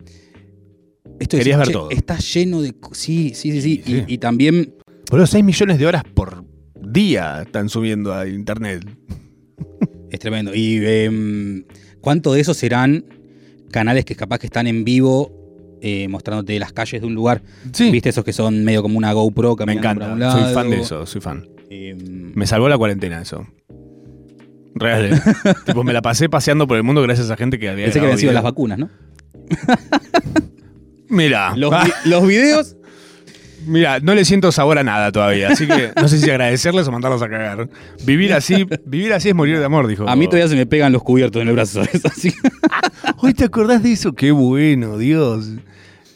esto 1.20 1.38
es- 1.38 1.40
Querías 1.44 1.60
ver 1.60 1.68
che, 1.68 1.74
todo. 1.74 1.90
Está 1.92 2.18
lleno 2.18 2.62
de. 2.62 2.74
Sí, 2.94 3.34
sí, 3.36 3.52
sí. 3.52 3.62
sí. 3.62 3.82
Sí, 3.86 3.92
Y, 3.92 3.96
sí. 4.00 4.04
y 4.08 4.18
también. 4.18 4.76
Boludo, 5.12 5.28
6 5.28 5.44
millones 5.44 5.80
de 5.80 5.88
horas 5.88 6.04
por 6.14 6.46
día 6.82 7.42
están 7.44 7.70
subiendo 7.70 8.14
a 8.14 8.28
internet. 8.28 8.86
Es 10.12 10.20
tremendo. 10.20 10.54
Y 10.56 10.80
em, 10.86 11.66
¿cuánto 12.02 12.34
de 12.34 12.42
eso 12.42 12.54
serán 12.54 13.06
canales 13.72 14.06
que 14.06 14.16
capaz 14.16 14.40
que 14.40 14.48
están 14.48 14.66
en 14.68 14.84
vivo 14.84 15.39
eh, 15.82 16.08
mostrándote 16.10 16.58
las 16.60 16.72
calles 16.74 17.02
de 17.02 17.08
un 17.08 17.14
lugar? 17.16 17.42
Sí. 17.74 17.92
¿Viste 17.92 18.10
esos 18.10 18.24
que 18.24 18.34
son 18.34 18.64
medio 18.64 18.82
como 18.82 18.98
una 18.98 19.12
GoPro 19.14 19.56
Me 19.66 19.74
encanta. 19.74 20.02
para 20.06 20.14
un 20.14 20.20
lado? 20.20 20.40
Soy 20.44 20.54
fan 20.54 20.70
de 20.70 20.80
eso, 20.82 21.06
soy 21.06 21.22
fan. 21.22 21.48
Em, 21.70 22.32
Me 22.36 22.48
salvó 22.48 22.68
la 22.70 22.78
cuarentena 22.78 23.22
eso. 23.22 23.46
Real. 24.76 25.06
eh. 25.14 25.20
tipo, 25.66 25.84
me 25.84 25.94
la 25.94 26.02
pasé 26.02 26.30
paseando 26.30 26.68
por 26.68 26.78
el 26.78 26.84
mundo 26.84 27.02
gracias 27.02 27.30
a 27.32 27.36
gente 27.38 27.60
que 27.60 27.70
había. 27.70 27.86
pensé 27.86 28.00
que 28.00 28.06
habían 28.06 28.20
sido 28.20 28.32
las 28.34 28.44
vacunas, 28.44 28.78
¿no? 28.80 28.90
Mira, 31.10 31.56
Los, 31.56 31.72
vi- 31.72 32.10
los 32.10 32.28
videos. 32.28 32.76
mira, 33.66 34.00
no 34.00 34.14
le 34.14 34.26
siento 34.26 34.52
sabor 34.52 34.78
a 34.78 34.84
nada 34.84 35.12
todavía, 35.12 35.50
así 35.50 35.66
que 35.68 35.92
no 36.00 36.08
sé 36.08 36.20
si 36.20 36.30
agradecerles 36.30 36.88
o 36.88 36.92
mandarlos 36.92 37.22
a 37.24 37.30
cagar. 37.30 37.68
Vivir 38.06 38.34
así, 38.34 38.68
vivir 38.86 39.14
así 39.14 39.30
es 39.30 39.36
morir 39.36 39.58
de 39.58 39.66
amor, 39.66 39.88
dijo. 39.88 40.08
A 40.08 40.16
mí 40.16 40.28
todavía 40.28 40.48
se 40.48 40.56
me 40.56 40.68
pegan 40.68 40.94
los 40.94 41.02
cubiertos 41.02 41.42
en 41.42 41.48
el 41.48 41.56
brazo, 41.56 41.84
¿sabes? 41.84 42.06
Así. 42.06 42.32
Hoy 43.18 43.34
te 43.34 43.46
acordás 43.46 43.82
de 43.82 43.92
eso, 43.92 44.14
qué 44.14 44.32
bueno, 44.32 44.98
Dios. 45.00 45.50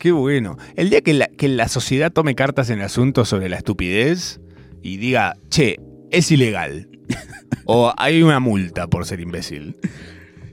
Qué 0.04 0.12
bueno. 0.12 0.58
El 0.76 0.89
día 0.89 1.00
que 1.00 1.13
la, 1.13 1.28
que 1.28 1.48
la 1.48 1.70
sociedad 1.70 2.12
tome 2.12 2.36
cartas 2.36 2.70
en 2.70 2.80
el 2.80 2.86
asunto 2.86 3.24
sobre 3.24 3.48
la 3.48 3.56
estupidez 3.56 4.42
y 4.82 4.98
diga, 4.98 5.38
che, 5.50 5.80
es 6.12 6.30
ilegal. 6.30 6.89
o 7.66 7.94
hay 7.96 8.22
una 8.22 8.42
multa 8.42 8.88
por 8.88 9.06
ser 9.06 9.22
imbécil. 9.22 9.78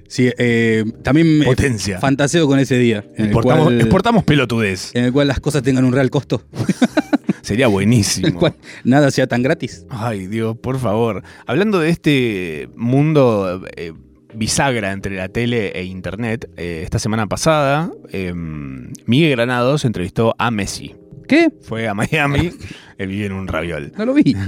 Sí, 0.06 0.30
eh, 0.38 0.84
también 1.02 1.40
me 1.40 1.46
Potencia. 1.46 1.98
fantaseo 1.98 2.46
con 2.46 2.60
ese 2.60 2.78
día. 2.78 3.04
Exportamos, 3.16 3.64
cual, 3.64 3.80
exportamos 3.80 4.22
pelotudez. 4.22 4.94
en 4.94 5.06
el 5.06 5.12
cual 5.12 5.26
las 5.26 5.40
cosas 5.40 5.64
tengan 5.64 5.84
un 5.84 5.94
real 5.94 6.10
costo. 6.10 6.44
Sería 7.42 7.64
En 7.64 7.70
el 7.70 7.72
buenísimo. 7.72 8.38
cual 8.38 8.54
nada 8.84 9.10
sea 9.10 9.26
tan 9.26 9.42
gratis. 9.42 9.84
Ay, 9.90 10.28
Dios, 10.28 10.56
por 10.58 10.78
favor. 10.78 11.24
Hablando 11.44 11.80
de 11.80 11.90
este 11.90 12.68
mundo 12.76 13.64
eh, 13.76 13.94
bisagra 14.34 14.92
entre 14.92 15.16
la 15.16 15.28
tele 15.28 15.72
e 15.74 15.84
internet, 15.84 16.50
eh, 16.56 16.82
esta 16.84 16.98
semana 16.98 17.26
pasada, 17.26 17.90
eh, 18.10 18.32
Miguel 18.34 19.30
Granados 19.32 19.84
entrevistó 19.84 20.34
a 20.38 20.50
Messi. 20.50 20.94
¿Qué? 21.28 21.50
Fue 21.62 21.86
a 21.86 21.94
Miami, 21.94 22.50
él 22.98 23.08
vive 23.08 23.26
en 23.26 23.32
un 23.32 23.46
raviol. 23.46 23.92
No 23.96 24.04
lo 24.04 24.14
vi. 24.14 24.34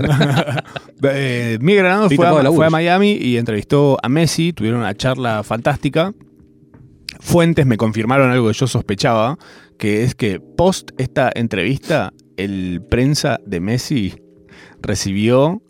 Eh, 1.05 1.59
Miguel 1.61 1.83
Granados 1.83 2.15
fue 2.15 2.29
a, 2.29 2.53
fue 2.53 2.65
a 2.65 2.71
Miami 2.71 3.15
y 3.21 3.37
entrevistó 3.37 3.99
a 4.01 4.09
Messi, 4.09 4.53
tuvieron 4.53 4.79
una 4.79 4.95
charla 4.95 5.43
fantástica. 5.43 6.15
Fuentes 7.19 7.67
me 7.67 7.77
confirmaron 7.77 8.31
algo 8.31 8.47
que 8.47 8.55
yo 8.55 8.69
sospechaba, 8.69 9.37
que 9.79 10.05
es 10.05 10.15
que 10.15 10.39
post 10.39 10.93
esta 10.99 11.33
entrevista, 11.35 12.13
el 12.37 12.83
prensa 12.89 13.41
de 13.45 13.59
Messi 13.59 14.15
recibió 14.81 15.61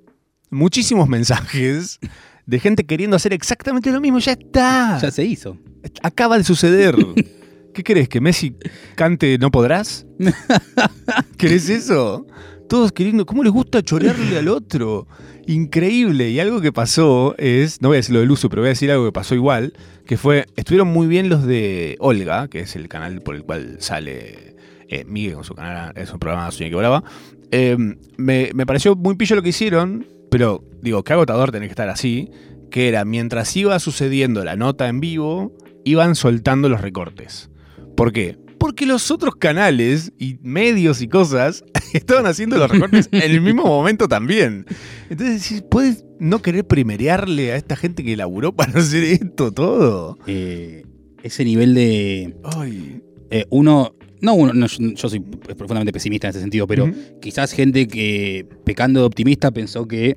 muchísimos 0.50 1.08
mensajes 1.08 1.98
de 2.46 2.60
gente 2.60 2.84
queriendo 2.84 3.16
hacer 3.16 3.32
exactamente 3.32 3.90
lo 3.90 4.00
mismo. 4.00 4.18
Ya 4.18 4.32
está. 4.32 4.98
ya 5.00 5.10
se 5.10 5.24
hizo. 5.24 5.56
Acaba 6.02 6.38
de 6.38 6.44
suceder. 6.44 6.96
¿Qué 7.74 7.82
crees? 7.82 8.08
¿Que 8.08 8.20
Messi 8.20 8.54
cante 8.96 9.38
No 9.38 9.50
Podrás? 9.50 10.06
¿Querés 11.38 11.68
eso? 11.70 12.26
Todos 12.68 12.92
queriendo, 12.92 13.26
¿cómo 13.26 13.42
les 13.42 13.52
gusta 13.52 13.82
chorearle 13.82 14.38
al 14.38 14.48
otro? 14.48 15.06
Increíble. 15.46 16.30
Y 16.30 16.40
algo 16.40 16.60
que 16.60 16.72
pasó 16.72 17.34
es, 17.38 17.80
no 17.80 17.88
voy 17.88 17.96
a 17.96 17.98
decir 17.98 18.14
lo 18.14 18.20
del 18.20 18.30
uso, 18.30 18.48
pero 18.48 18.62
voy 18.62 18.68
a 18.68 18.70
decir 18.70 18.90
algo 18.90 19.06
que 19.06 19.12
pasó 19.12 19.34
igual, 19.34 19.72
que 20.06 20.16
fue, 20.16 20.46
estuvieron 20.56 20.88
muy 20.88 21.06
bien 21.06 21.28
los 21.28 21.44
de 21.44 21.96
Olga, 21.98 22.48
que 22.48 22.60
es 22.60 22.76
el 22.76 22.88
canal 22.88 23.20
por 23.22 23.34
el 23.34 23.42
cual 23.42 23.76
sale 23.80 24.56
eh, 24.88 25.04
Miguel 25.06 25.34
con 25.34 25.44
su 25.44 25.54
canal, 25.54 25.92
es 25.96 26.12
un 26.12 26.18
programa 26.18 26.50
Sueña 26.50 26.70
que 26.70 26.76
volaba. 26.76 27.04
Eh, 27.50 27.76
me, 28.16 28.50
me 28.54 28.66
pareció 28.66 28.94
muy 28.96 29.16
pillo 29.16 29.36
lo 29.36 29.42
que 29.42 29.50
hicieron, 29.50 30.06
pero 30.32 30.64
digo, 30.80 31.04
qué 31.04 31.12
agotador 31.12 31.52
tener 31.52 31.68
que 31.68 31.72
estar 31.72 31.90
así, 31.90 32.30
que 32.70 32.88
era 32.88 33.04
mientras 33.04 33.54
iba 33.54 33.78
sucediendo 33.78 34.42
la 34.44 34.56
nota 34.56 34.88
en 34.88 34.98
vivo, 34.98 35.54
iban 35.84 36.14
soltando 36.14 36.70
los 36.70 36.80
recortes. 36.80 37.50
¿Por 37.94 38.14
qué? 38.14 38.38
Porque 38.58 38.86
los 38.86 39.10
otros 39.10 39.36
canales 39.36 40.10
y 40.18 40.38
medios 40.40 41.02
y 41.02 41.08
cosas 41.08 41.64
estaban 41.92 42.24
haciendo 42.24 42.56
los 42.56 42.70
recortes 42.70 43.10
en 43.12 43.30
el 43.30 43.42
mismo 43.42 43.64
momento 43.64 44.08
también. 44.08 44.64
Entonces, 45.10 45.62
¿puedes 45.70 46.06
no 46.18 46.40
querer 46.40 46.66
primerearle 46.66 47.52
a 47.52 47.56
esta 47.56 47.76
gente 47.76 48.02
que 48.02 48.16
laburó 48.16 48.56
para 48.56 48.80
hacer 48.80 49.04
esto 49.04 49.52
todo? 49.52 50.18
Eh, 50.26 50.86
ese 51.22 51.44
nivel 51.44 51.74
de. 51.74 52.34
Ay. 52.56 53.02
eh, 53.30 53.44
uno. 53.50 53.94
No, 54.22 54.34
uno, 54.34 54.52
no, 54.52 54.66
yo 54.68 55.08
soy 55.08 55.18
profundamente 55.18 55.92
pesimista 55.92 56.28
en 56.28 56.30
ese 56.30 56.40
sentido, 56.40 56.68
pero 56.68 56.88
quizás 57.20 57.50
gente 57.50 57.88
que, 57.88 58.46
pecando 58.64 59.00
de 59.00 59.06
optimista, 59.06 59.50
pensó 59.50 59.88
que 59.88 60.16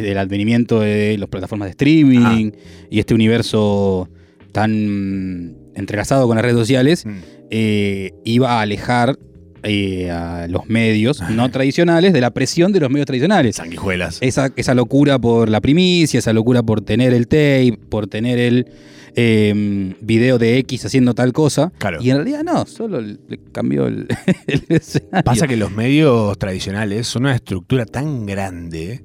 del 0.00 0.16
advenimiento 0.18 0.80
de 0.80 1.18
las 1.18 1.28
plataformas 1.28 1.66
de 1.66 1.70
streaming 1.70 2.52
y 2.88 3.00
este 3.00 3.12
universo 3.14 4.08
tan 4.52 5.56
entrelazado 5.74 6.26
con 6.26 6.36
las 6.36 6.42
redes 6.44 6.56
sociales, 6.58 7.04
Mm. 7.06 7.10
eh, 7.50 8.12
iba 8.24 8.52
a 8.58 8.60
alejar 8.62 9.18
eh, 9.64 10.10
a 10.10 10.48
los 10.48 10.66
medios 10.68 11.22
no 11.30 11.48
tradicionales 11.50 12.12
de 12.12 12.20
la 12.20 12.30
presión 12.32 12.72
de 12.72 12.80
los 12.80 12.90
medios 12.90 13.06
tradicionales. 13.06 13.56
Sanguijuelas. 13.56 14.18
Esa, 14.20 14.50
esa 14.56 14.74
locura 14.74 15.18
por 15.20 15.48
la 15.48 15.60
primicia, 15.60 16.18
esa 16.18 16.32
locura 16.32 16.62
por 16.62 16.80
tener 16.80 17.14
el 17.14 17.28
tape, 17.28 17.78
por 17.88 18.08
tener 18.08 18.38
el 18.40 18.66
eh, 19.14 19.94
video 20.00 20.38
de 20.38 20.58
X 20.58 20.84
haciendo 20.86 21.14
tal 21.14 21.32
cosa. 21.32 21.72
Claro. 21.78 21.98
Y 22.02 22.10
en 22.10 22.16
realidad 22.16 22.42
no, 22.42 22.66
solo 22.66 23.00
le 23.00 23.18
cambió 23.52 23.86
el, 23.86 24.08
el 24.48 24.64
escenario. 24.68 25.22
Pasa 25.24 25.46
que 25.46 25.56
los 25.56 25.70
medios 25.70 26.36
tradicionales 26.38 27.06
son 27.06 27.22
una 27.26 27.34
estructura 27.36 27.86
tan 27.86 28.26
grande. 28.26 29.02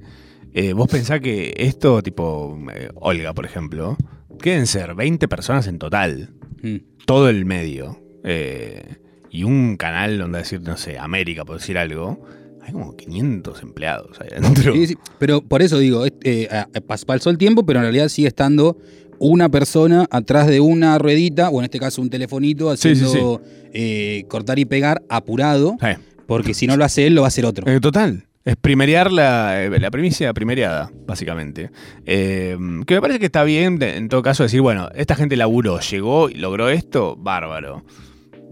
Eh, 0.60 0.72
vos 0.72 0.88
pensás 0.88 1.20
que 1.20 1.54
esto, 1.56 2.02
tipo 2.02 2.58
eh, 2.74 2.88
Olga, 2.96 3.32
por 3.32 3.44
ejemplo, 3.44 3.96
quieren 4.40 4.66
ser 4.66 4.94
20 4.94 5.28
personas 5.28 5.66
en 5.68 5.78
total. 5.78 6.30
Mm. 6.62 6.76
Todo 7.06 7.28
el 7.28 7.44
medio. 7.44 8.02
Eh, 8.24 8.96
y 9.30 9.44
un 9.44 9.76
canal 9.76 10.18
donde 10.18 10.38
decir, 10.38 10.60
no 10.62 10.76
sé, 10.76 10.98
América, 10.98 11.44
por 11.44 11.58
decir 11.60 11.78
algo. 11.78 12.20
Hay 12.62 12.72
como 12.72 12.96
500 12.96 13.62
empleados 13.62 14.20
ahí 14.20 14.28
adentro. 14.36 14.72
Sí, 14.74 14.88
sí, 14.88 14.96
Pero 15.18 15.40
por 15.42 15.62
eso 15.62 15.78
digo, 15.78 16.04
eh, 16.06 16.48
pas- 16.86 17.04
pasó 17.06 17.30
el 17.30 17.38
tiempo, 17.38 17.64
pero 17.64 17.78
en 17.78 17.84
realidad 17.84 18.08
sigue 18.08 18.28
estando 18.28 18.76
una 19.20 19.48
persona 19.48 20.06
atrás 20.10 20.46
de 20.48 20.60
una 20.60 20.98
ruedita, 20.98 21.48
o 21.50 21.60
en 21.60 21.64
este 21.64 21.78
caso 21.78 22.02
un 22.02 22.10
telefonito, 22.10 22.76
Sí, 22.76 22.94
sí, 22.94 23.04
haciendo 23.04 23.42
eh, 23.72 24.24
cortar 24.28 24.58
y 24.58 24.64
pegar 24.64 25.02
apurado, 25.08 25.76
Sí. 25.80 25.88
porque 26.26 26.52
si 26.52 26.66
no 26.66 26.76
lo 26.76 26.84
hace 26.84 27.06
él, 27.06 27.14
lo 27.14 27.22
va 27.22 27.26
a 27.26 27.28
hacer 27.28 27.46
otro. 27.46 27.64
Total. 27.80 28.24
Es 28.48 28.56
primerear 28.56 29.12
la, 29.12 29.62
eh, 29.62 29.78
la 29.78 29.90
primicia 29.90 30.32
primereada, 30.32 30.90
básicamente. 31.06 31.70
Eh, 32.06 32.56
que 32.86 32.94
me 32.94 33.00
parece 33.02 33.18
que 33.18 33.26
está 33.26 33.44
bien, 33.44 33.82
en 33.82 34.08
todo 34.08 34.22
caso, 34.22 34.42
decir, 34.42 34.62
bueno, 34.62 34.88
esta 34.94 35.16
gente 35.16 35.36
laburó, 35.36 35.80
llegó 35.80 36.30
y 36.30 36.36
logró 36.36 36.70
esto, 36.70 37.14
bárbaro. 37.14 37.84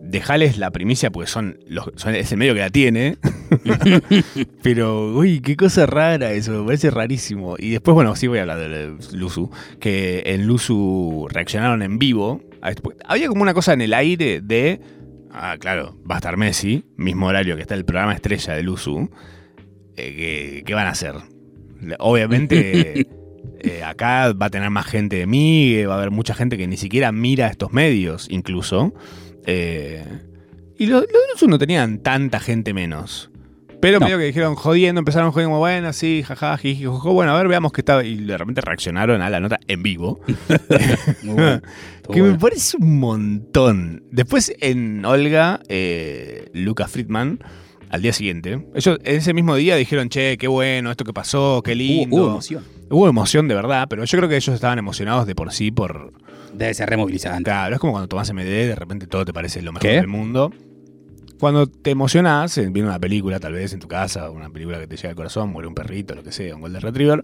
dejales 0.02 0.58
la 0.58 0.70
primicia 0.70 1.10
porque 1.10 1.30
son, 1.30 1.60
los, 1.66 1.90
son 1.96 2.14
es 2.14 2.30
el 2.30 2.36
medio 2.36 2.52
que 2.52 2.60
la 2.60 2.68
tiene. 2.68 3.16
Pero, 4.62 5.14
uy, 5.14 5.40
qué 5.40 5.56
cosa 5.56 5.86
rara 5.86 6.30
eso, 6.32 6.52
me 6.52 6.66
parece 6.66 6.90
rarísimo. 6.90 7.56
Y 7.58 7.70
después, 7.70 7.94
bueno, 7.94 8.14
sí 8.16 8.26
voy 8.26 8.36
a 8.36 8.42
hablar 8.42 8.58
de 8.58 8.98
Luzu, 9.14 9.50
que 9.80 10.24
en 10.26 10.46
Luzu 10.46 11.26
reaccionaron 11.30 11.80
en 11.80 11.98
vivo. 11.98 12.42
Había 13.06 13.28
como 13.28 13.40
una 13.40 13.54
cosa 13.54 13.72
en 13.72 13.80
el 13.80 13.94
aire 13.94 14.42
de, 14.42 14.78
ah, 15.32 15.56
claro, 15.58 15.96
va 16.02 16.16
a 16.16 16.18
estar 16.18 16.36
Messi, 16.36 16.84
mismo 16.98 17.28
horario 17.28 17.56
que 17.56 17.62
está 17.62 17.74
el 17.74 17.86
programa 17.86 18.12
estrella 18.12 18.52
de 18.52 18.62
Luzu. 18.62 19.08
Eh, 19.96 20.62
¿qué, 20.64 20.74
van 20.74 20.86
a 20.86 20.90
hacer? 20.90 21.14
Obviamente... 21.98 23.06
eh, 23.60 23.82
acá 23.82 24.32
va 24.32 24.46
a 24.46 24.50
tener 24.50 24.70
más 24.70 24.86
gente 24.86 25.16
de 25.16 25.26
mí, 25.26 25.74
eh, 25.74 25.86
va 25.86 25.94
a 25.94 25.96
haber 25.98 26.10
mucha 26.10 26.34
gente 26.34 26.56
que 26.56 26.66
ni 26.66 26.76
siquiera 26.76 27.12
mira 27.12 27.48
estos 27.48 27.72
medios, 27.72 28.28
incluso. 28.30 28.94
Eh, 29.46 30.04
y 30.78 30.86
los 30.86 31.02
lo 31.02 31.06
de 31.06 31.26
Luzu 31.32 31.48
no 31.48 31.58
tenían 31.58 31.98
tanta 31.98 32.40
gente 32.40 32.74
menos. 32.74 33.30
Pero 33.80 34.00
No. 34.00 34.06
medio 34.06 34.18
que 34.18 34.24
dijeron 34.24 34.54
jodiendo, 34.54 35.00
empezaron 35.00 35.32
jodiendo 35.32 35.50
como, 35.50 35.60
bueno, 35.60 35.92
sí, 35.92 36.22
jaja, 36.26 36.56
jiji, 36.56 36.86
bueno, 36.86 37.32
a 37.32 37.36
ver, 37.36 37.46
veamos 37.46 37.72
qué 37.72 37.82
estaba. 37.82 38.04
Y 38.04 38.16
de 38.16 38.38
repente 38.38 38.60
reaccionaron 38.62 39.20
a 39.20 39.28
la 39.28 39.38
nota 39.38 39.60
en 39.68 39.82
vivo. 39.82 40.20
Muy 41.22 41.34
bueno. 41.34 41.60
Estuvo 41.96 42.14
que 42.14 42.22
me 42.22 42.38
parece 42.38 42.78
un 42.78 42.98
montón. 42.98 44.02
Después 44.10 44.54
en 44.60 45.04
Olga, 45.04 45.60
eh, 45.68 46.48
Lucas 46.54 46.90
Friedman, 46.90 47.38
al 47.90 48.02
día 48.02 48.12
siguiente, 48.12 48.66
ellos 48.74 48.98
ese 49.04 49.34
mismo 49.34 49.54
día 49.54 49.76
dijeron, 49.76 50.08
che, 50.08 50.36
qué 50.38 50.48
bueno, 50.48 50.90
esto 50.90 51.04
que 51.04 51.12
pasó, 51.12 51.62
qué 51.64 51.74
lindo. 51.74 52.16
Hubo, 52.16 52.24
hubo 52.24 52.32
emoción. 52.32 52.64
Hubo 52.88 53.08
emoción 53.08 53.48
de 53.48 53.54
verdad, 53.54 53.86
pero 53.88 54.04
yo 54.04 54.18
creo 54.18 54.28
que 54.28 54.36
ellos 54.36 54.54
estaban 54.54 54.78
emocionados 54.78 55.26
de 55.26 55.34
por 55.34 55.52
sí 55.52 55.70
por... 55.70 56.12
Debe 56.54 56.72
ser 56.74 56.88
removilizante. 56.88 57.44
Claro, 57.44 57.74
es 57.74 57.80
como 57.80 57.92
cuando 57.92 58.08
tomas 58.08 58.32
MD, 58.32 58.44
de 58.44 58.74
repente 58.74 59.06
todo 59.06 59.24
te 59.24 59.32
parece 59.32 59.60
lo 59.62 59.72
mejor 59.72 59.88
¿Qué? 59.88 59.96
del 59.96 60.08
mundo. 60.08 60.52
Cuando 61.38 61.66
te 61.66 61.90
emocionás, 61.90 62.56
eh, 62.58 62.68
viendo 62.70 62.90
una 62.90 62.98
película, 62.98 63.38
tal 63.40 63.52
vez 63.52 63.72
en 63.72 63.80
tu 63.80 63.88
casa, 63.88 64.30
una 64.30 64.48
película 64.48 64.78
que 64.78 64.86
te 64.86 64.96
llega 64.96 65.10
al 65.10 65.16
corazón, 65.16 65.50
muere 65.50 65.68
un 65.68 65.74
perrito, 65.74 66.14
lo 66.14 66.22
que 66.22 66.32
sea, 66.32 66.54
un 66.54 66.62
Golden 66.62 66.80
Retriever, 66.80 67.22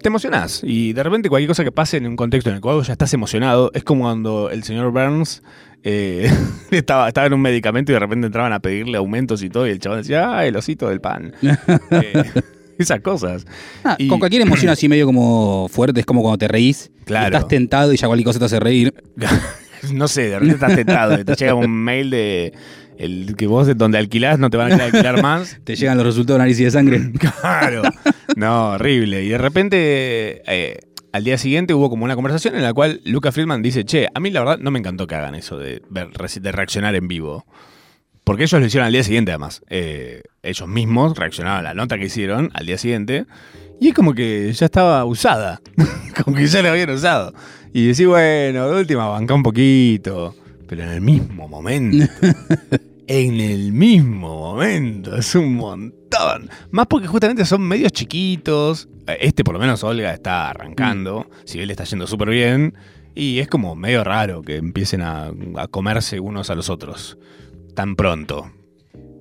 te 0.00 0.08
emocionás. 0.08 0.60
Y 0.62 0.92
de 0.92 1.02
repente 1.02 1.28
cualquier 1.28 1.48
cosa 1.48 1.64
que 1.64 1.72
pase 1.72 1.96
en 1.96 2.06
un 2.06 2.16
contexto 2.16 2.50
en 2.50 2.56
el 2.56 2.62
cual 2.62 2.82
ya 2.82 2.92
estás 2.92 3.12
emocionado, 3.14 3.70
es 3.74 3.82
como 3.82 4.04
cuando 4.04 4.50
el 4.50 4.62
señor 4.62 4.92
Burns 4.92 5.42
eh, 5.84 6.30
estaba, 6.70 7.08
estaba 7.08 7.26
en 7.26 7.32
un 7.34 7.40
medicamento 7.42 7.92
y 7.92 7.94
de 7.94 7.98
repente 7.98 8.26
entraban 8.26 8.52
a 8.52 8.60
pedirle 8.60 8.98
aumentos 8.98 9.42
y 9.42 9.50
todo, 9.50 9.66
y 9.66 9.70
el 9.70 9.78
chaval 9.78 9.98
decía, 10.02 10.36
ah, 10.38 10.46
el 10.46 10.56
osito 10.56 10.88
del 10.88 11.00
pan. 11.00 11.32
Eh, 11.90 12.24
esas 12.78 13.00
cosas. 13.00 13.46
Ah, 13.84 13.96
Y- 13.98 14.08
Con 14.08 14.18
cualquier 14.18 14.42
emoción 14.42 14.70
así 14.70 14.88
medio 14.88 15.06
como 15.06 15.68
fuerte, 15.68 16.00
es 16.00 16.06
como 16.06 16.22
cuando 16.22 16.38
te 16.38 16.48
reís. 16.48 16.90
Claro. 17.04 17.36
Estás 17.36 17.48
tentado 17.48 17.92
y 17.92 17.96
ya 17.96 18.06
cualquier 18.06 18.24
cosa 18.26 18.38
te 18.38 18.44
hace 18.46 18.58
reír. 18.60 18.94
no 19.92 20.08
sé, 20.08 20.22
de 20.30 20.38
repente 20.38 20.54
estás 20.54 20.74
tentado, 20.76 21.24
te 21.24 21.34
llega 21.34 21.54
un 21.54 21.70
mail 21.70 22.10
de 22.10 22.52
el 22.98 23.34
que 23.36 23.46
vos 23.48 23.68
donde 23.76 23.98
alquilás 23.98 24.38
no 24.38 24.48
te 24.50 24.56
van 24.56 24.68
a 24.68 24.76
querer 24.76 24.94
alquilar 24.94 25.22
más. 25.22 25.58
Te 25.64 25.74
llegan 25.76 25.96
los 25.96 26.06
resultados 26.06 26.38
de 26.38 26.42
análisis 26.42 26.64
de 26.66 26.70
sangre. 26.70 27.10
Claro. 27.40 27.82
No, 28.36 28.70
horrible. 28.70 29.24
Y 29.24 29.28
de 29.30 29.38
repente, 29.38 30.42
eh, 30.46 30.78
al 31.12 31.24
día 31.24 31.36
siguiente 31.38 31.74
hubo 31.74 31.90
como 31.90 32.04
una 32.04 32.14
conversación 32.14 32.56
en 32.56 32.62
la 32.62 32.72
cual 32.72 33.00
Luca 33.04 33.32
Friedman 33.32 33.62
dice, 33.62 33.84
che, 33.84 34.08
a 34.12 34.20
mí 34.20 34.30
la 34.30 34.40
verdad 34.40 34.58
no 34.58 34.70
me 34.70 34.78
encantó 34.78 35.06
que 35.06 35.14
hagan 35.14 35.34
eso 35.34 35.58
de, 35.58 35.82
ver, 35.90 36.10
de 36.10 36.52
reaccionar 36.52 36.94
en 36.94 37.06
vivo. 37.06 37.44
Porque 38.24 38.44
ellos 38.44 38.60
lo 38.60 38.66
hicieron 38.66 38.86
al 38.86 38.92
día 38.92 39.02
siguiente, 39.02 39.32
además. 39.32 39.62
Eh, 39.68 40.22
ellos 40.42 40.68
mismos 40.68 41.18
reaccionaron 41.18 41.58
a 41.58 41.62
la 41.62 41.74
nota 41.74 41.98
que 41.98 42.06
hicieron 42.06 42.50
al 42.54 42.66
día 42.66 42.78
siguiente. 42.78 43.26
Y 43.80 43.88
es 43.88 43.94
como 43.94 44.14
que 44.14 44.52
ya 44.52 44.66
estaba 44.66 45.04
usada. 45.04 45.60
como 46.24 46.36
que 46.36 46.46
ya 46.46 46.62
la 46.62 46.70
habían 46.70 46.90
usado. 46.90 47.34
Y 47.74 47.88
decís, 47.88 48.06
bueno, 48.06 48.70
de 48.70 48.80
última 48.80 49.08
banca 49.08 49.34
un 49.34 49.42
poquito. 49.42 50.34
Pero 50.68 50.84
en 50.84 50.90
el 50.90 51.00
mismo 51.00 51.48
momento. 51.48 52.06
en 53.06 53.40
el 53.40 53.72
mismo 53.72 54.28
momento. 54.38 55.16
Es 55.16 55.34
un 55.34 55.56
montón. 55.56 56.01
Más 56.70 56.86
porque 56.86 57.06
justamente 57.06 57.44
son 57.44 57.62
medios 57.62 57.92
chiquitos. 57.92 58.88
Eh, 59.06 59.18
Este, 59.20 59.44
por 59.44 59.54
lo 59.54 59.60
menos, 59.60 59.82
Olga 59.84 60.12
está 60.12 60.50
arrancando. 60.50 61.26
Si 61.44 61.58
bien 61.58 61.66
le 61.68 61.72
está 61.72 61.84
yendo 61.84 62.06
súper 62.06 62.30
bien. 62.30 62.74
Y 63.14 63.38
es 63.40 63.48
como 63.48 63.74
medio 63.76 64.04
raro 64.04 64.40
que 64.42 64.56
empiecen 64.56 65.02
a, 65.02 65.32
a 65.56 65.68
comerse 65.68 66.18
unos 66.20 66.48
a 66.50 66.54
los 66.54 66.70
otros. 66.70 67.18
Tan 67.74 67.94
pronto. 67.96 68.50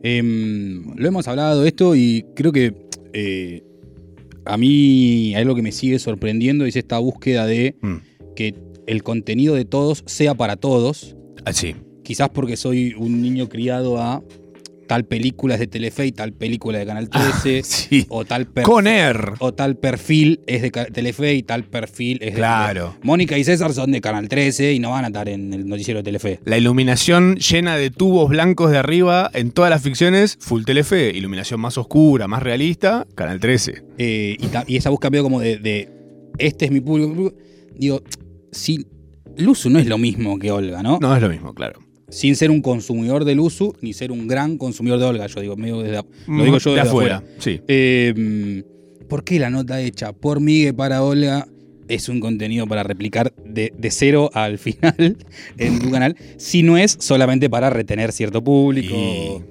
Em, 0.03 0.95
lo 0.95 1.07
hemos 1.07 1.27
hablado 1.27 1.61
de 1.61 1.67
esto 1.67 1.95
y 1.95 2.25
creo 2.35 2.51
que 2.51 2.73
eh, 3.13 3.63
a 4.45 4.57
mí 4.57 5.35
algo 5.35 5.53
que 5.55 5.61
me 5.61 5.71
sigue 5.71 5.99
sorprendiendo 5.99 6.65
es 6.65 6.75
esta 6.75 6.97
búsqueda 6.97 7.45
de 7.45 7.75
Mm. 7.81 7.97
que 8.35 8.55
el 8.87 9.03
contenido 9.03 9.53
de 9.55 9.65
todos 9.65 10.03
sea 10.07 10.33
para 10.33 10.55
todos. 10.55 11.15
Ah, 11.45 11.53
sí. 11.53 11.75
Quizás 12.03 12.29
porque 12.29 12.57
soy 12.57 12.95
un 12.97 13.21
niño 13.21 13.47
criado 13.47 13.99
a 14.01 14.23
tal 14.91 15.05
película 15.05 15.53
es 15.53 15.61
de 15.61 15.67
Telefe 15.67 16.05
y 16.05 16.11
tal 16.11 16.33
película 16.33 16.77
de 16.77 16.85
Canal 16.85 17.09
13. 17.09 17.61
Sí. 17.63 18.05
o, 18.09 18.25
tal 18.25 18.45
per- 18.47 18.65
Con 18.65 18.87
Air. 18.87 19.35
o 19.39 19.53
tal 19.53 19.77
perfil 19.77 20.41
es 20.47 20.61
de 20.61 20.69
Telefe 20.69 21.33
y 21.33 21.43
tal 21.43 21.63
perfil 21.63 22.17
es 22.21 22.31
de 22.33 22.35
Claro. 22.35 22.97
Mónica 23.01 23.37
y 23.37 23.45
César 23.45 23.71
son 23.73 23.93
de 23.93 24.01
Canal 24.01 24.27
13 24.27 24.73
y 24.73 24.79
no 24.79 24.89
van 24.91 25.05
a 25.05 25.07
estar 25.07 25.29
en 25.29 25.53
el 25.53 25.65
noticiero 25.65 25.99
de 26.01 26.03
Telefe. 26.03 26.39
La 26.43 26.57
iluminación 26.57 27.37
llena 27.37 27.77
de 27.77 27.89
tubos 27.89 28.27
blancos 28.27 28.69
de 28.69 28.79
arriba 28.79 29.31
en 29.33 29.51
todas 29.51 29.69
las 29.69 29.81
ficciones, 29.81 30.37
full 30.41 30.63
Telefe. 30.65 31.11
Iluminación 31.15 31.61
más 31.61 31.77
oscura, 31.77 32.27
más 32.27 32.43
realista, 32.43 33.07
Canal 33.15 33.39
13. 33.39 33.83
Eh, 33.97 34.35
y, 34.67 34.73
y 34.73 34.75
esa 34.75 34.89
búsqueda 34.89 35.11
medio 35.11 35.23
como 35.23 35.39
de, 35.39 35.57
de, 35.57 35.89
este 36.37 36.65
es 36.65 36.71
mi 36.71 36.81
público, 36.81 37.07
mi 37.11 37.15
público. 37.15 37.37
Digo, 37.77 38.03
si 38.51 38.85
Luzu 39.37 39.69
no 39.69 39.79
es 39.79 39.87
lo 39.87 39.97
mismo 39.97 40.37
que 40.37 40.51
Olga, 40.51 40.83
¿no? 40.83 40.99
No 41.01 41.15
es 41.15 41.21
lo 41.21 41.29
mismo, 41.29 41.53
claro. 41.53 41.79
Sin 42.11 42.35
ser 42.35 42.51
un 42.51 42.61
consumidor 42.61 43.25
de 43.25 43.33
Luzu, 43.35 43.73
ni 43.81 43.93
ser 43.93 44.11
un 44.11 44.27
gran 44.27 44.57
consumidor 44.57 44.99
de 44.99 45.05
Olga, 45.05 45.27
yo 45.27 45.41
digo, 45.41 45.55
medio 45.55 45.81
desde, 45.81 46.03
lo 46.27 46.43
digo 46.43 46.57
yo 46.57 46.71
de 46.71 46.75
desde 46.75 46.89
afuera. 46.89 47.15
afuera. 47.17 47.35
Sí. 47.39 47.61
Eh, 47.67 48.63
¿Por 49.07 49.23
qué 49.23 49.39
la 49.39 49.49
nota 49.49 49.81
hecha 49.81 50.13
por 50.13 50.39
Migue 50.39 50.73
para 50.73 51.03
Olga 51.03 51.47
es 51.87 52.07
un 52.09 52.19
contenido 52.19 52.67
para 52.67 52.83
replicar 52.83 53.33
de, 53.45 53.73
de 53.77 53.91
cero 53.91 54.29
al 54.33 54.57
final 54.59 55.17
en 55.57 55.79
tu 55.79 55.89
canal? 55.89 56.15
Si 56.37 56.63
no 56.63 56.77
es 56.77 56.97
solamente 56.99 57.49
para 57.49 57.69
retener 57.69 58.11
cierto 58.11 58.43
público. 58.43 58.93
Y, 58.93 59.41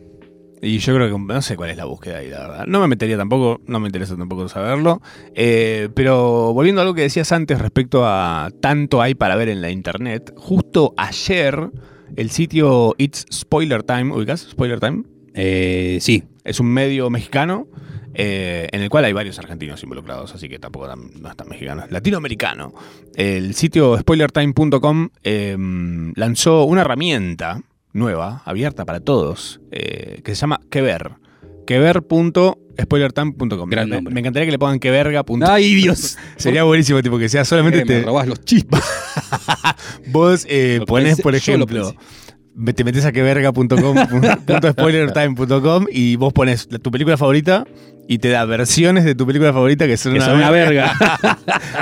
y 0.63 0.79
yo 0.79 0.95
creo 0.95 1.11
que 1.11 1.19
no 1.19 1.43
sé 1.43 1.57
cuál 1.57 1.71
es 1.71 1.79
la 1.79 1.87
búsqueda 1.87 2.19
ahí, 2.19 2.29
la 2.29 2.41
verdad. 2.41 2.67
No 2.67 2.81
me 2.81 2.89
metería 2.89 3.17
tampoco, 3.17 3.63
no 3.67 3.81
me 3.81 3.89
interesa 3.89 4.17
tampoco 4.17 4.49
saberlo. 4.49 5.01
Eh, 5.35 5.89
pero 5.95 6.53
volviendo 6.53 6.81
a 6.81 6.83
algo 6.83 6.95
que 6.95 7.03
decías 7.03 7.33
antes 7.33 7.59
respecto 7.59 8.05
a 8.05 8.51
tanto 8.61 9.01
hay 9.01 9.15
para 9.15 9.37
ver 9.37 9.49
en 9.49 9.63
la 9.63 9.71
internet, 9.71 10.35
justo 10.37 10.93
ayer 10.99 11.71
el 12.17 12.31
sitio 12.31 12.95
It's 12.99 13.27
Spoiler 13.33 13.83
Time, 13.83 14.15
¿ubicas? 14.15 14.41
Spoiler 14.51 14.81
Time. 14.81 15.05
Eh, 15.35 15.99
sí, 16.01 16.25
Es 16.45 16.59
un 16.61 16.67
medio 16.67 17.11
mexicano 17.11 17.69
eh, 18.15 18.67
en 18.73 18.81
el 18.83 18.89
cual 18.91 19.05
hay 19.05 19.13
varios 19.13 19.39
argentinos 19.39 19.81
involucrados, 19.85 20.35
así 20.35 20.49
que 20.49 20.59
tampoco 20.59 20.89
tan- 20.89 21.11
no 21.21 21.29
es 21.31 21.37
tan 21.37 21.49
mexicano, 21.49 21.85
es 21.85 21.93
latinoamericano. 21.93 22.75
El 23.15 23.55
sitio 23.55 23.97
spoilertime.com 23.99 25.11
eh, 25.23 25.57
lanzó 26.17 26.65
una 26.65 26.81
herramienta 26.81 27.63
nueva, 27.93 28.43
abierta 28.45 28.85
para 28.85 29.01
todos, 29.01 29.61
eh, 29.71 30.21
que 30.25 30.35
se 30.35 30.41
llama 30.41 30.61
Que 30.71 30.81
Ver. 30.83 31.13
Quever.spoilertime.com. 31.71 33.71
Gran 33.71 33.89
Me, 33.89 33.95
nombre. 33.95 34.13
me 34.13 34.19
encantaría 34.19 34.47
que 34.47 34.51
le 34.51 34.59
pongan 34.59 34.81
queverga. 34.81 35.23
¡Ay, 35.47 35.77
Dios! 35.77 36.19
Sería 36.37 36.65
buenísimo, 36.65 37.01
tipo 37.01 37.17
que 37.17 37.29
sea 37.29 37.45
solamente 37.45 37.79
Eh, 37.79 37.85
me 37.85 38.01
te, 38.01 38.03
robás 38.03 38.27
los 38.27 38.45
chispas. 38.45 38.83
Vos 40.09 40.47
eh, 40.49 40.81
ponés, 40.85 41.11
pensé, 41.11 41.23
por 41.23 41.37
ejemplo, 41.37 41.95
te 42.75 42.83
metes 42.83 43.05
a 43.05 43.13
queverga.com, 43.13 43.69
punto 43.69 43.79
spoilertime.com 44.73 45.87
y 45.93 46.17
vos 46.17 46.33
pones 46.33 46.67
tu 46.67 46.91
película 46.91 47.17
favorita 47.17 47.65
y 48.09 48.19
te 48.19 48.31
da 48.31 48.45
versiones 48.47 49.05
de 49.05 49.15
tu 49.15 49.25
película 49.25 49.53
favorita 49.53 49.87
que 49.87 49.97
son, 49.97 50.15
Que 50.15 50.19
una, 50.19 50.27
son 50.27 50.39
una 50.39 50.51
verga. 50.51 50.93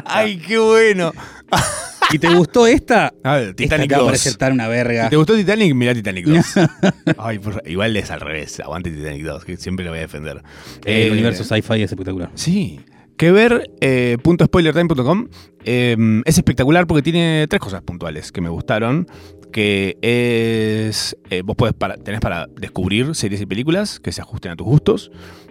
¡Ay, 0.05 0.37
qué 0.37 0.59
bueno! 0.59 1.15
¿Y 2.13 2.19
te 2.19 2.35
gustó 2.35 2.67
esta? 2.67 3.13
A 3.23 3.37
ver, 3.37 3.55
Titanic 3.55 3.89
te 3.89 3.95
va 3.95 3.99
a 3.99 4.03
2. 4.03 4.09
parecer 4.09 4.35
tan 4.37 4.53
una 4.55 4.69
verga. 4.69 5.05
Si 5.05 5.11
te 5.11 5.17
gustó 5.17 5.35
Titanic, 5.37 5.75
mirá 5.75 5.95
Titanic 5.95 6.27
2. 6.27 6.47
Ay, 7.19 7.39
por 7.39 7.63
igual 7.67 7.97
es 7.97 8.11
al 8.11 8.21
revés. 8.21 8.61
Aguante 8.61 8.91
Titanic 8.91 9.23
2, 9.25 9.45
que 9.45 9.57
siempre 9.57 9.85
lo 9.85 9.91
voy 9.91 9.99
a 9.99 10.03
defender. 10.03 10.43
El 10.85 11.09
Eh, 11.09 11.11
universo 11.13 11.45
sci-fi 11.45 11.83
es 11.83 11.91
espectacular. 11.93 12.31
Sí. 12.35 12.81
Que 13.17 13.33
ver 13.33 13.71
eh, 13.81 14.17
punto 14.23 14.45
spoilertime.com 14.45 15.27
eh, 15.65 15.97
es 16.25 16.39
espectacular 16.39 16.87
porque 16.87 17.03
tiene 17.03 17.47
tres 17.49 17.61
cosas 17.61 17.83
puntuales 17.83 18.31
que 18.33 18.41
me 18.41 18.49
gustaron. 18.49 19.07
Que 19.53 19.97
es. 20.03 21.17
eh, 21.31 21.43
vos 21.43 21.57
podés 21.57 21.75
para, 21.75 21.97
tenés 21.97 22.21
para 22.21 22.47
descubrir 22.61 23.15
series 23.15 23.41
y 23.41 23.47
películas 23.47 23.99
que 23.99 24.13
se 24.13 24.21
ajusten 24.21 24.53
a 24.53 24.57
tus 24.57 24.67
gustos. 24.67 25.11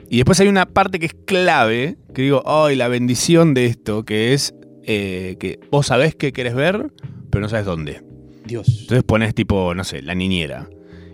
Y 0.09 0.17
después 0.17 0.39
hay 0.39 0.47
una 0.47 0.65
parte 0.65 0.99
que 0.99 1.07
es 1.07 1.15
clave, 1.25 1.97
que 2.13 2.21
digo, 2.21 2.41
¡ay, 2.45 2.75
la 2.77 2.87
bendición 2.87 3.53
de 3.53 3.65
esto! 3.65 4.05
Que 4.05 4.33
es 4.33 4.53
eh, 4.87 5.35
que 5.39 5.59
vos 5.69 5.85
sabés 5.87 6.15
qué 6.15 6.33
querés 6.33 6.55
ver, 6.55 6.91
pero 7.29 7.41
no 7.41 7.49
sabes 7.49 7.65
dónde. 7.65 8.01
Dios. 8.45 8.67
Entonces 8.81 9.03
pones 9.03 9.35
tipo, 9.35 9.75
no 9.75 9.83
sé, 9.83 10.01
la 10.01 10.15
niñera. 10.15 10.69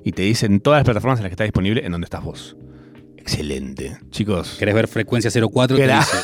Y 0.06 0.12
te 0.12 0.22
dicen 0.22 0.60
todas 0.60 0.80
las 0.80 0.86
plataformas 0.86 1.20
en 1.20 1.24
las 1.24 1.30
que 1.30 1.34
está 1.34 1.44
disponible 1.44 1.86
en 1.86 1.92
dónde 1.92 2.06
estás 2.06 2.24
vos. 2.24 2.56
Excelente. 3.18 3.98
Chicos. 4.12 4.56
¿Querés 4.60 4.76
ver 4.76 4.88
frecuencia 4.88 5.32
04? 5.32 5.76
Te 5.78 5.84
dice, 5.88 6.18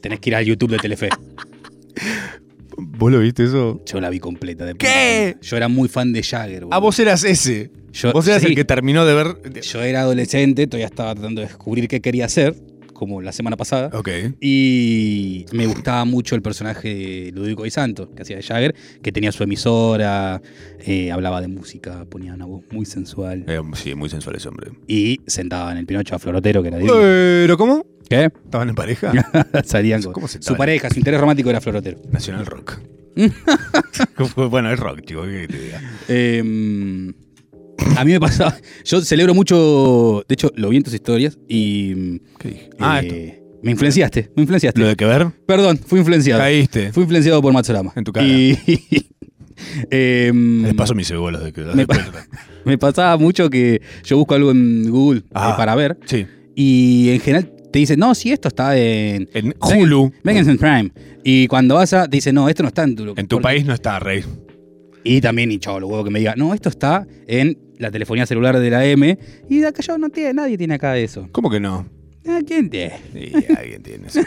tenés 0.00 0.18
que 0.20 0.30
ir 0.30 0.34
al 0.36 0.44
YouTube 0.44 0.70
de 0.72 0.78
Telefe. 0.78 1.08
¿Vos 2.78 3.10
lo 3.12 3.18
viste 3.20 3.44
eso? 3.44 3.82
Yo 3.86 4.00
la 4.00 4.10
vi 4.10 4.18
completa. 4.18 4.64
De 4.64 4.74
¿Qué? 4.74 5.36
Yo 5.40 5.56
era 5.56 5.68
muy 5.68 5.88
fan 5.88 6.12
de 6.12 6.22
Jagger. 6.22 6.62
Ah, 6.64 6.66
boludo. 6.66 6.80
vos 6.80 6.98
eras 6.98 7.24
ese. 7.24 7.70
Yo- 7.92 8.12
vos 8.12 8.26
eras 8.28 8.42
sí. 8.42 8.48
el 8.48 8.54
que 8.54 8.64
terminó 8.64 9.06
de 9.06 9.14
ver. 9.14 9.60
Yo 9.62 9.82
era 9.82 10.00
adolescente, 10.00 10.66
todavía 10.66 10.86
estaba 10.86 11.14
tratando 11.14 11.40
de 11.40 11.46
descubrir 11.46 11.88
qué 11.88 12.00
quería 12.00 12.26
hacer, 12.26 12.54
como 12.96 13.20
la 13.22 13.32
semana 13.32 13.56
pasada. 13.56 13.90
Ok. 13.92 14.08
Y 14.40 15.46
me 15.52 15.66
gustaba 15.66 16.04
mucho 16.04 16.34
el 16.34 16.42
personaje 16.42 16.94
de 16.94 17.32
Ludovico 17.32 17.64
Di 17.64 17.70
Santo, 17.70 18.14
que 18.14 18.22
hacía 18.22 18.36
de 18.36 18.42
Jagger, 18.42 18.74
que 19.02 19.12
tenía 19.12 19.32
su 19.32 19.42
emisora, 19.42 20.40
eh, 20.80 21.10
hablaba 21.12 21.40
de 21.40 21.48
música, 21.48 22.04
ponía 22.08 22.34
una 22.34 22.46
voz 22.46 22.64
muy 22.70 22.86
sensual. 22.86 23.44
Eh, 23.46 23.60
sí, 23.74 23.94
muy 23.94 24.08
sensual 24.08 24.36
ese 24.36 24.48
hombre. 24.48 24.70
Y 24.86 25.20
sentaba 25.26 25.72
en 25.72 25.78
el 25.78 25.86
Pinocho 25.86 26.14
a 26.14 26.18
Florotero, 26.18 26.62
que 26.62 26.68
era 26.68 26.78
divino. 26.78 26.94
¿Pero 26.98 27.56
cómo? 27.56 27.86
¿Qué? 28.08 28.24
¿Estaban 28.44 28.68
en 28.68 28.74
pareja? 28.74 29.12
Salían 29.64 30.02
con- 30.02 30.12
¿Cómo 30.12 30.28
se 30.28 30.40
Su 30.42 30.56
pareja, 30.56 30.88
su 30.90 30.98
interés 30.98 31.20
romántico 31.20 31.50
era 31.50 31.60
Florotero. 31.60 31.98
Nacional 32.10 32.46
Rock. 32.46 32.80
bueno, 34.50 34.70
es 34.72 34.78
rock, 34.78 35.00
chico, 35.02 35.22
¿qué 35.22 35.48
te 35.48 35.58
diga? 35.58 35.80
Eh, 36.08 37.12
a 37.96 38.04
mí 38.04 38.12
me 38.12 38.20
pasaba. 38.20 38.56
Yo 38.84 39.00
celebro 39.02 39.34
mucho. 39.34 40.24
De 40.28 40.32
hecho, 40.34 40.50
lo 40.56 40.68
vi 40.70 40.76
en 40.78 40.82
tus 40.82 40.94
historias 40.94 41.38
y. 41.48 42.18
¿Qué 42.38 42.48
dije? 42.48 42.70
Ah, 42.78 43.00
eh, 43.02 43.42
me 43.62 43.70
influenciaste. 43.72 44.30
Me 44.36 44.42
influenciaste. 44.42 44.80
¿Lo 44.80 44.86
de 44.86 44.96
que 44.96 45.04
ver? 45.04 45.28
Perdón, 45.46 45.78
fui 45.84 45.98
influenciado. 46.00 46.40
Caíste. 46.40 46.92
Fui 46.92 47.02
influenciado 47.04 47.40
por 47.42 47.52
Matsurama. 47.52 47.92
En 47.96 48.04
tu 48.04 48.12
cara. 48.12 48.26
Y. 48.26 48.58
em, 49.90 50.62
Les 50.62 50.74
paso 50.74 50.94
mis 50.94 51.08
cebolas 51.08 51.42
de 51.42 51.52
que 51.52 51.62
Me 51.62 51.86
pa- 51.86 52.04
me 52.64 52.78
pasaba 52.78 53.16
mucho 53.16 53.48
que 53.50 53.80
yo 54.04 54.16
busco 54.18 54.34
algo 54.34 54.50
en 54.50 54.90
Google 54.90 55.20
eh, 55.20 55.24
Ah. 55.34 55.54
para 55.56 55.74
ver 55.74 55.98
Sí. 56.06 56.26
y 56.54 57.10
en 57.10 57.20
general 57.20 57.52
te 57.72 57.80
dice, 57.80 57.96
no, 57.96 58.14
si 58.14 58.32
esto 58.32 58.48
está 58.48 58.76
en. 58.78 59.28
En 59.34 59.54
Hulu. 59.60 60.10
Vengan 60.24 60.48
en 60.48 60.56
Prime. 60.56 60.92
Y 61.24 61.46
cuando 61.46 61.74
vas 61.74 61.92
a. 61.92 62.08
Te 62.08 62.16
dice, 62.16 62.32
no, 62.32 62.48
esto 62.48 62.62
no 62.62 62.68
está 62.68 62.84
en 62.84 62.94
tu. 62.96 63.12
En 63.16 63.26
tu 63.26 63.40
país 63.40 63.66
no 63.66 63.74
está, 63.74 63.98
Rey. 63.98 64.24
Y 65.06 65.20
también, 65.20 65.52
y 65.52 65.58
chavo, 65.58 65.78
huevo 65.78 66.04
que 66.04 66.10
me 66.10 66.18
diga, 66.18 66.34
no, 66.36 66.52
esto 66.52 66.68
está 66.68 67.06
en 67.26 67.58
la 67.78 67.90
telefonía 67.90 68.26
celular 68.26 68.58
de 68.58 68.70
la 68.70 68.84
M. 68.84 69.18
Y 69.48 69.58
de 69.58 69.66
acá 69.68 69.82
yo 69.82 69.98
no 69.98 70.08
tiene, 70.10 70.34
nadie 70.34 70.58
tiene 70.58 70.74
acá 70.74 70.96
eso. 70.98 71.28
¿Cómo 71.32 71.48
que 71.48 71.60
no? 71.60 71.86
¿A 72.28 72.40
quién 72.44 72.68
tiene? 72.68 72.98
Sí, 73.12 73.32
alguien 73.56 73.82
tiene 73.82 74.08
eso. 74.08 74.20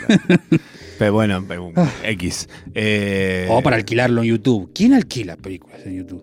Pero 0.99 1.13
bueno, 1.13 1.45
pero, 1.47 1.71
X. 2.03 2.49
Eh, 2.73 3.47
O 3.49 3.61
para 3.61 3.77
alquilarlo 3.77 4.21
en 4.21 4.27
YouTube. 4.30 4.71
¿Quién 4.73 4.93
alquila 4.93 5.38
películas 5.38 5.86
en 5.86 5.95
YouTube? 5.95 6.21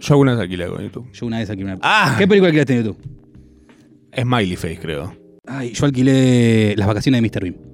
Yo 0.00 0.14
alguna 0.14 0.32
vez 0.32 0.40
alquilé 0.40 0.66
con 0.66 0.82
YouTube. 0.82 1.12
Yo 1.12 1.26
una 1.26 1.38
vez 1.38 1.48
alquilé 1.48 1.74
una. 1.74 1.78
Ah, 1.82 2.16
¿Qué 2.18 2.26
película 2.26 2.48
alquilaste 2.48 2.76
en 2.76 2.84
YouTube? 2.84 2.98
Smiley 4.20 4.56
Face, 4.56 4.78
creo. 4.80 5.14
Ay, 5.46 5.72
yo 5.72 5.84
alquilé 5.84 6.74
Las 6.76 6.88
vacaciones 6.88 7.22
de 7.22 7.28
Mr. 7.28 7.42
Bean. 7.44 7.69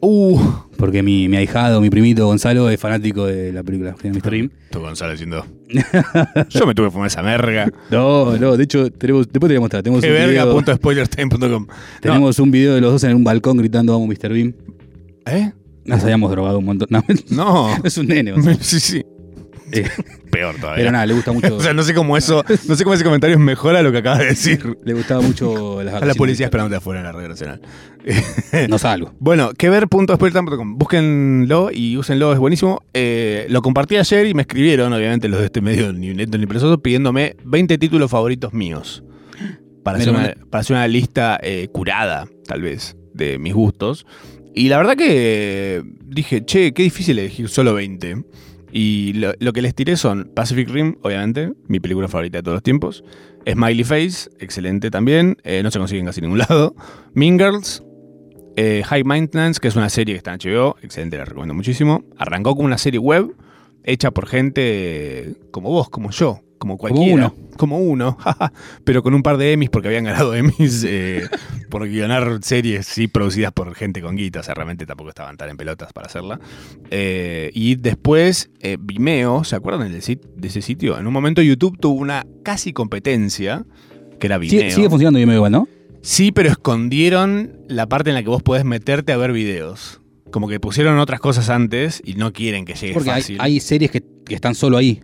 Uh. 0.00 0.38
Porque 0.76 1.02
mi, 1.02 1.28
mi 1.28 1.36
ahijado, 1.36 1.80
mi 1.80 1.90
primito 1.90 2.26
Gonzalo, 2.26 2.70
es 2.70 2.78
fanático 2.78 3.26
de 3.26 3.52
la 3.52 3.62
película 3.64 3.96
de 4.00 4.10
Mr. 4.12 4.30
Bean. 4.30 4.52
Tú, 4.70 4.80
Gonzalo, 4.80 5.10
diciendo. 5.12 5.44
Yo 6.50 6.66
me 6.66 6.74
tuve 6.74 6.86
que 6.86 6.90
fumar 6.92 7.08
esa 7.08 7.22
merga. 7.22 7.68
No, 7.90 8.36
no, 8.36 8.56
de 8.56 8.64
hecho, 8.64 8.90
tenemos, 8.92 9.26
después 9.26 9.48
te 9.48 9.54
voy 9.54 9.56
a 9.56 9.60
mostrar. 9.60 9.82
Tenemos 9.82 10.04
un, 10.04 10.10
video, 10.10 10.54
Verga.spoilertime.com. 10.54 11.66
tenemos 12.00 12.38
un 12.38 12.50
video 12.50 12.74
de 12.74 12.80
los 12.80 12.92
dos 12.92 13.04
en 13.04 13.16
un 13.16 13.24
balcón 13.24 13.56
gritando 13.56 13.92
Vamos 13.92 14.08
Mr. 14.08 14.32
Bean. 14.32 14.54
¿Eh? 15.26 15.52
Nos 15.84 16.02
habíamos 16.04 16.30
drogado 16.30 16.58
un 16.58 16.64
montón. 16.64 16.88
No, 16.90 17.02
No. 17.30 17.76
es 17.82 17.98
un 17.98 18.06
nene. 18.06 18.32
Gonzalo. 18.32 18.56
sí, 18.60 18.78
sí. 18.78 19.02
Eh, 19.72 19.88
Peor 20.30 20.56
todavía. 20.56 20.76
pero 20.76 20.92
nada, 20.92 21.06
le 21.06 21.14
gusta 21.14 21.32
mucho. 21.32 21.48
O 21.58 21.60
sea, 21.60 21.72
no 21.72 21.82
sé 21.82 21.94
cómo 21.94 22.16
eso, 22.16 22.44
no 22.68 22.76
sé 22.76 22.84
cómo 22.84 22.94
ese 22.94 23.04
comentario 23.04 23.38
mejora 23.38 23.82
lo 23.82 23.90
que 23.90 23.98
acabas 23.98 24.20
de 24.20 24.26
decir. 24.26 24.78
le 24.84 24.94
gustaba 24.94 25.20
mucho 25.20 25.82
las 25.82 25.94
A 25.94 26.06
la 26.06 26.14
policía 26.14 26.46
esperándote 26.46 26.76
afuera 26.76 27.00
en 27.00 27.06
la 27.06 27.12
red 27.12 27.28
nacional. 27.28 27.60
No 28.68 28.78
salgo. 28.78 29.12
Bueno, 29.20 29.50
que. 30.56 30.64
Búsquenlo 30.64 31.70
y 31.72 31.96
úsenlo, 31.96 32.32
es 32.32 32.38
buenísimo. 32.38 32.82
Eh, 32.94 33.46
lo 33.48 33.62
compartí 33.62 33.96
ayer 33.96 34.26
y 34.26 34.34
me 34.34 34.42
escribieron, 34.42 34.92
obviamente, 34.92 35.28
los 35.28 35.40
de 35.40 35.46
este 35.46 35.60
medio 35.60 35.92
ni 35.92 36.14
neto 36.14 36.38
ni 36.38 36.46
perezoso, 36.46 36.78
pidiéndome 36.78 37.36
20 37.44 37.78
títulos 37.78 38.10
favoritos 38.10 38.52
míos. 38.52 39.02
Para, 39.82 39.98
hacer 39.98 40.10
una, 40.10 40.34
para 40.50 40.60
hacer 40.60 40.76
una 40.76 40.86
lista 40.86 41.38
eh, 41.42 41.68
curada, 41.72 42.28
tal 42.46 42.62
vez, 42.62 42.96
de 43.14 43.38
mis 43.38 43.54
gustos. 43.54 44.06
Y 44.54 44.68
la 44.68 44.76
verdad 44.78 44.96
que 44.96 45.82
dije, 46.04 46.44
che, 46.44 46.72
qué 46.72 46.82
difícil 46.82 47.18
elegir 47.18 47.48
solo 47.48 47.74
20. 47.74 48.24
Y 48.70 49.14
lo, 49.14 49.52
que 49.52 49.62
les 49.62 49.74
tiré 49.74 49.96
son 49.96 50.30
Pacific 50.34 50.68
Rim, 50.68 50.96
obviamente, 51.02 51.52
mi 51.68 51.80
película 51.80 52.08
favorita 52.08 52.38
de 52.38 52.42
todos 52.42 52.56
los 52.56 52.62
tiempos. 52.62 53.04
Smiley 53.50 53.84
Face, 53.84 54.30
excelente 54.38 54.90
también, 54.90 55.38
eh, 55.42 55.62
no 55.62 55.70
se 55.70 55.78
consigue 55.78 56.00
en 56.00 56.06
casi 56.06 56.20
ningún 56.20 56.38
lado. 56.48 56.74
Mean 57.14 57.38
Girls, 57.38 57.82
eh, 58.56 58.82
High 58.84 59.04
Maintenance, 59.04 59.58
que 59.60 59.68
es 59.68 59.76
una 59.76 59.88
serie 59.88 60.14
que 60.14 60.18
está 60.18 60.34
en 60.34 60.40
HBO, 60.40 60.76
excelente, 60.82 61.16
la 61.16 61.24
recomiendo 61.24 61.54
muchísimo. 61.54 62.04
Arrancó 62.18 62.54
como 62.54 62.66
una 62.66 62.78
serie 62.78 62.98
web 62.98 63.34
hecha 63.84 64.10
por 64.10 64.26
gente 64.26 65.36
como 65.50 65.70
vos, 65.70 65.88
como 65.88 66.10
yo, 66.10 66.42
como 66.58 66.76
cualquiera. 66.76 67.14
uno. 67.14 67.34
Como 67.56 67.78
uno, 67.78 68.16
pero 68.84 69.02
con 69.02 69.14
un 69.14 69.22
par 69.22 69.36
de 69.36 69.52
Emmys 69.52 69.70
porque 69.70 69.88
habían 69.88 70.04
ganado 70.04 70.34
Emmys 70.34 70.84
eh, 70.86 71.26
por 71.70 71.88
guionar 71.88 72.38
series 72.42 72.86
sí 72.86 73.08
producidas 73.08 73.52
por 73.52 73.74
gente 73.74 74.00
con 74.00 74.14
guita, 74.16 74.40
o 74.40 74.42
sea, 74.42 74.54
realmente 74.54 74.86
tampoco 74.86 75.10
estaban 75.10 75.36
tan 75.36 75.50
en 75.50 75.56
pelotas 75.56 75.92
para 75.92 76.06
hacerla. 76.06 76.38
Eh, 76.90 77.50
y 77.54 77.74
después 77.76 78.50
eh, 78.60 78.76
Vimeo, 78.80 79.42
¿se 79.44 79.56
acuerdan 79.56 79.90
de 79.90 79.98
ese 79.98 80.62
sitio? 80.62 80.98
En 80.98 81.06
un 81.06 81.12
momento 81.12 81.42
YouTube 81.42 81.78
tuvo 81.78 81.98
una 81.98 82.26
casi 82.44 82.72
competencia, 82.72 83.64
que 84.20 84.26
era 84.26 84.38
Vimeo. 84.38 84.60
Sigue, 84.60 84.70
sigue 84.72 84.90
funcionando 84.90 85.18
Vimeo 85.18 85.36
igual, 85.36 85.52
¿no? 85.52 85.68
Sí, 86.00 86.30
pero 86.30 86.50
escondieron 86.50 87.58
la 87.68 87.86
parte 87.88 88.10
en 88.10 88.14
la 88.14 88.22
que 88.22 88.28
vos 88.28 88.42
podés 88.42 88.64
meterte 88.64 89.12
a 89.12 89.16
ver 89.16 89.32
videos. 89.32 90.00
Como 90.30 90.46
que 90.46 90.60
pusieron 90.60 90.98
otras 90.98 91.20
cosas 91.20 91.48
antes 91.48 92.02
y 92.04 92.14
no 92.14 92.32
quieren 92.32 92.64
que 92.64 92.74
llegue 92.74 92.94
Porque 92.94 93.10
hay, 93.10 93.22
fácil. 93.22 93.38
hay 93.40 93.60
series 93.60 93.90
que, 93.90 94.02
que 94.24 94.34
están 94.34 94.54
solo 94.54 94.76
ahí. 94.76 95.00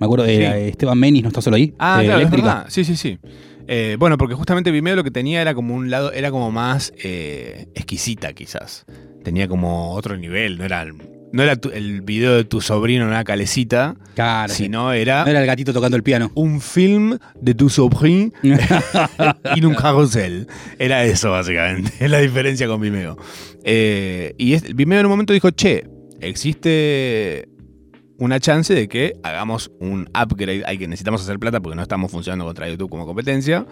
Me 0.00 0.04
acuerdo 0.06 0.24
de 0.24 0.36
Sí. 0.36 0.42
eh, 0.42 0.68
Esteban 0.68 0.98
Menis, 0.98 1.22
¿no 1.22 1.28
está 1.28 1.40
solo 1.42 1.56
ahí? 1.56 1.74
Ah, 1.78 2.00
claro, 2.02 2.20
es 2.20 2.26
Eléctrica. 2.26 2.46
verdad. 2.54 2.66
Sí, 2.68 2.84
sí, 2.84 2.96
sí. 2.96 3.18
Eh, 3.66 3.96
bueno, 3.98 4.16
porque 4.16 4.34
justamente 4.34 4.70
Vimeo 4.70 4.96
lo 4.96 5.04
que 5.04 5.10
tenía 5.10 5.42
era 5.42 5.54
como 5.54 5.74
un 5.74 5.90
lado, 5.90 6.12
era 6.12 6.30
como 6.30 6.50
más 6.50 6.92
eh, 7.02 7.66
exquisita 7.74 8.32
quizás. 8.32 8.86
Tenía 9.24 9.46
como 9.48 9.92
otro 9.92 10.16
nivel, 10.16 10.56
no 10.56 10.64
era, 10.64 10.86
no 11.32 11.42
era 11.42 11.56
tu- 11.56 11.68
el 11.70 12.00
video 12.00 12.34
de 12.36 12.44
tu 12.44 12.62
sobrino 12.62 13.02
en 13.02 13.08
una 13.08 13.24
calecita, 13.24 13.96
Claro. 14.14 14.54
sí. 14.54 14.64
sino 14.64 14.92
era 14.92 15.24
No 15.24 15.30
era 15.30 15.40
el 15.40 15.46
gatito 15.46 15.74
tocando 15.74 15.96
el 15.98 16.02
piano. 16.02 16.30
un 16.34 16.60
film 16.62 17.18
de 17.40 17.54
tu 17.54 17.68
sobrino 17.68 18.30
en 18.42 19.64
un 19.66 19.74
carrusel. 19.74 20.46
Era 20.78 21.04
eso, 21.04 21.30
básicamente. 21.32 21.92
Es 22.00 22.10
la 22.10 22.20
diferencia 22.20 22.66
con 22.68 22.80
Vimeo. 22.80 23.18
Eh, 23.64 24.34
y 24.38 24.54
es- 24.54 24.74
Vimeo 24.74 25.00
en 25.00 25.06
un 25.06 25.10
momento 25.10 25.32
dijo, 25.34 25.50
che, 25.50 25.84
existe 26.20 27.48
una 28.18 28.40
chance 28.40 28.74
de 28.74 28.88
que 28.88 29.14
hagamos 29.22 29.70
un 29.80 30.08
upgrade. 30.08 30.64
Hay 30.66 30.78
que 30.78 30.86
necesitamos 30.86 31.22
hacer 31.22 31.38
plata 31.38 31.60
porque 31.60 31.76
no 31.76 31.82
estamos 31.82 32.10
funcionando 32.10 32.44
contra 32.44 32.68
YouTube 32.68 32.90
como 32.90 33.06
competencia. 33.06 33.66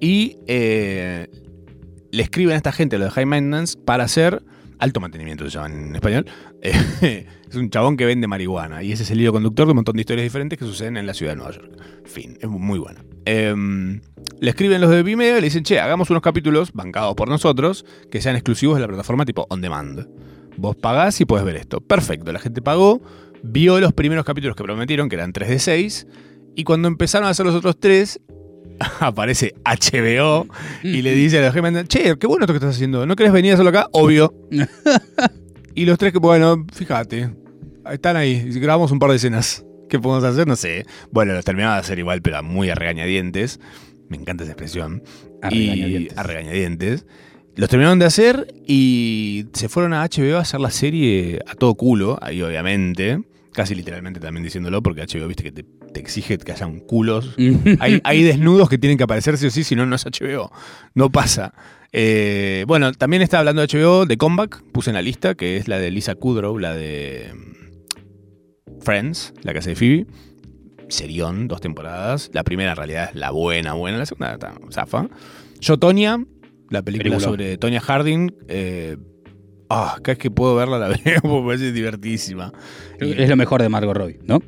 Y 0.00 0.38
eh, 0.46 1.28
le 2.10 2.22
escriben 2.22 2.54
a 2.54 2.56
esta 2.56 2.72
gente, 2.72 2.98
lo 2.98 3.04
de 3.04 3.10
High 3.10 3.26
Maintenance, 3.26 3.78
para 3.78 4.04
hacer 4.04 4.42
alto 4.78 5.00
mantenimiento, 5.00 5.44
se 5.44 5.50
llaman 5.50 5.88
en 5.88 5.94
español. 5.96 6.26
Eh, 6.66 7.26
es 7.46 7.56
un 7.56 7.68
chabón 7.68 7.98
que 7.98 8.06
vende 8.06 8.26
marihuana. 8.26 8.82
Y 8.82 8.92
ese 8.92 9.02
es 9.02 9.10
el 9.10 9.20
hilo 9.20 9.32
conductor 9.32 9.66
de 9.66 9.72
un 9.72 9.76
montón 9.76 9.96
de 9.96 10.00
historias 10.00 10.24
diferentes 10.24 10.58
que 10.58 10.64
suceden 10.64 10.96
en 10.96 11.06
la 11.06 11.12
ciudad 11.12 11.32
de 11.32 11.36
Nueva 11.36 11.52
York. 11.52 11.78
Fin, 12.06 12.38
es 12.40 12.48
muy 12.48 12.78
buena. 12.78 13.04
Em, 13.26 14.00
le 14.40 14.50
escriben 14.50 14.80
los 14.80 14.90
de 14.90 15.02
Vimeo 15.02 15.36
y 15.36 15.40
le 15.40 15.46
dicen, 15.46 15.62
che, 15.62 15.78
hagamos 15.78 16.08
unos 16.08 16.22
capítulos 16.22 16.72
bancados 16.72 17.14
por 17.16 17.28
nosotros 17.28 17.84
que 18.10 18.22
sean 18.22 18.34
exclusivos 18.34 18.76
de 18.76 18.80
la 18.80 18.88
plataforma 18.88 19.26
tipo 19.26 19.46
on 19.50 19.60
demand. 19.60 20.08
Vos 20.56 20.74
pagás 20.74 21.20
y 21.20 21.26
podés 21.26 21.44
ver 21.44 21.56
esto. 21.56 21.82
Perfecto, 21.82 22.32
la 22.32 22.38
gente 22.38 22.62
pagó, 22.62 23.02
vio 23.46 23.78
los 23.80 23.92
primeros 23.92 24.24
capítulos 24.24 24.56
que 24.56 24.62
prometieron, 24.64 25.08
que 25.08 25.16
eran 25.16 25.32
3 25.32 25.48
de 25.48 25.58
6, 25.58 26.06
y 26.56 26.64
cuando 26.64 26.88
empezaron 26.88 27.28
a 27.28 27.30
hacer 27.30 27.44
los 27.46 27.54
otros 27.54 27.78
3, 27.78 28.20
aparece 29.00 29.54
HBO 29.64 30.46
y 30.82 31.02
le 31.02 31.14
dice 31.14 31.38
a 31.38 31.46
los 31.46 31.54
G-Men, 31.54 31.86
che, 31.86 32.16
qué 32.18 32.26
bueno 32.26 32.44
esto 32.44 32.52
que 32.54 32.58
estás 32.58 32.74
haciendo, 32.74 33.06
¿no 33.06 33.16
querés 33.16 33.32
venir 33.32 33.52
a 33.52 33.54
hacerlo 33.54 33.70
acá? 33.70 33.88
Obvio. 33.92 34.32
y 35.74 35.84
los 35.84 35.98
tres 35.98 36.12
que, 36.12 36.18
bueno, 36.18 36.66
fíjate, 36.72 37.30
están 37.92 38.16
ahí, 38.16 38.42
grabamos 38.60 38.90
un 38.92 38.98
par 38.98 39.10
de 39.10 39.16
escenas. 39.16 39.64
¿Qué 39.88 39.98
podemos 40.00 40.24
hacer? 40.24 40.48
No 40.48 40.56
sé. 40.56 40.86
Bueno, 41.12 41.34
los 41.34 41.44
terminaba 41.44 41.74
de 41.74 41.80
hacer 41.80 41.98
igual, 41.98 42.22
pero 42.22 42.42
muy 42.42 42.70
a 42.70 42.74
regañadientes. 42.74 43.60
Me 44.08 44.16
encanta 44.16 44.42
esa 44.42 44.52
expresión. 44.52 45.02
A 45.42 45.54
Y- 45.54 45.68
regañadientes. 45.68 46.18
a 46.18 46.22
regañadientes. 46.22 47.06
Los 47.54 47.68
terminaron 47.68 47.98
de 48.00 48.06
hacer 48.06 48.54
y 48.66 49.46
se 49.52 49.68
fueron 49.68 49.92
a 49.92 50.02
HBO 50.02 50.38
a 50.38 50.40
hacer 50.40 50.58
la 50.58 50.70
serie 50.70 51.38
a 51.46 51.54
todo 51.54 51.74
culo, 51.74 52.18
ahí 52.22 52.42
obviamente. 52.42 53.20
Casi 53.54 53.74
literalmente 53.74 54.18
también 54.20 54.42
diciéndolo, 54.44 54.82
porque 54.82 55.02
HBO, 55.06 55.28
viste, 55.28 55.44
que 55.44 55.52
te, 55.52 55.62
te 55.62 56.00
exige 56.00 56.36
que 56.38 56.52
hayan 56.52 56.80
culos. 56.80 57.34
Hay, 57.80 58.00
hay 58.02 58.22
desnudos 58.24 58.68
que 58.68 58.78
tienen 58.78 58.98
que 58.98 59.04
aparecer 59.04 59.38
sí 59.38 59.46
o 59.46 59.50
sí, 59.50 59.62
si 59.64 59.76
no, 59.76 59.86
no 59.86 59.94
es 59.96 60.04
HBO. 60.04 60.50
No 60.94 61.08
pasa. 61.10 61.54
Eh, 61.92 62.64
bueno, 62.66 62.90
también 62.92 63.22
está 63.22 63.38
hablando 63.38 63.64
de 63.64 63.68
HBO, 63.68 64.06
de 64.06 64.16
Comeback, 64.16 64.62
puse 64.72 64.90
en 64.90 64.94
la 64.94 65.02
lista, 65.02 65.36
que 65.36 65.56
es 65.56 65.68
la 65.68 65.78
de 65.78 65.92
Lisa 65.92 66.16
Kudrow, 66.16 66.58
la 66.58 66.74
de 66.74 67.30
mm, 67.32 68.80
Friends, 68.80 69.32
la 69.42 69.52
que 69.52 69.60
hace 69.60 69.70
de 69.70 69.76
Phoebe. 69.76 70.06
Serión, 70.88 71.46
dos 71.48 71.60
temporadas. 71.60 72.30
La 72.34 72.42
primera 72.42 72.72
en 72.72 72.76
realidad 72.76 73.10
es 73.10 73.14
la 73.14 73.30
buena, 73.30 73.74
buena. 73.74 73.98
La 73.98 74.06
segunda 74.06 74.32
está 74.34 74.52
zafa. 74.72 75.08
Yo, 75.60 75.78
Tonya, 75.78 76.18
la 76.70 76.82
película 76.82 77.04
Película. 77.10 77.20
sobre 77.20 77.56
Tonya 77.56 77.80
Harding. 77.80 78.34
eh, 78.48 78.96
Ah, 79.76 79.94
cada 80.02 80.14
vez 80.14 80.18
que 80.18 80.30
puedo 80.30 80.54
verla 80.54 80.78
la 80.78 80.88
veo 81.04 81.20
porque 81.22 81.42
me 81.42 81.46
parece 81.46 81.72
que 82.98 83.22
Es 83.24 83.28
lo 83.28 83.36
mejor 83.36 83.60
de 83.62 83.68
Margot 83.68 83.96
Robbie, 83.96 84.20
¿no? 84.24 84.40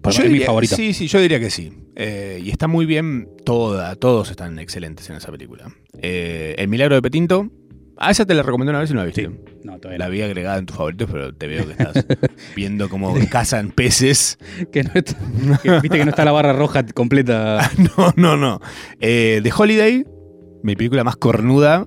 Para 0.00 0.16
Yo 0.16 0.24
es 0.24 0.30
mi 0.30 0.40
favorita. 0.40 0.74
Sí, 0.76 0.92
sí, 0.94 1.06
yo 1.06 1.20
diría 1.20 1.38
que 1.38 1.50
sí. 1.50 1.72
Eh, 1.94 2.40
y 2.42 2.50
está 2.50 2.66
muy 2.66 2.86
bien 2.86 3.28
toda, 3.44 3.94
todos 3.96 4.30
están 4.30 4.58
excelentes 4.58 5.08
en 5.10 5.16
esa 5.16 5.30
película. 5.30 5.72
Eh, 6.00 6.54
El 6.58 6.68
milagro 6.68 6.94
de 6.96 7.02
Petinto. 7.02 7.48
A 7.98 8.10
esa 8.10 8.24
te 8.26 8.34
la 8.34 8.42
recomendé 8.42 8.70
una 8.70 8.80
vez 8.80 8.90
y 8.90 8.94
no 8.94 9.00
la 9.00 9.06
viste. 9.06 9.26
Sí. 9.26 9.32
No, 9.62 9.78
todavía 9.78 9.98
La 9.98 10.08
vi 10.08 10.22
agregada 10.22 10.58
en 10.58 10.66
tus 10.66 10.76
favoritos, 10.76 11.08
pero 11.12 11.32
te 11.34 11.46
veo 11.46 11.64
que 11.66 11.72
estás 11.72 12.04
viendo 12.56 12.88
cómo 12.88 13.14
cazan 13.30 13.70
peces. 13.70 14.38
Que 14.72 14.82
no 14.82 14.90
está- 14.94 15.16
que 15.62 15.70
viste 15.80 15.98
que 15.98 16.04
no 16.04 16.10
está 16.10 16.24
la 16.24 16.32
barra 16.32 16.52
roja 16.52 16.84
completa. 16.86 17.70
No, 17.96 18.12
no, 18.16 18.36
no. 18.36 18.60
Eh, 18.98 19.40
The 19.44 19.52
Holiday, 19.56 20.04
mi 20.64 20.74
película 20.74 21.04
más 21.04 21.14
cornuda. 21.16 21.86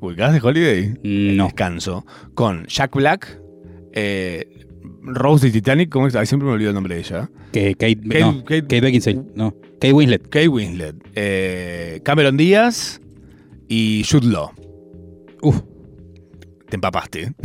¿Ubicás 0.00 0.32
The 0.40 0.46
Holiday? 0.46 0.94
No. 1.02 1.44
Descanso. 1.44 2.06
Con 2.34 2.64
Jack 2.66 2.94
Black, 2.96 3.40
eh, 3.92 4.46
Rose 5.02 5.46
de 5.46 5.52
Titanic, 5.52 5.90
¿cómo 5.90 6.06
es? 6.06 6.14
Ay, 6.16 6.26
siempre 6.26 6.46
me 6.46 6.54
olvido 6.54 6.70
el 6.70 6.74
nombre 6.74 6.94
de 6.94 7.00
ella. 7.00 7.30
Que 7.52 7.74
Kate, 7.74 7.96
Kate- 8.00 8.20
no, 8.20 8.44
Kate- 8.44 8.62
Kate 8.62 8.80
Beckinsale. 8.80 9.22
No. 9.34 9.54
Kate 9.74 9.92
Winslet. 9.92 10.22
Kate 10.24 10.48
Winslet, 10.48 10.96
eh, 11.14 12.00
Cameron 12.04 12.36
Díaz 12.36 13.00
y 13.68 14.04
Jude 14.10 14.26
Law. 14.28 14.50
Uf. 15.42 15.60
Te 16.68 16.76
empapaste. 16.76 17.32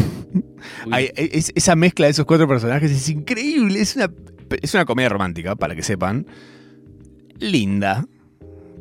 Es- 1.16 1.52
esa 1.56 1.76
mezcla 1.76 2.06
de 2.08 2.12
esos 2.12 2.26
cuatro 2.26 2.48
personajes 2.48 2.92
es 2.92 3.10
increíble. 3.10 3.80
Es 3.80 3.96
una, 3.96 4.12
es 4.62 4.74
una 4.74 4.86
comedia 4.86 5.10
romántica, 5.10 5.56
para 5.56 5.76
que 5.76 5.82
sepan. 5.84 6.26
Linda. 7.40 8.06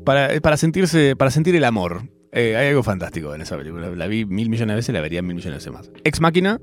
Para, 0.05 0.41
para 0.41 0.57
sentirse, 0.57 1.17
para 1.17 1.31
sentir 1.31 1.55
el 1.57 1.65
amor. 1.65 2.09
Eh, 2.35 2.57
hay 2.57 2.69
algo 2.69 2.83
fantástico 2.83 3.35
en 3.35 3.41
esa 3.41 3.57
película. 3.57 3.89
La 3.91 4.07
vi 4.07 4.25
mil 4.25 4.51
millones 4.51 4.73
de 4.73 4.77
veces, 4.77 4.93
la 4.95 5.01
vería 5.01 5.23
mil 5.23 5.37
millones 5.37 5.65
de 5.65 5.71
veces 5.71 5.73
más. 5.73 6.01
Ex 6.05 6.21
Máquina. 6.21 6.61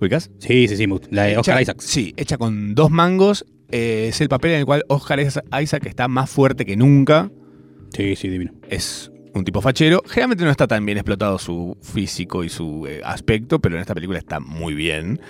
¿Ubicas? 0.00 0.30
Sí, 0.38 0.66
sí, 0.68 0.76
sí. 0.76 0.86
La 1.10 1.22
de 1.24 1.38
Oscar 1.38 1.56
Hecha- 1.56 1.62
Isaacs. 1.62 1.84
Sí, 1.84 2.12
hecha 2.16 2.36
con 2.36 2.74
dos 2.74 2.90
mangos. 2.90 3.46
Eh, 3.70 4.08
es 4.10 4.20
el 4.20 4.28
papel 4.28 4.52
en 4.52 4.58
el 4.60 4.66
cual 4.66 4.84
Oscar 4.88 5.20
Isaac 5.20 5.86
está 5.86 6.08
más 6.08 6.28
fuerte 6.30 6.66
que 6.66 6.76
nunca. 6.76 7.30
Sí, 7.92 8.16
sí, 8.16 8.28
divino. 8.28 8.52
es 8.68 9.10
un 9.34 9.44
tipo 9.44 9.60
fachero. 9.60 10.02
Generalmente 10.06 10.44
no 10.44 10.50
está 10.50 10.66
tan 10.66 10.84
bien 10.84 10.98
explotado 10.98 11.38
su 11.38 11.76
físico 11.80 12.44
y 12.44 12.48
su 12.48 12.86
eh, 12.88 13.00
aspecto, 13.04 13.60
pero 13.60 13.76
en 13.76 13.80
esta 13.80 13.94
película 13.94 14.18
está 14.18 14.40
muy 14.40 14.74
bien. 14.74 15.20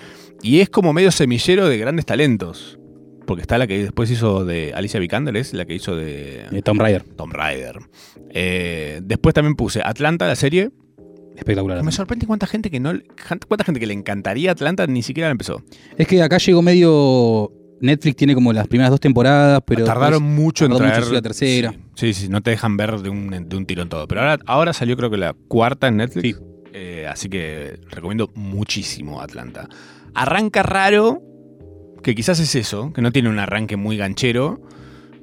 Y 0.43 0.61
es 0.61 0.68
como 0.70 0.93
medio 0.93 1.11
semillero 1.11 1.68
de 1.68 1.78
grandes 1.78 2.05
talentos. 2.07 2.78
Porque 3.26 3.42
está 3.42 3.56
la 3.58 3.66
que 3.66 3.82
después 3.82 4.10
hizo 4.10 4.44
de 4.44 4.72
Alicia 4.74 5.00
Vikander, 5.00 5.36
es 5.36 5.54
la 5.54 5.64
que 5.64 5.74
hizo 5.74 5.96
de 5.96 6.44
De 6.50 6.62
Tom 6.62 6.78
Raider. 6.78 7.02
Tom 7.16 7.30
Rider. 7.32 7.78
Eh, 8.30 9.00
después 9.02 9.34
también 9.34 9.54
puse 9.54 9.80
Atlanta, 9.84 10.26
la 10.26 10.36
serie. 10.36 10.70
Espectacular. 11.36 11.82
Me 11.82 11.90
sorprende 11.90 12.26
cuánta 12.26 12.46
gente 12.46 12.70
que 12.70 12.78
no, 12.80 12.92
cuánta 13.48 13.64
gente 13.64 13.80
que 13.80 13.86
le 13.86 13.94
encantaría 13.94 14.52
Atlanta 14.52 14.86
ni 14.86 15.02
siquiera 15.02 15.28
la 15.28 15.32
empezó. 15.32 15.62
Es 15.96 16.06
que 16.06 16.22
acá 16.22 16.38
llegó 16.38 16.62
medio. 16.62 17.50
Netflix 17.80 18.16
tiene 18.16 18.34
como 18.34 18.52
las 18.52 18.68
primeras 18.68 18.90
dos 18.90 19.00
temporadas, 19.00 19.60
pero. 19.66 19.84
Tardaron 19.84 20.22
después- 20.22 20.40
mucho 20.44 20.64
en 20.66 20.70
mucho 20.70 20.84
traer 20.84 21.06
la 21.08 21.22
tercera. 21.22 21.72
Sí, 21.94 22.12
sí, 22.12 22.14
sí, 22.14 22.28
no 22.28 22.40
te 22.40 22.50
dejan 22.50 22.76
ver 22.76 23.00
de 23.00 23.08
un, 23.10 23.48
de 23.48 23.56
un 23.56 23.66
tirón 23.66 23.88
todo. 23.88 24.06
Pero 24.06 24.20
ahora, 24.20 24.38
ahora 24.46 24.72
salió 24.72 24.96
creo 24.96 25.10
que 25.10 25.16
la 25.16 25.34
cuarta 25.48 25.88
en 25.88 25.96
Netflix. 25.96 26.38
Sí. 26.38 26.44
Eh, 26.72 27.06
así 27.10 27.28
que 27.28 27.78
recomiendo 27.90 28.30
muchísimo 28.34 29.20
Atlanta. 29.20 29.68
Arranca 30.14 30.62
raro, 30.62 31.20
que 32.05 32.14
quizás 32.14 32.38
es 32.38 32.55
eso, 32.55 32.92
que 32.92 33.02
no 33.02 33.11
tiene 33.11 33.28
un 33.28 33.38
arranque 33.40 33.76
muy 33.76 33.96
ganchero. 33.96 34.61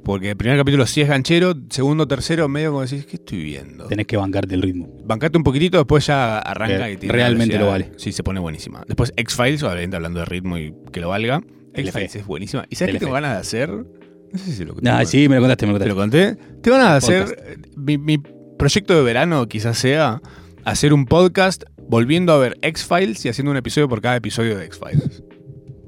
Porque 0.04 0.32
el 0.32 0.36
primer 0.36 0.58
capítulo 0.58 0.88
sí 0.88 1.02
es 1.02 1.08
ganchero, 1.08 1.54
segundo, 1.70 2.08
tercero, 2.08 2.50
medio 2.50 2.72
como 2.72 2.82
decís, 2.82 3.06
¿qué 3.06 3.18
estoy 3.18 3.44
viendo? 3.44 3.86
Tenés 3.86 4.08
que 4.08 4.18
bancarte 4.18 4.56
el 4.56 4.64
ritmo. 4.64 4.90
Bancate 5.06 5.38
un 5.38 5.44
poquitito, 5.44 5.78
después 5.78 6.08
ya 6.08 6.40
arranca 6.40 6.80
Re- 6.88 6.94
y 6.94 6.98
tiene 6.98 7.14
realmente 7.14 7.60
lo 7.60 7.72
velocidad- 7.72 7.94
Sí, 8.00 8.12
se 8.12 8.24
pone 8.24 8.40
buenísima. 8.40 8.84
Después 8.88 9.14
X-Files, 9.16 9.62
obviamente 9.62 9.96
hablando 9.96 10.20
de 10.22 10.26
ritmo 10.26 10.58
y 10.58 10.74
que 10.92 11.02
lo 11.02 11.10
valga. 11.10 11.44
X-Files 11.76 12.16
es 12.16 12.26
buenísima. 12.26 12.66
¿Y 12.68 12.78
sabes 12.78 12.96
qué 12.96 13.00
tengo 13.00 13.14
ganas 13.14 13.34
de 13.34 13.38
hacer? 13.42 13.70
No 13.70 14.40
sé 14.40 14.52
si 14.54 14.66
lo 14.66 14.74
Ah, 14.88 15.06
sí, 15.06 15.30
me 15.30 15.36
lo 15.36 15.42
contaste, 15.42 15.68
me 15.68 15.74
lo 15.74 15.78
¿Te 15.80 15.86
lo 15.88 15.96
contaste. 15.96 16.36
conté? 16.38 16.62
Te 16.64 16.70
van 16.72 16.82
a 16.82 16.96
hacer. 16.96 17.38
Eh, 17.46 17.58
Mi, 17.78 18.00
mi 18.00 18.18
proyecto 18.58 18.96
de 18.96 19.04
verano 19.04 19.48
quizás 19.48 19.78
sea 19.78 20.20
hacer 20.66 20.94
un 20.94 21.06
podcast 21.06 21.64
volviendo 21.88 22.34
a 22.34 22.40
ver 22.40 22.58
X-Files 22.64 23.24
y 23.26 23.30
haciendo 23.30 23.52
un 23.52 23.58
episodio 23.58 23.88
por 23.88 24.02
cada 24.02 24.16
episodio 24.16 24.58
de 24.58 24.66
X-Files. 24.66 25.22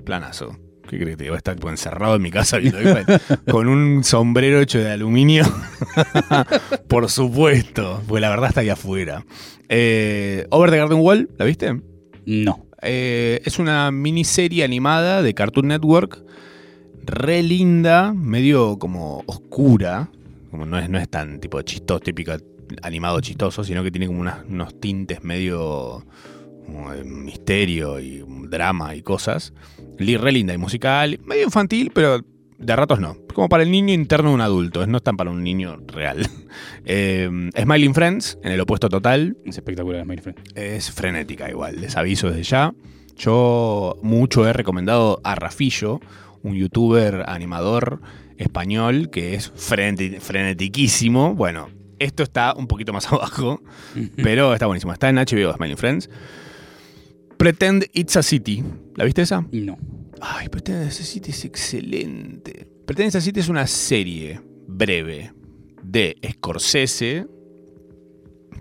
Planazo. 0.06 0.56
¿Qué 0.90 0.98
crees 1.00 1.18
que 1.18 1.24
te 1.26 1.30
a 1.32 1.38
estar 1.38 1.58
encerrado 1.70 2.16
en 2.16 2.22
mi 2.22 2.30
casa 2.32 2.58
viendo 2.58 2.80
con 3.52 3.68
un 3.68 4.04
sombrero 4.04 4.60
hecho 4.60 4.80
de 4.80 4.92
aluminio. 4.92 5.46
por 6.88 7.10
supuesto, 7.10 8.02
porque 8.08 8.22
la 8.22 8.30
verdad 8.30 8.50
está 8.50 8.62
ahí 8.62 8.70
afuera. 8.70 9.26
Eh, 9.70 10.46
Over 10.50 10.72
the 10.72 10.78
Garden 10.78 11.00
Wall, 11.00 11.30
¿la 11.38 11.46
viste? 11.46 11.82
No. 12.26 12.66
Eh, 12.82 13.42
es 13.46 13.60
una 13.60 13.92
miniserie 13.92 14.64
animada 14.64 15.22
de 15.22 15.34
Cartoon 15.34 15.68
Network. 15.70 16.24
Re 17.06 17.44
linda, 17.44 18.14
medio 18.14 18.78
como 18.78 19.24
oscura. 19.26 20.10
Como 20.52 20.66
no 20.66 20.78
es, 20.78 20.90
no 20.90 21.00
es 21.00 21.10
tan 21.10 21.40
tipo 21.40 21.62
chistoso, 21.62 22.00
típica 22.02 22.38
animado 22.82 23.20
chistoso, 23.22 23.64
sino 23.64 23.84
que 23.84 23.92
tiene 23.92 24.08
como 24.08 24.20
unas- 24.22 24.44
unos 24.48 24.80
tintes 24.80 25.24
medio 25.24 26.06
como 26.66 26.92
de 26.94 27.04
misterio 27.04 28.00
y 28.00 28.24
drama 28.50 28.96
y 28.96 29.02
cosas. 29.02 29.54
Li- 30.00 30.18
Re 30.18 30.32
linda 30.32 30.54
y 30.54 30.58
musical, 30.58 31.20
medio 31.26 31.44
infantil, 31.44 31.92
pero 31.94 32.20
de 32.58 32.76
ratos 32.76 33.00
no. 33.00 33.18
Como 33.34 33.50
para 33.50 33.64
el 33.64 33.72
niño 33.72 33.94
interno 33.94 34.30
de 34.30 34.36
un 34.36 34.42
adulto, 34.42 34.86
no 34.88 34.98
es 34.98 35.04
tan 35.04 35.18
para 35.18 35.30
un 35.32 35.44
niño 35.44 35.78
real. 35.88 36.28
Eh, 36.86 37.30
Smiling 37.60 37.94
Friends, 37.96 38.38
en 38.44 38.52
el 38.52 38.60
opuesto 38.62 38.88
total, 38.90 39.38
Es 39.46 39.56
espectacular, 39.58 40.06
my 40.06 40.18
friend. 40.18 40.38
es 40.54 40.92
frenética 40.92 41.50
igual, 41.50 41.80
les 41.82 41.96
aviso 41.98 42.28
desde 42.30 42.44
ya. 42.44 42.74
Yo 43.18 43.98
mucho 44.04 44.48
he 44.48 44.54
recomendado 44.54 45.20
a 45.24 45.34
Rafillo, 45.36 46.00
un 46.44 46.56
youtuber 46.56 47.24
animador 47.28 48.02
español 48.38 49.10
que 49.10 49.34
es 49.36 49.52
freneti- 49.56 50.20
frenetiquísimo. 50.20 51.34
Bueno, 51.36 51.70
esto 52.00 52.22
está 52.24 52.54
un 52.54 52.68
poquito 52.68 52.92
más 52.94 53.08
abajo, 53.12 53.62
pero 54.18 54.54
está 54.54 54.66
buenísimo. 54.68 54.94
Está 54.94 55.10
en 55.10 55.16
HBO, 55.16 55.54
Smiling 55.56 55.78
Friends. 55.78 56.10
Pretend 57.44 57.90
It's 57.92 58.16
a 58.16 58.24
City. 58.24 58.64
¿La 58.96 59.04
viste 59.04 59.24
esa? 59.24 59.46
No. 59.52 59.78
Ay, 60.22 60.48
Pretend 60.48 60.86
It's 60.86 61.02
a 61.02 61.04
City 61.04 61.32
es 61.32 61.44
excelente. 61.44 62.66
Pretend 62.86 63.08
It's 63.08 63.16
a 63.18 63.20
City 63.20 63.42
es 63.42 63.50
una 63.50 63.68
serie 63.68 64.40
breve 64.66 65.34
de 65.84 66.16
Scorsese. 66.26 67.28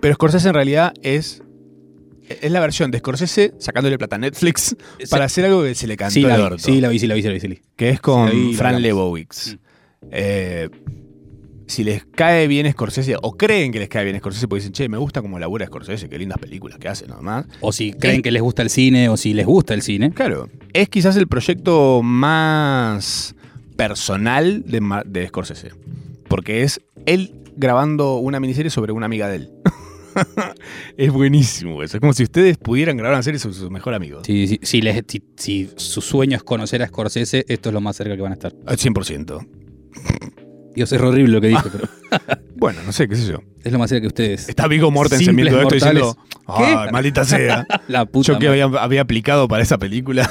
Pero 0.00 0.14
Scorsese 0.14 0.48
en 0.48 0.54
realidad 0.54 0.94
es. 1.00 1.44
Es 2.28 2.50
la 2.50 2.58
versión 2.58 2.90
de 2.90 2.98
Scorsese 2.98 3.54
sacándole 3.60 3.98
plata 3.98 4.16
a 4.16 4.18
Netflix 4.18 4.74
para 5.08 5.26
hacer 5.26 5.44
algo 5.44 5.62
que 5.62 5.76
se 5.76 5.86
le 5.86 5.96
cantó 5.96 6.14
Sí, 6.14 6.22
la 6.22 6.36
vi, 6.36 6.58
sí, 6.58 6.80
la 6.80 6.88
vi, 6.88 6.98
sí, 6.98 7.06
la 7.06 7.14
vi, 7.14 7.22
sí, 7.22 7.28
la 7.28 7.54
vi, 7.54 7.62
que 7.76 7.90
es 7.90 8.00
con 8.00 8.32
vi, 8.32 8.54
Fran. 8.54 8.82
Lebowitz. 8.82 9.54
Mm. 9.54 10.08
Eh, 10.10 10.70
si 11.72 11.82
les 11.84 12.04
cae 12.04 12.46
bien 12.46 12.70
Scorsese, 12.70 13.16
o 13.20 13.32
creen 13.36 13.72
que 13.72 13.78
les 13.80 13.88
cae 13.88 14.04
bien 14.04 14.16
Scorsese, 14.18 14.46
porque 14.46 14.60
dicen, 14.60 14.72
che, 14.72 14.88
me 14.88 14.98
gusta 14.98 15.20
como 15.22 15.38
labura 15.38 15.66
Scorsese, 15.66 16.08
qué 16.08 16.18
lindas 16.18 16.38
películas 16.38 16.78
que 16.78 16.88
hace 16.88 17.06
nomás. 17.08 17.46
O 17.60 17.72
si 17.72 17.92
creen 17.92 18.22
que 18.22 18.30
les 18.30 18.40
gusta 18.42 18.62
el 18.62 18.70
cine, 18.70 19.08
o 19.08 19.16
si 19.16 19.34
les 19.34 19.46
gusta 19.46 19.74
el 19.74 19.82
cine. 19.82 20.12
Claro, 20.12 20.48
es 20.72 20.88
quizás 20.88 21.16
el 21.16 21.26
proyecto 21.26 22.00
más 22.02 23.34
personal 23.76 24.62
de, 24.66 25.26
Scorsese. 25.28 25.70
Porque 26.28 26.62
es 26.62 26.80
él 27.06 27.34
grabando 27.56 28.16
una 28.18 28.38
miniserie 28.40 28.70
sobre 28.70 28.92
una 28.92 29.06
amiga 29.06 29.28
de 29.28 29.36
él. 29.36 29.50
es 30.96 31.10
buenísimo 31.12 31.82
eso. 31.82 31.96
Es 31.96 32.00
como 32.00 32.12
si 32.12 32.22
ustedes 32.22 32.58
pudieran 32.58 32.96
grabar 32.96 33.14
una 33.16 33.22
serie 33.22 33.38
sobre 33.40 33.54
sus 33.54 33.70
mejores 33.70 33.96
amigos. 33.96 34.22
Si, 34.26 34.46
si, 34.46 34.60
si 34.62 34.80
les- 34.82 35.02
si- 35.08 35.22
si 35.36 35.70
su 35.76 36.00
sueño 36.00 36.36
es 36.36 36.42
conocer 36.42 36.82
a 36.82 36.86
Scorsese, 36.86 37.44
esto 37.48 37.70
es 37.70 37.72
lo 37.72 37.80
más 37.80 37.96
cerca 37.96 38.14
que 38.14 38.22
van 38.22 38.32
a 38.32 38.34
estar. 38.34 38.54
Al 38.66 38.76
100%. 38.76 39.46
Dios, 40.74 40.92
es 40.92 41.00
horrible 41.00 41.32
lo 41.32 41.40
que 41.40 41.48
dije, 41.48 41.68
pero 41.70 41.88
Bueno, 42.56 42.80
no 42.86 42.92
sé, 42.92 43.08
qué 43.08 43.16
sé 43.16 43.26
yo. 43.26 43.40
es 43.64 43.72
lo 43.72 43.78
más 43.78 43.90
cerca 43.90 44.02
que 44.02 44.06
ustedes. 44.06 44.48
Está 44.48 44.68
Vigo 44.68 44.90
Mortensen 44.90 45.34
viendo 45.34 45.60
esto 45.60 45.74
diciendo, 45.74 46.16
¡ay, 46.46 46.90
maldita 46.92 47.24
sea! 47.24 47.66
La 47.88 48.06
puta 48.06 48.32
Yo 48.32 48.38
que 48.38 48.48
había, 48.48 48.64
había 48.64 49.00
aplicado 49.00 49.48
para 49.48 49.62
esa 49.62 49.78
película. 49.78 50.30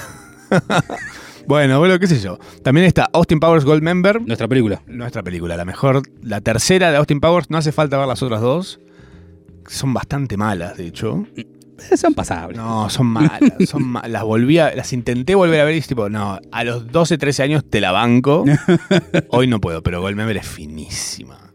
bueno, 1.47 1.79
bueno, 1.79 1.99
qué 1.99 2.07
sé 2.07 2.19
yo. 2.19 2.39
También 2.63 2.85
está 2.85 3.09
Austin 3.13 3.39
Powers 3.39 3.65
Gold 3.65 3.83
Member. 3.83 4.21
Nuestra 4.21 4.47
película. 4.47 4.81
Nuestra 4.87 5.23
película, 5.23 5.57
la 5.57 5.65
mejor, 5.65 6.03
la 6.21 6.41
tercera 6.41 6.91
de 6.91 6.97
Austin 6.97 7.19
Powers, 7.19 7.49
no 7.49 7.57
hace 7.57 7.71
falta 7.71 7.97
ver 7.97 8.07
las 8.07 8.23
otras 8.23 8.41
dos. 8.41 8.79
Son 9.67 9.93
bastante 9.93 10.37
malas, 10.37 10.77
de 10.77 10.87
hecho. 10.87 11.25
Eh, 11.89 11.97
Son 11.97 12.13
pasables. 12.13 12.57
No, 12.57 12.89
son 12.89 13.07
malas, 13.07 13.39
son 13.67 13.83
ma- 13.87 14.07
Las 14.07 14.23
volví 14.23 14.59
a- 14.59 14.75
las 14.75 14.93
intenté 14.93 15.35
volver 15.35 15.59
a 15.61 15.63
ver 15.63 15.75
y 15.75 15.79
es 15.79 15.87
tipo, 15.87 16.09
no, 16.09 16.39
a 16.51 16.63
los 16.63 16.87
12, 16.91 17.17
13 17.17 17.43
años 17.43 17.63
te 17.69 17.81
la 17.81 17.91
banco. 17.91 18.43
Hoy 19.29 19.47
no 19.47 19.59
puedo, 19.59 19.81
pero 19.83 20.01
Goldmember 20.01 20.37
es 20.37 20.47
finísima. 20.47 21.53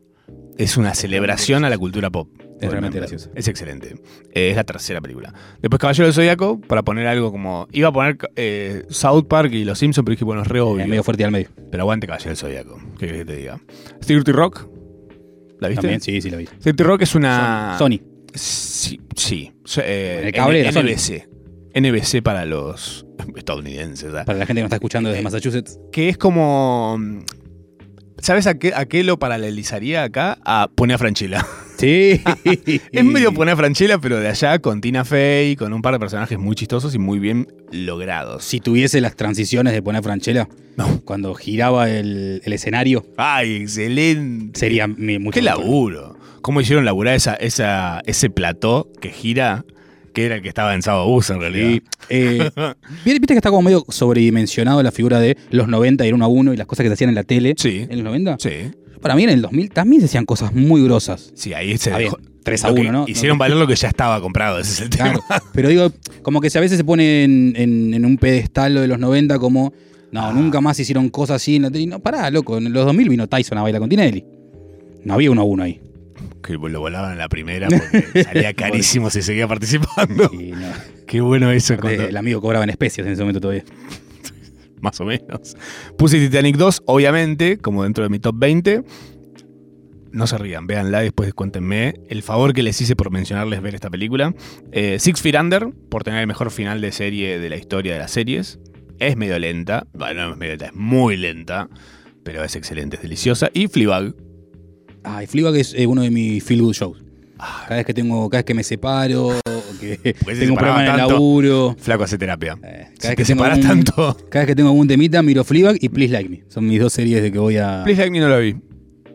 Es 0.59 0.77
una 0.77 0.95
celebración 0.95 1.65
a 1.65 1.71
la 1.71 1.77
cultura 1.79 2.11
pop. 2.11 2.29
Es 2.59 2.71
realmente 2.71 2.99
graciosa. 2.99 3.29
Es 3.35 3.49
excelente. 3.49 3.97
Eh, 4.33 4.49
es 4.49 4.57
la 4.57 4.65
tercera 4.65 5.03
película. 5.03 5.35
Después 5.61 5.79
Caballero 5.79 6.07
del 6.07 6.15
Zodíaco, 6.15 6.59
para 6.59 6.83
poner 6.83 7.07
algo 7.07 7.31
como. 7.31 7.69
Iba 7.73 7.89
a 7.89 7.93
poner 7.93 8.17
eh, 8.37 8.87
South 8.89 9.27
Park 9.29 9.53
y 9.53 9.65
Los 9.67 9.79
Simpsons, 9.79 10.07
pero 10.07 10.13
dije, 10.15 10.25
bueno, 10.25 10.41
es 10.41 10.49
re 10.49 10.61
obvio. 10.63 10.83
Eh, 10.85 10.89
medio 10.89 11.03
fuerte 11.05 11.23
y 11.23 11.27
al 11.27 11.33
medio. 11.33 11.49
Pero 11.71 11.83
aguante 11.83 12.07
Caballero 12.07 12.31
del 12.31 12.39
Zodíaco. 12.39 12.81
¿Qué 12.99 13.07
querés 13.07 13.21
que 13.21 13.25
te 13.27 13.37
diga? 13.37 13.61
Security 14.01 14.33
Rock. 14.33 14.67
¿La 15.61 15.69
viste? 15.69 15.83
También, 15.83 16.01
sí, 16.01 16.23
sí, 16.23 16.31
la 16.31 16.39
vi. 16.39 16.47
Security 16.47 16.83
Rock 16.83 17.03
es 17.03 17.15
una. 17.15 17.77
Sony. 17.79 18.01
Sí, 18.37 19.01
sí. 19.17 19.53
Eh. 19.83 20.33
NBC. 20.35 21.29
NBC 21.75 22.23
para 22.23 22.45
los 22.45 23.07
estadounidenses. 23.37 24.13
Para 24.25 24.39
la 24.39 24.47
gente 24.47 24.61
que 24.61 24.63
nos 24.63 24.69
está 24.69 24.77
escuchando 24.77 25.09
desde 25.11 25.23
Massachusetts. 25.23 25.79
Que 25.93 26.09
es 26.09 26.19
como. 26.19 26.99
¿Sabes 28.19 28.47
a 28.47 28.59
qué, 28.59 28.73
a 28.75 28.87
qué 28.87 29.05
lo 29.05 29.19
paralelizaría 29.19 30.03
acá? 30.03 30.39
A 30.45 30.71
Pone 30.75 30.95
a 30.95 30.99
Franchella. 30.99 31.45
Sí. 31.77 32.23
Es 32.91 33.05
medio 33.05 33.35
Pone 33.35 33.51
a 33.51 33.57
Franchella, 33.57 33.99
pero 33.99 34.19
de 34.19 34.29
allá 34.29 34.59
con 34.61 34.81
Tina 34.81 35.05
Fey, 35.05 35.57
con 35.57 35.75
un 35.75 35.83
par 35.83 35.93
de 35.93 35.99
personajes 36.01 36.39
muy 36.39 36.57
chistosos 36.57 36.95
y 36.95 36.99
muy 36.99 37.19
bien 37.19 37.49
logrados. 37.71 38.45
Si 38.45 38.61
tuviese 38.61 39.03
las 39.03 39.15
transiciones 39.15 39.75
de 39.75 39.83
poner 39.83 40.03
Franchella, 40.03 40.49
No. 40.79 41.03
cuando 41.05 41.35
giraba 41.35 41.91
el, 41.91 42.41
el 42.43 42.53
escenario, 42.55 43.05
¡Ay, 43.19 43.57
excelente! 43.57 44.59
sería 44.59 44.87
mucho 44.87 45.33
¡Qué 45.33 45.43
mejor. 45.43 45.43
laburo! 45.43 46.16
¿Cómo 46.47 46.61
hicieron 46.61 46.85
laburar 46.85 47.17
esa, 47.17 47.35
esa, 47.35 48.01
ese 48.07 48.31
plató 48.31 48.89
que 49.01 49.11
gira? 49.11 49.65
Que 50.15 50.27
era 50.27 50.37
el 50.37 50.43
que 50.43 50.49
estaba 50.49 50.75
en 50.77 50.83
Sábado 50.83 51.09
Bus, 51.09 51.29
en 51.31 51.41
realidad. 51.41 51.83
Eh, 52.09 52.49
Viste 53.05 53.21
que 53.27 53.35
está 53.35 53.51
como 53.51 53.63
medio 53.63 53.85
sobredimensionado 53.89 54.81
la 54.81 54.93
figura 54.93 55.19
de 55.19 55.37
los 55.51 55.67
90 55.67 56.07
ir 56.07 56.15
uno 56.15 56.25
a 56.25 56.29
uno 56.29 56.55
y 56.55 56.57
las 56.57 56.69
cosas 56.69 56.85
que 56.85 56.89
se 56.91 56.95
hacían 56.95 57.09
en 57.11 57.17
la 57.17 57.25
tele 57.25 57.55
Sí. 57.59 57.85
en 57.91 57.97
los 57.97 58.05
90. 58.05 58.37
Sí. 58.39 58.51
Para 59.03 59.17
mí 59.17 59.25
en 59.25 59.31
el 59.31 59.43
2000 59.43 59.71
también 59.71 60.01
se 60.03 60.07
hacían 60.07 60.25
cosas 60.25 60.55
muy 60.55 60.85
grosas. 60.85 61.33
Sí, 61.35 61.53
ahí 61.53 61.77
se 61.79 61.91
dejó- 61.91 62.21
3 62.45 62.65
a 62.65 62.69
lo 62.69 62.75
que 62.77 62.81
1, 62.83 62.93
¿no? 62.93 63.05
Hicieron 63.09 63.39
valer 63.39 63.57
lo 63.57 63.67
que 63.67 63.75
ya 63.75 63.89
estaba 63.89 64.21
comprado, 64.21 64.61
ese 64.61 64.71
es 64.75 64.81
el 64.83 64.91
tema. 64.91 65.15
Claro. 65.15 65.45
Pero 65.53 65.69
digo, 65.69 65.91
como 66.23 66.41
que 66.41 66.49
si 66.49 66.59
a 66.59 66.61
veces 66.61 66.79
se 66.79 66.85
pone 66.85 67.25
en, 67.25 67.55
en- 67.57 67.93
en 67.93 68.05
un 68.07 68.19
pedestal 68.19 68.73
lo 68.73 68.81
de 68.83 68.87
los 68.87 69.01
90 69.01 69.41
como, 69.41 69.73
no, 70.13 70.27
Ah. 70.29 70.33
nunca 70.33 70.61
más 70.61 70.79
hicieron 70.79 71.09
cosas 71.11 71.43
así 71.43 71.57
en 71.57 71.63
la 71.63 71.73
tele. 71.73 71.87
No, 71.89 71.99
pará, 71.99 72.31
loco, 72.31 72.57
en 72.59 72.73
los 72.73 72.85
2000 72.87 73.09
vino 73.09 73.27
Tyson 73.27 73.59
a 73.59 73.63
bailar 73.63 73.81
con 73.81 73.89
Tinelli. 73.91 74.25
No 75.03 75.15
había 75.15 75.33
uno 75.33 75.41
a 75.43 75.45
uno 75.45 75.65
ahí. 75.65 75.81
Que 76.47 76.53
lo 76.55 76.81
volaban 76.81 77.13
en 77.13 77.19
la 77.19 77.29
primera 77.29 77.69
porque 77.69 78.23
salía 78.25 78.55
carísimo 78.55 79.11
si 79.11 79.21
seguía 79.23 79.49
participando. 79.49 80.31
No, 80.33 80.69
Qué 81.07 81.21
bueno 81.21 81.51
eso. 81.51 81.75
aparte, 81.75 81.97
cuando- 81.97 82.09
el 82.11 82.17
amigo 82.17 82.41
cobraba 82.41 82.65
en 82.65 82.71
especias 82.71 83.07
en 83.07 83.13
ese 83.13 83.23
momento 83.23 83.41
todavía. 83.41 83.65
más 84.81 85.01
o 85.01 85.05
menos. 85.05 85.57
Puse 85.99 86.19
Titanic 86.19 86.57
2, 86.57 86.83
obviamente, 86.87 87.59
como 87.59 87.83
dentro 87.83 88.05
de 88.05 88.11
mi 88.11 88.19
top 88.19 88.37
20. 88.39 88.83
No 90.13 90.27
se 90.27 90.39
rían, 90.39 90.67
véanla 90.67 91.03
y 91.03 91.07
después 91.07 91.35
cuéntenme 91.35 91.95
el 92.09 92.23
favor 92.23 92.55
que 92.55 92.63
les 92.63 92.81
hice 92.81 92.97
por 92.97 93.11
mencionarles 93.11 93.61
ver 93.61 93.75
esta 93.75 93.91
película. 93.91 94.35
Eh, 94.73 94.99
Six 94.99 95.21
Feet 95.21 95.35
Under, 95.39 95.69
por 95.91 96.05
tener 96.05 96.21
el 96.21 96.27
mejor 96.27 96.51
final 96.51 96.81
de 96.81 96.93
serie 96.93 97.39
de 97.39 97.51
la 97.51 97.57
historia 97.57 97.93
de 97.95 97.99
las 97.99 98.13
series. 98.13 98.59
Es 98.99 99.17
medio 99.17 99.39
lenta, 99.39 99.87
bueno, 99.93 100.27
no 100.29 100.33
es 100.33 100.39
medio 100.39 100.53
lenta, 100.53 100.67
es 100.67 100.75
muy 100.75 101.17
lenta, 101.19 101.69
pero 102.23 102.43
es 102.45 102.57
excelente, 102.57 102.97
es 102.97 103.03
deliciosa. 103.03 103.51
Y 103.53 103.67
Fleabag. 103.69 104.15
Ay, 105.09 105.27
Fleabag 105.27 105.57
es 105.57 105.73
eh, 105.75 105.87
uno 105.87 106.03
de 106.03 106.11
mis 106.11 106.43
feel 106.43 106.61
good 106.63 106.75
shows. 106.75 106.99
Ah, 107.39 107.65
Cada 107.65 107.77
vez 107.77 107.87
que 107.87 107.95
tengo, 107.95 108.29
cada 108.31 108.39
vez 108.41 108.45
que 108.47 108.55
me 108.55 108.63
separo, 108.65 109.29
o 109.29 109.41
que 109.81 109.99
tengo 110.25 110.53
un 110.53 110.57
problema 110.59 110.85
en 110.85 110.91
el 110.91 110.97
tanto. 110.97 111.13
laburo. 111.15 111.77
flaco 111.79 112.05
hace 112.05 112.17
terapia. 112.19 112.59
eh, 112.65 112.87
Si 112.95 112.99
cada, 112.99 113.11
vez 113.11 113.11
te 113.11 113.17
que 113.17 113.25
separas 113.25 113.59
algún- 113.59 113.85
tanto. 113.85 114.17
cada 114.31 114.41
vez 114.45 114.47
que 114.49 114.57
tengo 114.57 114.71
algún 114.71 114.89
temita, 114.89 115.23
miro 115.23 115.45
Fleabag 115.45 115.77
y 115.81 115.89
Please 115.91 116.13
Like 116.13 116.29
Me. 116.31 116.45
Son 116.49 116.67
mis 116.67 116.81
dos 116.81 116.93
series 116.93 117.23
de 117.23 117.31
que 117.31 117.39
voy 117.39 117.57
a. 117.59 117.83
Please 117.85 118.01
Like 118.01 118.11
Me 118.11 118.21
no 118.21 118.29
la 118.29 118.39
vi. 118.39 118.57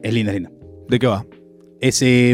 Es 0.03 0.13
linda, 0.13 0.31
es 0.31 0.35
linda. 0.35 0.51
¿De 0.87 0.99
qué 0.99 1.07
va? 1.07 1.25
Es 1.79 1.99
eh, 2.03 2.33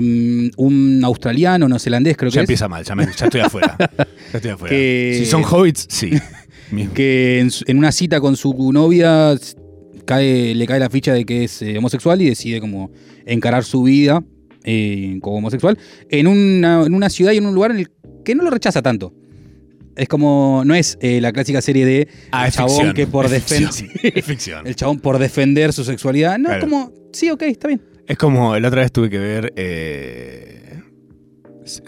un 0.58 1.02
australiano, 1.06 1.70
neozelandés, 1.70 2.18
creo 2.18 2.30
ya 2.30 2.34
que 2.34 2.40
es. 2.40 2.44
empieza 2.50 2.68
mal, 2.68 2.84
ya, 2.84 2.96
me- 2.96 3.06
ya 3.06 3.26
estoy 3.26 3.42
afuera. 3.42 3.76
Ya 4.34 4.40
estoy 4.40 4.52
afuera. 4.52 4.70
Que- 4.76 5.16
Si 5.20 5.26
son 5.26 5.44
hobbits, 5.50 5.86
sí. 5.90 6.12
Que 6.94 7.40
en, 7.66 7.78
una 7.78 7.94
cita 7.94 8.20
con 8.20 8.36
su 8.36 8.54
novia 8.74 9.38
cae, 10.08 10.56
le 10.56 10.66
cae 10.66 10.80
la 10.80 10.90
ficha 10.90 11.14
de 11.14 11.24
que 11.26 11.44
es 11.44 11.62
eh, 11.62 11.78
homosexual 11.78 12.20
y 12.24 12.30
decide 12.30 12.60
como 12.60 12.90
encarar 13.28 13.64
su 13.64 13.84
vida 13.84 14.24
eh, 14.64 15.20
como 15.22 15.38
homosexual 15.38 15.78
en 16.10 16.26
una, 16.26 16.84
en 16.84 16.96
una 16.96 17.10
ciudad 17.12 17.34
y 17.34 17.38
en 17.38 17.46
un 17.46 17.54
lugar 17.54 17.70
en 17.72 17.78
el 17.78 17.90
que 18.26 18.34
no 18.34 18.44
lo 18.44 18.50
rechaza 18.50 18.82
tanto. 18.82 19.14
Es 19.96 20.08
como, 20.08 20.64
no 20.66 20.76
es 20.76 20.98
eh, 21.02 21.22
la 21.22 21.32
clásica 21.32 21.62
serie 21.62 21.86
de 21.86 22.08
Ah, 22.32 22.46
el 22.48 22.52
chabón 22.54 22.70
ficción, 22.76 22.94
que 22.94 23.08
por 23.08 23.30
defender 23.30 23.70
el 24.66 24.76
chabón 24.76 25.00
por 25.00 25.18
defender 25.20 25.74
su 25.74 25.84
sexualidad. 25.84 26.38
No, 26.38 26.50
Claro. 26.50 26.58
es 26.58 26.64
como, 26.64 26.92
sí, 27.14 27.30
ok, 27.30 27.42
está 27.44 27.68
bien. 27.68 27.82
Es 28.08 28.18
como 28.18 28.58
la 28.60 28.68
otra 28.68 28.82
vez 28.82 28.92
tuve 28.92 29.10
que 29.10 29.18
ver. 29.18 29.54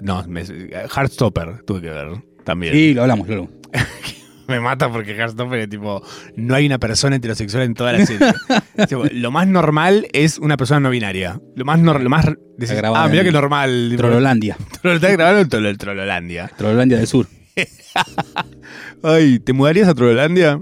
no, 0.02 0.24
me- 0.28 0.42
Heartstopper 0.44 1.64
tuve 1.66 1.82
que 1.82 1.90
ver 1.90 2.08
también. 2.44 2.74
Sí, 2.74 2.94
lo 2.94 3.02
hablamos, 3.04 3.28
lo 3.28 3.34
hablamos. 3.36 3.56
Me 4.50 4.60
mata 4.60 4.90
porque 4.92 5.12
Heartstopper 5.16 5.60
es 5.60 5.70
tipo. 5.70 6.02
No 6.36 6.56
hay 6.56 6.66
una 6.66 6.80
persona 6.80 7.16
heterosexual 7.16 7.64
en 7.64 7.74
toda 7.76 7.94
la 7.94 8.06
serie. 8.06 8.28
Tipo, 8.88 9.04
lo 9.12 9.30
más 9.32 9.46
normal 9.48 10.08
es 10.14 10.38
una 10.40 10.56
persona 10.58 10.80
no 10.80 10.90
binaria. 10.90 11.40
Lo 11.56 11.66
más. 11.66 11.80
nor- 11.80 12.02
lo 12.02 12.10
más 12.10 12.26
decís, 12.58 12.76
grabado 12.76 13.04
ah, 13.04 13.08
mira 13.10 13.22
en 13.22 13.28
que 13.28 13.32
normal. 13.32 13.88
tipo, 13.92 14.02
Trololandia. 14.04 14.58
Está 14.84 15.40
en 15.40 15.78
Trololandia. 15.78 16.50
Trololandia 16.58 16.98
del 16.98 17.08
Sur. 17.08 17.28
Ay, 19.04 19.40
¿te 19.40 19.54
mudarías 19.54 19.88
a 19.88 19.94
Trololandia? 19.94 20.62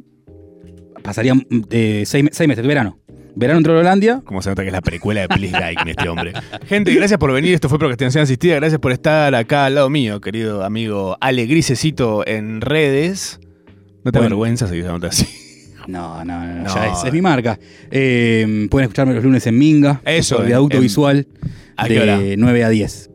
Pasarían 1.04 1.46
eh, 1.70 2.04
seis, 2.06 2.24
me- 2.24 2.32
seis 2.34 2.48
meses, 2.48 2.66
verano. 2.66 3.00
Verano 3.36 3.60
en 3.60 3.64
Trololandia. 3.64 4.22
Como 4.26 4.42
se 4.42 4.50
nota 4.50 4.64
que 4.64 4.70
es 4.70 4.74
la 4.74 4.82
precuela 4.82 5.22
de 5.22 5.28
Please 5.28 5.52
Like 5.60 5.86
Me, 5.86 5.92
este 5.92 6.10
hombre. 6.10 6.34
Gente, 6.66 6.92
gracias 6.94 7.20
por 7.20 7.32
venir. 7.32 7.54
Esto 7.54 7.70
fue 7.70 7.78
Procrastinación 7.78 8.24
Asistida. 8.24 8.56
Gracias 8.56 8.80
por 8.82 8.92
estar 8.92 9.34
acá 9.36 9.66
al 9.66 9.76
lado 9.76 9.90
mío, 9.92 10.20
querido 10.22 10.64
amigo 10.64 11.18
Ale 11.22 11.46
Grisecito 11.46 12.26
en 12.28 12.62
redes. 12.62 13.40
No 14.08 14.12
te 14.14 14.20
Bueno. 14.20 14.36
avergüenzas 14.36 14.70
seguir 14.70 14.86
llamándote 14.86 15.14
así. 15.14 15.28
No, 15.88 16.24
no, 16.24 16.46
no, 16.46 16.64
No. 16.64 16.74
ya 16.74 16.88
es, 16.94 17.04
es 17.04 17.12
mi 17.12 17.22
marca. 17.22 17.60
Eh, 17.92 18.68
pueden 18.72 18.86
escucharme 18.86 19.14
los 19.14 19.24
lunes 19.24 19.46
en 19.48 19.58
Minga. 19.58 20.02
Eso, 20.06 20.42
Viaducto 20.44 20.78
en- 20.78 20.84
Visual. 20.84 21.28
¿A 21.76 21.88
qué 21.90 22.00
hora? 22.02 22.18
De 22.20 22.38
9 22.38 22.64
a 22.64 22.70
10. 22.70 23.10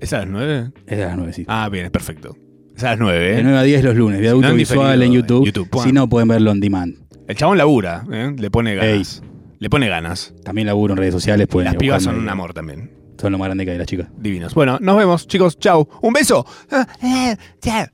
¿Es 0.00 0.12
a 0.12 0.18
las 0.18 0.28
9? 0.28 0.72
Es 0.88 0.98
de 0.98 1.04
las 1.04 1.16
9, 1.16 1.32
sí. 1.32 1.44
Ah, 1.46 1.68
bien, 1.68 1.84
es 1.84 1.90
perfecto. 1.92 2.36
Es 2.76 2.82
a 2.82 2.90
las 2.90 2.98
9, 2.98 3.18
De 3.18 3.38
¿eh? 3.38 3.42
9 3.44 3.58
a 3.58 3.62
10 3.62 3.84
los 3.84 3.94
lunes. 3.94 4.20
Viaducto 4.20 4.48
no 4.48 4.52
en 4.54 4.58
Visual 4.58 5.02
en 5.02 5.12
YouTube. 5.12 5.46
YouTube. 5.46 5.68
Si 5.84 5.92
no, 5.92 6.08
pueden 6.08 6.26
verlo 6.26 6.50
on 6.50 6.58
demand. 6.58 6.96
El 7.28 7.36
chabón 7.36 7.58
labura, 7.58 8.04
¿eh? 8.12 8.34
Le 8.36 8.50
pone 8.50 8.74
ganas. 8.74 9.22
Le 9.60 9.70
pone 9.70 9.88
ganas. 9.88 10.34
También 10.44 10.66
laburo 10.66 10.94
en 10.94 10.98
redes 10.98 11.14
sociales. 11.14 11.46
Pueden 11.46 11.66
Las 11.66 11.74
a 11.76 11.78
pibas 11.78 12.02
son 12.02 12.16
un 12.18 12.28
amor 12.28 12.54
también. 12.54 12.90
Son 13.20 13.30
lo 13.30 13.38
más 13.38 13.46
grande 13.46 13.64
que 13.64 13.70
hay 13.70 13.78
las 13.78 13.86
chicas. 13.86 14.08
Divinos. 14.18 14.52
Bueno, 14.54 14.78
nos 14.80 14.96
vemos, 14.98 15.26
chicos. 15.28 15.58
Chau. 15.60 15.88
Un 16.02 16.12
beso. 16.12 16.44
Eh, 17.02 17.36
Chao. 17.60 17.86